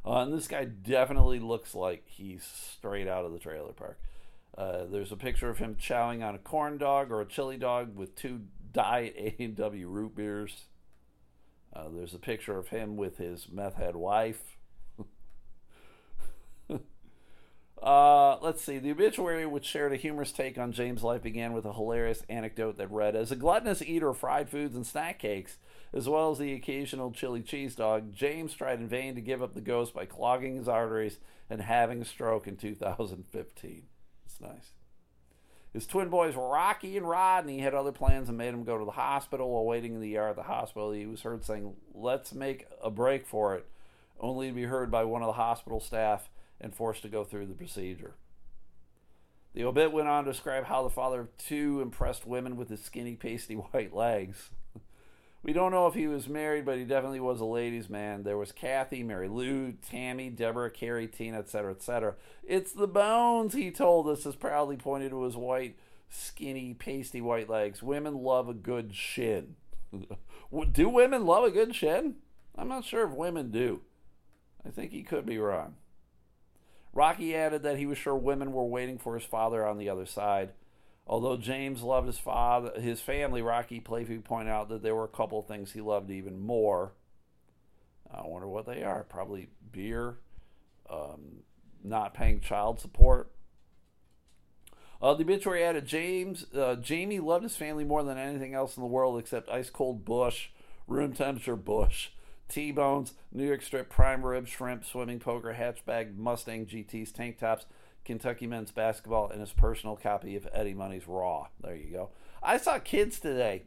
Uh, 0.09 0.23
and 0.23 0.33
this 0.33 0.47
guy 0.47 0.65
definitely 0.65 1.39
looks 1.39 1.75
like 1.75 2.03
he's 2.07 2.43
straight 2.43 3.07
out 3.07 3.25
of 3.25 3.31
the 3.31 3.37
trailer 3.37 3.73
park. 3.73 3.99
Uh, 4.57 4.85
there's 4.85 5.11
a 5.11 5.15
picture 5.15 5.49
of 5.49 5.59
him 5.59 5.75
chowing 5.79 6.27
on 6.27 6.33
a 6.33 6.39
corn 6.39 6.79
dog 6.79 7.11
or 7.11 7.21
a 7.21 7.25
chili 7.25 7.57
dog 7.57 7.95
with 7.95 8.15
two 8.15 8.41
diet 8.73 9.13
A&W 9.15 9.87
root 9.87 10.15
beers. 10.15 10.63
Uh, 11.71 11.89
there's 11.93 12.15
a 12.15 12.19
picture 12.19 12.57
of 12.57 12.69
him 12.69 12.97
with 12.97 13.17
his 13.17 13.47
meth 13.51 13.75
head 13.75 13.95
wife. 13.95 14.57
Uh, 17.81 18.37
let's 18.41 18.61
see. 18.61 18.77
The 18.77 18.91
obituary, 18.91 19.45
which 19.45 19.63
shared 19.63 19.93
a 19.93 19.95
humorous 19.95 20.33
take 20.33 20.57
on 20.57 20.73
James' 20.73 21.01
life, 21.01 21.23
began 21.23 21.53
with 21.53 21.63
a 21.63 21.71
hilarious 21.71 22.23
anecdote 22.27 22.77
that 22.77 22.91
read 22.91 23.15
As 23.15 23.31
a 23.31 23.37
gluttonous 23.37 23.81
eater 23.81 24.09
of 24.09 24.17
fried 24.17 24.49
foods 24.49 24.75
and 24.75 24.85
snack 24.85 25.17
cakes, 25.17 25.57
as 25.93 26.07
well 26.07 26.31
as 26.31 26.37
the 26.37 26.53
occasional 26.53 27.11
chili 27.11 27.41
cheese 27.41 27.75
dog, 27.75 28.13
James 28.13 28.53
tried 28.53 28.79
in 28.79 28.87
vain 28.87 29.15
to 29.15 29.21
give 29.21 29.41
up 29.41 29.53
the 29.53 29.61
ghost 29.61 29.93
by 29.93 30.05
clogging 30.05 30.55
his 30.55 30.67
arteries 30.67 31.17
and 31.49 31.61
having 31.61 32.01
a 32.01 32.05
stroke 32.05 32.47
in 32.47 32.55
2015. 32.55 33.83
It's 34.25 34.41
nice. 34.41 34.71
His 35.73 35.85
twin 35.85 36.09
boys, 36.09 36.35
Rocky 36.35 36.97
and 36.97 37.07
Rodney, 37.07 37.59
had 37.59 37.75
other 37.75 37.91
plans 37.91 38.27
and 38.27 38.37
made 38.37 38.53
him 38.53 38.63
go 38.63 38.77
to 38.77 38.85
the 38.85 38.91
hospital. 38.91 39.51
While 39.51 39.65
waiting 39.65 39.93
in 39.93 40.01
the 40.01 40.17
ER 40.17 40.29
at 40.29 40.35
the 40.35 40.43
hospital, 40.43 40.91
he 40.91 41.05
was 41.05 41.21
heard 41.21 41.43
saying, 41.43 41.75
Let's 41.93 42.33
make 42.33 42.67
a 42.83 42.89
break 42.89 43.27
for 43.27 43.55
it, 43.55 43.67
only 44.19 44.47
to 44.47 44.53
be 44.53 44.63
heard 44.63 44.89
by 44.89 45.03
one 45.03 45.21
of 45.21 45.27
the 45.27 45.33
hospital 45.33 45.79
staff 45.79 46.29
and 46.59 46.73
forced 46.73 47.03
to 47.03 47.09
go 47.09 47.23
through 47.23 47.45
the 47.45 47.53
procedure. 47.53 48.15
The 49.53 49.63
obit 49.63 49.91
went 49.91 50.07
on 50.07 50.25
to 50.25 50.31
describe 50.31 50.65
how 50.65 50.83
the 50.83 50.89
father 50.89 51.21
of 51.21 51.37
two 51.37 51.81
impressed 51.81 52.25
women 52.25 52.55
with 52.55 52.69
his 52.69 52.81
skinny, 52.81 53.15
pasty 53.15 53.55
white 53.55 53.93
legs. 53.93 54.49
We 55.41 55.53
don't 55.53 55.71
know 55.71 55.87
if 55.87 55.93
he 55.93 56.07
was 56.07 56.27
married, 56.27 56.65
but 56.65 56.77
he 56.77 56.83
definitely 56.83 57.21
was 57.21 57.39
a 57.39 57.45
ladies' 57.45 57.89
man. 57.89 58.23
There 58.23 58.37
was 58.37 58.51
Kathy, 58.51 59.03
Mary 59.03 59.29
Lou, 59.29 59.71
Tammy, 59.71 60.29
Deborah, 60.29 60.69
Carrie, 60.69 61.07
Tina, 61.07 61.39
etc., 61.39 61.71
etc. 61.71 62.15
It's 62.43 62.73
the 62.73 62.87
bones, 62.87 63.53
he 63.53 63.71
told 63.71 64.09
us, 64.09 64.25
as 64.25 64.35
proudly 64.35 64.75
pointed 64.75 65.11
to 65.11 65.23
his 65.23 65.37
white, 65.37 65.77
skinny, 66.09 66.73
pasty 66.73 67.21
white 67.21 67.49
legs. 67.49 67.81
Women 67.81 68.15
love 68.15 68.49
a 68.49 68.53
good 68.53 68.93
shin. 68.93 69.55
do 70.71 70.89
women 70.89 71.25
love 71.25 71.45
a 71.45 71.51
good 71.51 71.73
shin? 71.73 72.15
I'm 72.57 72.67
not 72.67 72.83
sure 72.83 73.05
if 73.05 73.11
women 73.11 73.51
do. 73.51 73.81
I 74.65 74.69
think 74.69 74.91
he 74.91 75.03
could 75.03 75.25
be 75.25 75.37
wrong. 75.37 75.75
Rocky 76.91 77.33
added 77.33 77.63
that 77.63 77.77
he 77.77 77.85
was 77.85 77.97
sure 77.97 78.15
women 78.15 78.51
were 78.51 78.65
waiting 78.65 78.97
for 78.97 79.15
his 79.15 79.23
father 79.23 79.65
on 79.65 79.77
the 79.77 79.89
other 79.89 80.05
side. 80.05 80.51
Although 81.09 81.37
James 81.37 81.81
loved 81.81 82.05
his 82.05 82.19
father, 82.19 82.79
his 82.79 83.01
family, 83.01 83.41
Rocky 83.41 83.79
playfully 83.79 84.19
pointed 84.19 84.51
out 84.51 84.69
that 84.69 84.83
there 84.83 84.93
were 84.93 85.05
a 85.05 85.07
couple 85.07 85.39
of 85.39 85.47
things 85.47 85.71
he 85.71 85.81
loved 85.81 86.11
even 86.11 86.39
more. 86.39 86.93
I 88.13 88.21
wonder 88.27 88.47
what 88.47 88.67
they 88.67 88.83
are. 88.83 89.03
Probably 89.05 89.49
beer, 89.71 90.19
um, 90.87 91.41
not 91.83 92.13
paying 92.13 92.41
child 92.41 92.79
support. 92.79 93.31
Uh, 95.01 95.15
the 95.15 95.23
obituary 95.23 95.63
added 95.63 95.87
James 95.87 96.45
uh, 96.53 96.75
Jamie 96.75 97.19
loved 97.19 97.43
his 97.43 97.55
family 97.55 97.83
more 97.83 98.03
than 98.03 98.19
anything 98.19 98.53
else 98.53 98.77
in 98.77 98.81
the 98.81 98.87
world 98.87 99.17
except 99.17 99.49
ice 99.49 99.71
cold 99.71 100.05
Busch, 100.05 100.49
room 100.85 101.13
temperature 101.13 101.55
Busch, 101.55 102.09
T-bones, 102.49 103.15
New 103.31 103.47
York 103.47 103.63
strip, 103.63 103.89
prime 103.89 104.23
rib, 104.23 104.45
shrimp, 104.45 104.85
swimming, 104.85 105.19
poker, 105.19 105.55
hatchback, 105.57 106.15
Mustang 106.15 106.67
GTs, 106.67 107.11
tank 107.11 107.39
tops, 107.39 107.65
Kentucky 108.09 108.47
men's 108.47 108.71
basketball, 108.71 109.29
and 109.29 109.39
his 109.39 109.53
personal 109.53 109.95
copy 109.95 110.35
of 110.35 110.47
Eddie 110.53 110.73
Money's 110.73 111.07
Raw. 111.07 111.47
There 111.61 111.75
you 111.75 111.91
go. 111.91 112.09
I 112.41 112.57
saw 112.57 112.79
kids 112.79 113.19
today. 113.19 113.63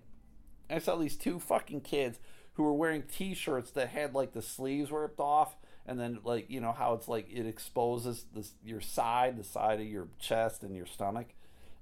I 0.68 0.78
saw 0.78 0.96
these 0.96 1.16
two 1.16 1.38
fucking 1.38 1.82
kids 1.82 2.18
who 2.54 2.64
were 2.64 2.74
wearing 2.74 3.02
T-shirts 3.02 3.70
that 3.72 3.88
had 3.88 4.14
like 4.14 4.32
the 4.32 4.42
sleeves 4.42 4.90
ripped 4.90 5.20
off, 5.20 5.56
and 5.86 5.98
then 5.98 6.18
like 6.24 6.50
you 6.50 6.60
know 6.60 6.72
how 6.72 6.94
it's 6.94 7.08
like 7.08 7.28
it 7.32 7.46
exposes 7.46 8.26
this 8.34 8.52
your 8.64 8.80
side, 8.80 9.36
the 9.36 9.44
side 9.44 9.80
of 9.80 9.86
your 9.86 10.08
chest 10.18 10.62
and 10.62 10.76
your 10.76 10.86
stomach. 10.86 11.28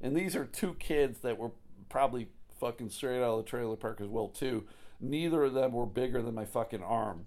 And 0.01 0.17
these 0.17 0.37
are 0.37 0.45
two 0.45 0.75
kids 0.75 1.21
that 1.21 1.39
were 1.39 1.53
probably 1.89 2.29
fucking 2.59 2.91
straight 2.91 3.23
out 3.23 3.39
of 3.39 3.45
the 3.45 3.51
trailer 3.51 3.77
park 3.77 4.01
as 4.01 4.09
well 4.09 4.29
too 4.29 4.67
Neither 5.01 5.45
of 5.45 5.55
them 5.55 5.73
were 5.73 5.87
bigger 5.87 6.21
than 6.21 6.35
my 6.35 6.45
fucking 6.45 6.83
arm. 6.83 7.27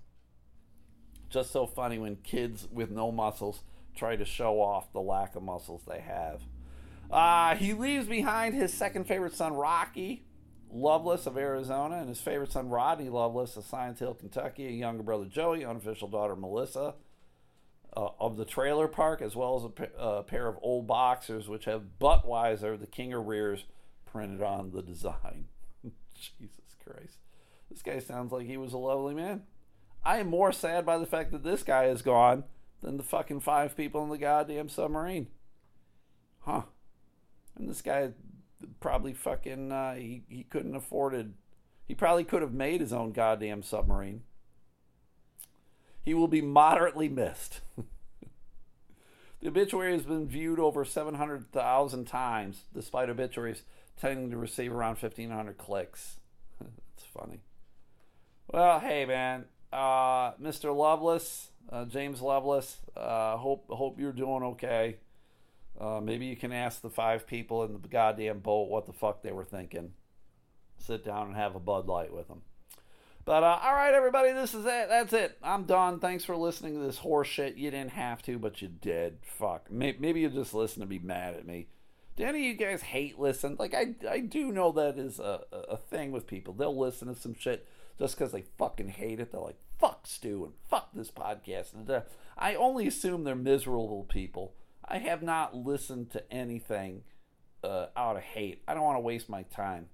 Just 1.29 1.51
so 1.51 1.65
funny 1.65 1.97
when 1.97 2.17
kids 2.17 2.67
with 2.71 2.91
no 2.91 3.11
muscles 3.11 3.63
try 3.95 4.15
to 4.15 4.25
show 4.25 4.61
off 4.61 4.91
the 4.91 5.01
lack 5.01 5.35
of 5.35 5.43
muscles 5.43 5.83
they 5.87 6.01
have. 6.01 6.41
Uh, 7.11 7.55
he 7.55 7.73
leaves 7.73 8.07
behind 8.07 8.55
his 8.55 8.73
second 8.73 9.05
favorite 9.05 9.35
son, 9.35 9.53
Rocky 9.53 10.25
Loveless 10.71 11.27
of 11.27 11.37
Arizona, 11.37 11.97
and 11.97 12.09
his 12.09 12.19
favorite 12.19 12.51
son, 12.51 12.69
Rodney 12.69 13.09
Loveless 13.09 13.55
of 13.55 13.65
Science 13.65 13.99
Hill, 13.99 14.15
Kentucky, 14.15 14.67
a 14.67 14.71
younger 14.71 15.03
brother, 15.03 15.25
Joey, 15.25 15.63
unofficial 15.63 16.07
daughter, 16.07 16.35
Melissa. 16.35 16.95
Uh, 17.95 18.09
of 18.19 18.37
the 18.37 18.45
trailer 18.45 18.87
park, 18.87 19.21
as 19.21 19.35
well 19.35 19.55
as 19.55 19.85
a, 19.99 20.03
a, 20.03 20.23
pair 20.23 20.47
of 20.47 20.57
old 20.63 20.87
boxers 20.87 21.47
which 21.47 21.65
have 21.65 21.83
Budweiser, 22.01 22.79
the 22.79 22.87
king 22.87 23.13
of 23.13 23.27
rears, 23.27 23.65
printed 24.03 24.41
on 24.41 24.71
the 24.71 24.81
design. 24.81 25.45
Jesus 26.19 26.75
Christ. 26.83 27.19
This 27.69 27.83
guy 27.83 27.99
sounds 27.99 28.31
like 28.31 28.47
he 28.47 28.57
was 28.57 28.73
a 28.73 28.79
lovely 28.79 29.13
man. 29.13 29.43
I 30.03 30.17
am 30.17 30.27
more 30.27 30.51
sad 30.51 30.87
by 30.87 30.97
the 30.97 31.05
fact 31.05 31.31
that 31.33 31.43
this 31.43 31.61
guy 31.61 31.85
is 31.85 32.01
gone 32.01 32.45
than 32.83 32.97
the 32.97 33.03
fucking 33.03 33.39
five 33.39 33.75
people 33.75 34.03
in 34.03 34.09
the 34.09 34.17
goddamn 34.17 34.69
submarine. 34.69 35.27
Huh. 36.41 36.63
And 37.57 37.69
this 37.69 37.81
guy 37.81 38.09
probably 38.79 39.13
fucking, 39.13 39.71
uh, 39.71 39.95
he, 39.95 40.23
he 40.27 40.43
couldn't 40.43 40.75
afford 40.75 41.13
it. 41.13 41.27
He 41.87 41.95
probably 41.95 42.23
could 42.23 42.41
have 42.41 42.53
made 42.53 42.81
his 42.81 42.93
own 42.93 43.11
goddamn 43.11 43.63
submarine. 43.63 44.23
He 46.03 46.13
will 46.13 46.27
be 46.27 46.41
moderately 46.41 47.07
missed. 47.07 47.61
the 49.41 49.47
obituary 49.47 49.93
has 49.93 50.03
been 50.03 50.27
viewed 50.27 50.59
over 50.59 50.83
700,000 50.83 52.05
times, 52.05 52.63
despite 52.73 53.09
obituaries 53.09 53.63
tending 53.99 54.29
to 54.31 54.37
receive 54.37 54.73
around 54.73 54.97
1,500 54.97 55.57
clicks. 55.57 56.19
It's 56.95 57.07
funny. 57.11 57.39
Well, 58.47 58.79
hey, 58.79 59.05
man. 59.05 59.45
Uh, 59.71 60.33
Mr. 60.33 60.75
Loveless, 60.75 61.49
uh, 61.69 61.85
James 61.85 62.21
Loveless, 62.21 62.77
uh, 62.95 63.37
hope, 63.37 63.69
hope 63.69 63.99
you're 63.99 64.11
doing 64.11 64.43
okay. 64.43 64.97
Uh, 65.79 65.99
maybe 66.01 66.25
you 66.25 66.35
can 66.35 66.51
ask 66.51 66.81
the 66.81 66.89
five 66.89 67.25
people 67.25 67.63
in 67.63 67.73
the 67.73 67.87
goddamn 67.87 68.39
boat 68.39 68.69
what 68.69 68.85
the 68.85 68.93
fuck 68.93 69.23
they 69.23 69.31
were 69.31 69.43
thinking. 69.43 69.93
Sit 70.77 71.03
down 71.03 71.27
and 71.27 71.35
have 71.35 71.55
a 71.55 71.59
Bud 71.59 71.87
Light 71.87 72.13
with 72.13 72.27
them. 72.27 72.41
But 73.25 73.43
uh, 73.43 73.59
all 73.63 73.73
right, 73.73 73.93
everybody, 73.93 74.33
this 74.33 74.53
is 74.53 74.65
it. 74.65 74.89
That's 74.89 75.13
it. 75.13 75.37
I'm 75.41 75.63
done. 75.63 75.99
Thanks 75.99 76.25
for 76.25 76.35
listening 76.35 76.73
to 76.73 76.85
this 76.85 76.97
horse 76.97 77.27
shit. 77.27 77.55
You 77.55 77.71
didn't 77.71 77.91
have 77.91 78.21
to, 78.23 78.37
but 78.37 78.61
you 78.61 78.67
did. 78.67 79.19
Fuck. 79.23 79.71
Maybe 79.71 80.19
you 80.19 80.29
just 80.29 80.53
listen 80.53 80.81
to 80.81 80.85
be 80.87 80.99
mad 80.99 81.35
at 81.35 81.47
me. 81.47 81.67
Do 82.15 82.25
any 82.25 82.39
of 82.39 82.45
you 82.45 82.53
guys 82.53 82.81
hate 82.81 83.17
listen? 83.17 83.55
Like 83.57 83.73
I, 83.73 83.95
I 84.09 84.19
do 84.19 84.51
know 84.51 84.71
that 84.73 84.97
is 84.97 85.19
a, 85.19 85.41
a 85.69 85.77
thing 85.77 86.11
with 86.11 86.27
people. 86.27 86.53
They'll 86.53 86.77
listen 86.77 87.07
to 87.07 87.19
some 87.19 87.33
shit 87.33 87.67
just 87.97 88.17
because 88.17 88.33
they 88.33 88.43
fucking 88.57 88.89
hate 88.89 89.19
it. 89.19 89.31
They're 89.31 89.41
like, 89.41 89.59
"Fuck 89.79 90.07
Stu" 90.07 90.45
and 90.45 90.53
"Fuck 90.69 90.89
this 90.93 91.11
podcast." 91.11 91.73
And 91.73 92.03
I 92.37 92.55
only 92.55 92.87
assume 92.87 93.23
they're 93.23 93.35
miserable 93.35 94.03
people. 94.03 94.53
I 94.85 94.97
have 94.97 95.23
not 95.23 95.55
listened 95.55 96.11
to 96.11 96.31
anything 96.31 97.03
uh, 97.63 97.87
out 97.95 98.17
of 98.17 98.23
hate. 98.23 98.61
I 98.67 98.73
don't 98.73 98.83
want 98.83 98.97
to 98.97 99.01
waste 99.01 99.29
my 99.29 99.43
time. 99.43 99.87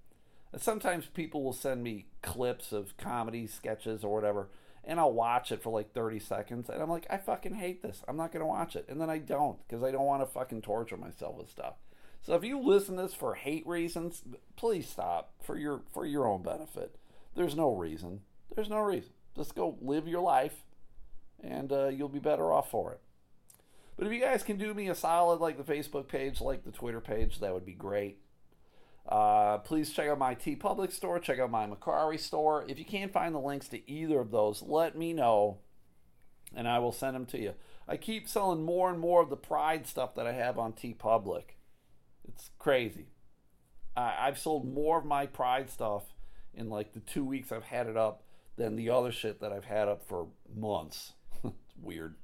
Sometimes 0.58 1.06
people 1.06 1.44
will 1.44 1.54
send 1.54 1.84
me 1.84 2.08
clips 2.24 2.72
of 2.72 2.98
comedy 2.98 3.46
sketches 3.46 4.04
or 4.04 4.14
whatever, 4.14 4.50
and 4.84 5.00
I'll 5.00 5.14
watch 5.14 5.52
it 5.52 5.62
for 5.62 5.70
like 5.70 5.94
30 5.94 6.20
seconds, 6.20 6.70
and 6.70 6.82
I'm 6.82 6.90
like, 6.90 7.06
I 7.10 7.18
fucking 7.18 7.54
hate 7.56 7.84
this. 7.84 8.02
I'm 8.08 8.18
not 8.18 8.32
going 8.32 8.42
to 8.42 8.48
watch 8.48 8.76
it. 8.76 8.86
And 8.90 9.00
then 9.00 9.10
I 9.10 9.20
don't 9.20 9.60
because 9.68 9.84
I 9.84 9.92
don't 9.92 10.06
want 10.06 10.24
to 10.24 10.34
fucking 10.34 10.64
torture 10.64 10.98
myself 10.98 11.36
with 11.38 11.50
stuff. 11.50 11.76
So 12.22 12.34
if 12.34 12.44
you 12.44 12.60
listen 12.60 12.96
to 12.96 13.04
this 13.04 13.14
for 13.14 13.36
hate 13.36 13.66
reasons, 13.68 14.24
please 14.56 14.90
stop 14.90 15.34
for 15.42 15.58
your 15.58 15.84
for 15.94 16.06
your 16.06 16.28
own 16.28 16.42
benefit. 16.42 16.96
There's 17.36 17.56
no 17.56 17.74
reason. 17.74 18.22
There's 18.56 18.70
no 18.70 18.80
reason. 18.80 19.12
Just 19.40 19.56
go 19.56 19.78
live 19.80 20.06
your 20.06 20.20
life, 20.20 20.66
and 21.42 21.72
uh, 21.72 21.88
you'll 21.88 22.10
be 22.10 22.20
better 22.20 22.52
off 22.52 22.70
for 22.70 22.92
it. 22.92 23.00
But 23.96 24.06
if 24.06 24.12
you 24.12 24.20
guys 24.20 24.44
can 24.44 24.58
do 24.58 24.74
me 24.74 24.90
a 24.90 24.96
solid, 24.96 25.40
like 25.40 25.56
the 25.56 25.64
Facebook 25.64 26.10
page, 26.10 26.42
like 26.42 26.66
the 26.66 26.74
Twitter 26.74 27.00
page, 27.00 27.40
that 27.40 27.54
would 27.54 27.66
be 27.66 27.72
great. 27.72 28.20
Uh, 29.08 29.60
please 29.60 29.94
check 29.94 30.10
out 30.10 30.20
my 30.20 30.36
TeePublic 30.36 30.92
store. 30.92 31.20
Check 31.20 31.40
out 31.40 31.52
my 31.52 31.66
Mercari 31.66 32.20
store. 32.20 32.66
If 32.68 32.80
you 32.80 32.84
can't 32.84 33.14
find 33.14 33.34
the 33.34 33.40
links 33.40 33.70
to 33.70 33.90
either 33.90 34.20
of 34.20 34.32
those, 34.32 34.62
let 34.62 34.98
me 34.98 35.14
know, 35.14 35.60
and 36.54 36.68
I 36.68 36.80
will 36.80 36.92
send 36.92 37.16
them 37.16 37.26
to 37.28 37.40
you. 37.40 37.54
I 37.88 37.96
keep 37.96 38.28
selling 38.28 38.62
more 38.62 38.90
and 38.90 39.00
more 39.00 39.22
of 39.22 39.30
the 39.30 39.38
Pride 39.38 39.88
stuff 39.88 40.16
that 40.16 40.28
I 40.28 40.34
have 40.34 40.60
on 40.60 40.74
TeePublic. 40.74 41.56
It's 42.28 42.50
crazy. 42.60 43.08
I, 43.96 44.16
I've 44.20 44.38
sold 44.38 44.68
more 44.68 45.00
of 45.00 45.06
my 45.06 45.28
Pride 45.28 45.70
stuff 45.70 46.04
in 46.54 46.70
like 46.70 46.92
the 46.92 47.00
two 47.00 47.24
weeks 47.24 47.54
I've 47.54 47.64
had 47.64 47.88
it 47.88 47.96
up 47.96 48.26
than 48.60 48.76
the 48.76 48.89
other 48.89 49.12
shit 49.12 49.39
that 49.39 49.53
I've 49.53 49.66
had 49.66 49.88
up 49.88 50.05
for 50.05 50.28
months. 50.53 51.14
weird. 51.82 52.16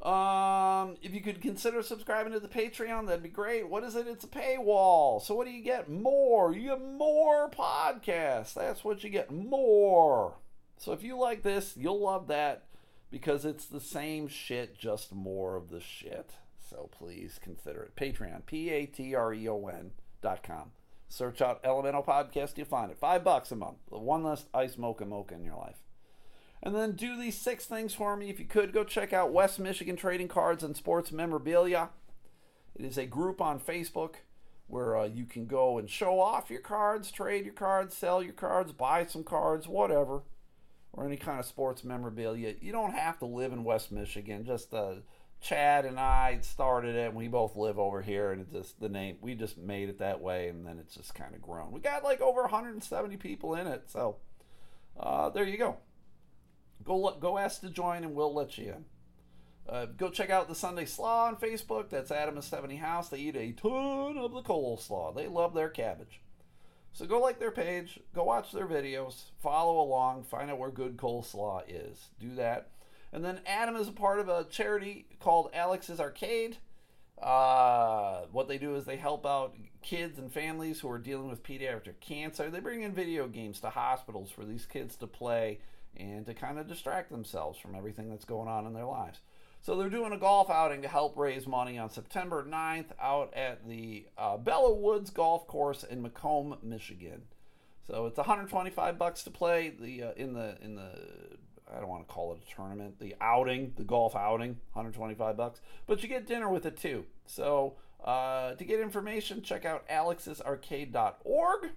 Um, 0.00 0.96
if 1.02 1.12
you 1.12 1.20
could 1.20 1.42
consider 1.42 1.82
subscribing 1.82 2.32
to 2.32 2.38
the 2.38 2.46
Patreon, 2.46 3.06
that'd 3.06 3.22
be 3.22 3.28
great. 3.28 3.68
What 3.68 3.82
is 3.82 3.96
it? 3.96 4.06
It's 4.06 4.24
a 4.24 4.28
paywall. 4.28 5.20
So 5.20 5.34
what 5.34 5.46
do 5.46 5.52
you 5.52 5.62
get? 5.62 5.90
More. 5.90 6.52
You 6.52 6.68
get 6.68 6.80
more 6.80 7.50
podcasts. 7.50 8.54
That's 8.54 8.84
what 8.84 9.02
you 9.02 9.10
get. 9.10 9.32
More. 9.32 10.34
So 10.78 10.92
if 10.92 11.02
you 11.02 11.18
like 11.18 11.42
this, 11.42 11.74
you'll 11.76 12.00
love 12.00 12.28
that 12.28 12.66
because 13.10 13.44
it's 13.44 13.66
the 13.66 13.80
same 13.80 14.28
shit, 14.28 14.78
just 14.78 15.12
more 15.12 15.56
of 15.56 15.70
the 15.70 15.80
shit. 15.80 16.34
So 16.70 16.88
please 16.92 17.40
consider 17.42 17.82
it. 17.82 17.96
Patreon, 17.96 18.46
P 18.46 18.70
A 18.70 18.86
T 18.86 19.16
R 19.16 19.34
E 19.34 19.48
O 19.48 19.66
N 19.66 19.90
dot 20.22 20.44
com. 20.44 20.70
Search 21.08 21.40
out 21.40 21.60
Elemental 21.64 22.02
Podcast, 22.02 22.56
you'll 22.56 22.66
find 22.66 22.90
it. 22.90 22.98
Five 22.98 23.24
bucks 23.24 23.52
a 23.52 23.56
month. 23.56 23.78
One 23.88 24.24
less 24.24 24.46
ice 24.52 24.76
mocha 24.76 25.04
mocha 25.04 25.34
in 25.34 25.44
your 25.44 25.56
life. 25.56 25.78
And 26.62 26.74
then 26.74 26.92
do 26.92 27.16
these 27.16 27.38
six 27.38 27.66
things 27.66 27.94
for 27.94 28.16
me. 28.16 28.28
If 28.28 28.40
you 28.40 28.44
could, 28.46 28.72
go 28.72 28.82
check 28.82 29.12
out 29.12 29.32
West 29.32 29.58
Michigan 29.58 29.96
Trading 29.96 30.28
Cards 30.28 30.64
and 30.64 30.76
Sports 30.76 31.12
Memorabilia. 31.12 31.90
It 32.74 32.84
is 32.84 32.98
a 32.98 33.06
group 33.06 33.40
on 33.40 33.60
Facebook 33.60 34.16
where 34.66 34.96
uh, 34.96 35.04
you 35.04 35.24
can 35.24 35.46
go 35.46 35.78
and 35.78 35.88
show 35.88 36.18
off 36.18 36.50
your 36.50 36.60
cards, 36.60 37.10
trade 37.10 37.44
your 37.44 37.54
cards, 37.54 37.96
sell 37.96 38.22
your 38.22 38.32
cards, 38.32 38.72
buy 38.72 39.06
some 39.06 39.22
cards, 39.22 39.68
whatever, 39.68 40.22
or 40.92 41.06
any 41.06 41.16
kind 41.16 41.38
of 41.38 41.46
sports 41.46 41.84
memorabilia. 41.84 42.54
You 42.60 42.72
don't 42.72 42.94
have 42.94 43.18
to 43.20 43.26
live 43.26 43.52
in 43.52 43.62
West 43.62 43.92
Michigan. 43.92 44.44
Just 44.44 44.74
uh, 44.74 44.94
Chad 45.40 45.84
and 45.84 46.00
I 46.00 46.38
started 46.42 46.96
it, 46.96 47.14
we 47.14 47.28
both 47.28 47.56
live 47.56 47.78
over 47.78 48.02
here, 48.02 48.32
and 48.32 48.40
it 48.40 48.52
just 48.52 48.80
the 48.80 48.88
name 48.88 49.18
we 49.20 49.34
just 49.34 49.58
made 49.58 49.88
it 49.88 49.98
that 49.98 50.20
way, 50.20 50.48
and 50.48 50.66
then 50.66 50.78
it's 50.78 50.94
just 50.94 51.14
kind 51.14 51.34
of 51.34 51.42
grown. 51.42 51.72
We 51.72 51.80
got 51.80 52.04
like 52.04 52.20
over 52.20 52.42
170 52.42 53.16
people 53.16 53.54
in 53.54 53.66
it, 53.66 53.84
so 53.86 54.16
uh, 54.98 55.30
there 55.30 55.44
you 55.44 55.58
go. 55.58 55.76
Go 56.82 56.98
look, 56.98 57.20
go 57.20 57.38
ask 57.38 57.60
to 57.60 57.70
join, 57.70 58.04
and 58.04 58.14
we'll 58.14 58.34
let 58.34 58.58
you 58.58 58.74
in. 58.74 58.84
Uh, 59.68 59.86
go 59.86 60.08
check 60.08 60.30
out 60.30 60.48
the 60.48 60.54
Sunday 60.54 60.84
Slaw 60.84 61.26
on 61.26 61.36
Facebook. 61.36 61.90
That's 61.90 62.12
Adam 62.12 62.36
and 62.36 62.44
Stephanie 62.44 62.76
House. 62.76 63.08
They 63.08 63.18
eat 63.18 63.36
a 63.36 63.52
ton 63.52 64.16
of 64.16 64.32
the 64.32 64.42
coleslaw. 64.42 65.14
They 65.14 65.26
love 65.26 65.54
their 65.54 65.68
cabbage. 65.68 66.20
So 66.92 67.04
go 67.04 67.20
like 67.20 67.38
their 67.38 67.50
page, 67.50 68.00
go 68.14 68.24
watch 68.24 68.52
their 68.52 68.66
videos, 68.66 69.24
follow 69.42 69.80
along, 69.80 70.22
find 70.22 70.50
out 70.50 70.58
where 70.58 70.70
good 70.70 70.96
coleslaw 70.96 71.62
is. 71.68 72.08
Do 72.18 72.34
that. 72.36 72.70
And 73.12 73.24
then 73.24 73.40
Adam 73.46 73.76
is 73.76 73.88
a 73.88 73.92
part 73.92 74.20
of 74.20 74.28
a 74.28 74.44
charity 74.44 75.06
called 75.20 75.50
Alex's 75.54 76.00
Arcade. 76.00 76.58
Uh, 77.20 78.22
what 78.30 78.46
they 78.46 78.58
do 78.58 78.74
is 78.74 78.84
they 78.84 78.96
help 78.96 79.24
out 79.24 79.54
kids 79.82 80.18
and 80.18 80.30
families 80.30 80.80
who 80.80 80.90
are 80.90 80.98
dealing 80.98 81.28
with 81.28 81.42
pediatric 81.42 82.00
cancer. 82.00 82.50
They 82.50 82.60
bring 82.60 82.82
in 82.82 82.92
video 82.92 83.26
games 83.26 83.60
to 83.60 83.70
hospitals 83.70 84.30
for 84.30 84.44
these 84.44 84.66
kids 84.66 84.96
to 84.96 85.06
play 85.06 85.60
and 85.96 86.26
to 86.26 86.34
kind 86.34 86.58
of 86.58 86.68
distract 86.68 87.10
themselves 87.10 87.58
from 87.58 87.74
everything 87.74 88.10
that's 88.10 88.26
going 88.26 88.48
on 88.48 88.66
in 88.66 88.74
their 88.74 88.84
lives. 88.84 89.20
So 89.62 89.76
they're 89.76 89.88
doing 89.88 90.12
a 90.12 90.18
golf 90.18 90.50
outing 90.50 90.82
to 90.82 90.88
help 90.88 91.16
raise 91.16 91.46
money 91.46 91.78
on 91.78 91.90
September 91.90 92.44
9th 92.44 92.90
out 93.00 93.34
at 93.34 93.66
the 93.66 94.06
uh, 94.16 94.36
Bella 94.36 94.72
Woods 94.72 95.10
Golf 95.10 95.46
Course 95.46 95.82
in 95.82 96.02
Macomb, 96.02 96.58
Michigan. 96.62 97.22
So 97.86 98.06
it's 98.06 98.16
125 98.16 98.98
bucks 98.98 99.22
to 99.24 99.30
play 99.30 99.70
the 99.70 100.02
uh, 100.02 100.12
in 100.16 100.34
the 100.34 100.56
in 100.60 100.74
the 100.74 100.90
I 101.76 101.80
don't 101.80 101.88
want 101.88 102.06
to 102.06 102.12
call 102.12 102.32
it 102.32 102.40
a 102.42 102.54
tournament, 102.54 102.98
the 102.98 103.14
outing, 103.20 103.72
the 103.76 103.84
golf 103.84 104.16
outing, 104.16 104.58
125 104.72 105.36
bucks, 105.36 105.60
but 105.86 106.02
you 106.02 106.08
get 106.08 106.26
dinner 106.26 106.48
with 106.48 106.64
it 106.64 106.76
too. 106.76 107.04
So 107.26 107.74
uh, 108.04 108.54
to 108.54 108.64
get 108.64 108.80
information, 108.80 109.42
check 109.42 109.64
out 109.64 109.86
alexsarcade.org 109.88 111.70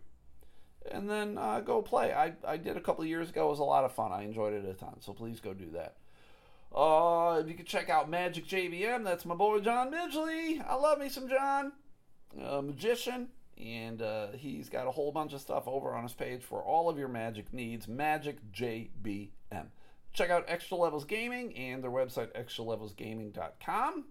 and 0.92 1.10
then 1.10 1.38
uh, 1.38 1.60
go 1.60 1.82
play. 1.82 2.14
I, 2.14 2.34
I 2.48 2.58
did 2.58 2.78
a 2.78 2.82
couple 2.82 3.04
years 3.06 3.30
ago. 3.30 3.48
It 3.48 3.50
was 3.50 3.60
a 3.60 3.64
lot 3.64 3.84
of 3.84 3.92
fun. 3.92 4.12
I 4.12 4.24
enjoyed 4.24 4.54
it 4.54 4.66
a 4.66 4.74
ton. 4.74 5.02
So 5.02 5.14
please 5.14 5.40
go 5.40 5.54
do 5.54 5.70
that. 5.72 5.96
Uh, 6.74 7.40
if 7.42 7.48
you 7.48 7.56
could 7.56 7.66
check 7.66 7.90
out 7.90 8.10
Magic 8.10 8.48
JBM, 8.48 9.04
that's 9.04 9.26
my 9.26 9.36
boy 9.36 9.60
John 9.60 9.92
Midgley. 9.92 10.64
I 10.66 10.76
love 10.76 11.00
me 11.00 11.10
some 11.10 11.28
John, 11.28 11.72
a 12.40 12.62
magician, 12.62 13.30
and 13.58 14.02
uh, 14.02 14.28
he's 14.36 14.70
got 14.70 14.86
a 14.86 14.92
whole 14.92 15.12
bunch 15.12 15.34
of 15.34 15.42
stuff 15.42 15.68
over 15.68 15.96
on 15.96 16.04
his 16.04 16.14
page 16.14 16.44
for 16.44 16.62
all 16.62 16.88
of 16.88 17.00
your 17.00 17.08
magic 17.08 17.52
needs. 17.54 17.88
Magic 17.88 18.38
JBM. 18.54 19.30
Check 20.14 20.30
out 20.30 20.46
Extra 20.48 20.78
Levels 20.78 21.06
Gaming 21.06 21.56
and 21.56 21.84
their 21.84 21.92
website 21.92 22.32
extralevelsgaming.com. 22.34 24.06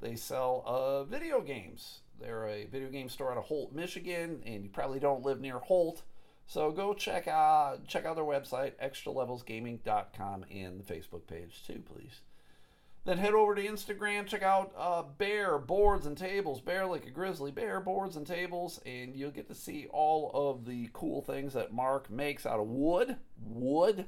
They 0.00 0.16
sell 0.16 0.62
uh, 0.66 1.04
video 1.04 1.40
games. 1.40 2.00
They're 2.20 2.46
a 2.46 2.66
video 2.66 2.88
game 2.88 3.08
store 3.08 3.32
out 3.32 3.38
of 3.38 3.44
Holt, 3.44 3.72
Michigan, 3.72 4.42
and 4.44 4.64
you 4.64 4.70
probably 4.70 4.98
don't 4.98 5.24
live 5.24 5.40
near 5.40 5.58
Holt. 5.58 6.02
So 6.46 6.72
go 6.72 6.94
check 6.94 7.28
out 7.28 7.86
check 7.86 8.04
out 8.04 8.16
their 8.16 8.24
website, 8.24 8.72
extralevelsgaming.com, 8.82 10.46
and 10.50 10.80
the 10.80 10.92
Facebook 10.92 11.26
page 11.26 11.62
too, 11.66 11.82
please. 11.86 12.22
Then 13.04 13.18
head 13.18 13.32
over 13.32 13.54
to 13.54 13.66
Instagram, 13.66 14.26
check 14.26 14.42
out 14.42 14.72
uh, 14.76 15.02
Bear 15.02 15.58
Boards 15.58 16.04
and 16.06 16.18
Tables, 16.18 16.60
Bear 16.60 16.86
like 16.86 17.06
a 17.06 17.10
grizzly, 17.10 17.50
Bear 17.50 17.80
Boards 17.80 18.16
and 18.16 18.26
Tables, 18.26 18.78
and 18.84 19.16
you'll 19.16 19.30
get 19.30 19.48
to 19.48 19.54
see 19.54 19.86
all 19.90 20.30
of 20.34 20.66
the 20.66 20.90
cool 20.92 21.22
things 21.22 21.54
that 21.54 21.72
Mark 21.72 22.10
makes 22.10 22.44
out 22.44 22.60
of 22.60 22.66
wood. 22.66 23.16
Wood. 23.42 24.06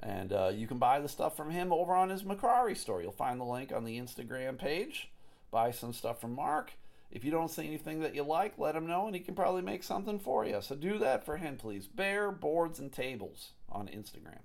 And 0.00 0.32
uh, 0.32 0.52
you 0.54 0.66
can 0.66 0.78
buy 0.78 1.00
the 1.00 1.08
stuff 1.08 1.36
from 1.36 1.50
him 1.50 1.72
over 1.72 1.94
on 1.94 2.10
his 2.10 2.22
Mercari 2.22 2.76
store. 2.76 3.02
You'll 3.02 3.12
find 3.12 3.40
the 3.40 3.44
link 3.44 3.72
on 3.72 3.84
the 3.84 3.98
Instagram 3.98 4.58
page. 4.58 5.10
Buy 5.50 5.70
some 5.70 5.92
stuff 5.92 6.20
from 6.20 6.34
Mark. 6.34 6.72
If 7.10 7.24
you 7.24 7.30
don't 7.30 7.50
see 7.50 7.66
anything 7.66 8.00
that 8.00 8.14
you 8.14 8.22
like, 8.22 8.58
let 8.58 8.76
him 8.76 8.86
know 8.86 9.06
and 9.06 9.14
he 9.14 9.20
can 9.20 9.34
probably 9.34 9.62
make 9.62 9.82
something 9.82 10.18
for 10.18 10.44
you. 10.44 10.60
So 10.60 10.76
do 10.76 10.98
that 10.98 11.24
for 11.24 11.38
him, 11.38 11.56
please. 11.56 11.86
Bear 11.86 12.30
Boards 12.30 12.78
and 12.78 12.92
Tables 12.92 13.52
on 13.68 13.88
Instagram. 13.88 14.40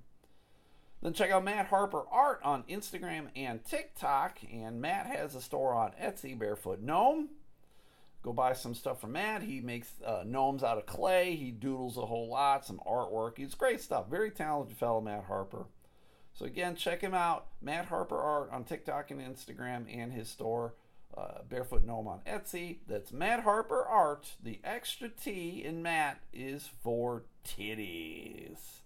Then 1.02 1.14
check 1.14 1.32
out 1.32 1.44
Matt 1.44 1.68
Harper 1.68 2.04
Art 2.10 2.40
on 2.44 2.64
Instagram 2.64 3.28
and 3.36 3.64
TikTok. 3.66 4.40
And 4.52 4.80
Matt 4.80 5.08
has 5.08 5.36
a 5.36 5.42
store 5.42 5.74
on 5.74 5.92
Etsy, 6.02 6.40
Barefoot 6.40 6.82
Gnome. 6.82 7.30
Go 8.24 8.32
buy 8.32 8.54
some 8.54 8.74
stuff 8.74 9.02
from 9.02 9.12
Matt. 9.12 9.44
He 9.44 9.60
makes 9.60 9.92
uh, 10.06 10.24
gnomes 10.26 10.64
out 10.64 10.78
of 10.78 10.86
clay. 10.86 11.36
He 11.36 11.52
doodles 11.52 11.98
a 11.98 12.06
whole 12.06 12.30
lot, 12.30 12.66
some 12.66 12.80
artwork. 12.88 13.38
He's 13.38 13.54
great 13.54 13.82
stuff. 13.82 14.10
Very 14.10 14.32
talented 14.32 14.78
fellow, 14.78 15.02
Matt 15.02 15.26
Harper. 15.26 15.66
So 16.34 16.46
again, 16.46 16.76
check 16.76 17.02
him 17.02 17.14
out, 17.14 17.48
Matt 17.62 17.86
Harper 17.86 18.18
Art 18.18 18.50
on 18.52 18.64
TikTok 18.64 19.12
and 19.12 19.22
Instagram, 19.22 19.86
and 19.94 20.12
his 20.12 20.30
store, 20.30 20.74
uh, 21.16 21.44
Barefoot 21.48 21.86
Gnome 21.86 22.08
on 22.08 22.22
Etsy. 22.26 22.78
That's 22.88 23.12
Matt 23.12 23.42
Harper 23.42 23.86
Art. 23.86 24.34
The 24.42 24.60
extra 24.64 25.10
T 25.10 25.62
in 25.64 25.84
Matt 25.84 26.22
is 26.34 26.70
for 26.82 27.26
titties. 27.46 28.80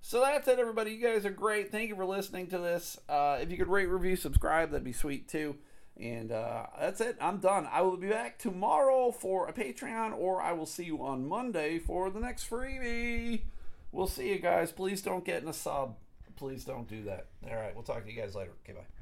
So 0.00 0.20
that's 0.20 0.48
it, 0.48 0.58
everybody. 0.58 0.92
You 0.92 1.02
guys 1.02 1.26
are 1.26 1.30
great. 1.30 1.70
Thank 1.70 1.90
you 1.90 1.96
for 1.96 2.06
listening 2.06 2.46
to 2.46 2.58
this. 2.58 2.96
Uh, 3.08 3.38
if 3.40 3.50
you 3.50 3.58
could 3.58 3.68
rate, 3.68 3.86
review, 3.86 4.16
subscribe, 4.16 4.70
that'd 4.70 4.84
be 4.84 4.92
sweet 4.92 5.28
too. 5.28 5.56
And 6.00 6.30
uh, 6.30 6.66
that's 6.78 7.00
it. 7.00 7.16
I'm 7.20 7.38
done. 7.38 7.68
I 7.70 7.82
will 7.82 7.96
be 7.96 8.08
back 8.08 8.38
tomorrow 8.38 9.10
for 9.10 9.48
a 9.48 9.52
Patreon, 9.52 10.16
or 10.16 10.40
I 10.40 10.52
will 10.52 10.66
see 10.66 10.84
you 10.84 11.02
on 11.02 11.26
Monday 11.26 11.78
for 11.78 12.08
the 12.10 12.20
next 12.20 12.48
freebie. 12.48 13.42
We'll 13.90 14.06
see 14.06 14.28
you 14.28 14.38
guys. 14.38 14.70
Please 14.70 15.02
don't 15.02 15.24
get 15.24 15.42
in 15.42 15.48
a 15.48 15.52
sub 15.52 15.96
please 16.38 16.64
don't 16.64 16.88
do 16.88 17.02
that. 17.04 17.26
All 17.50 17.56
right, 17.56 17.74
we'll 17.74 17.84
talk 17.84 18.04
to 18.04 18.10
you 18.10 18.20
guys 18.20 18.34
later. 18.34 18.52
Okay, 18.64 18.72
bye. 18.72 18.97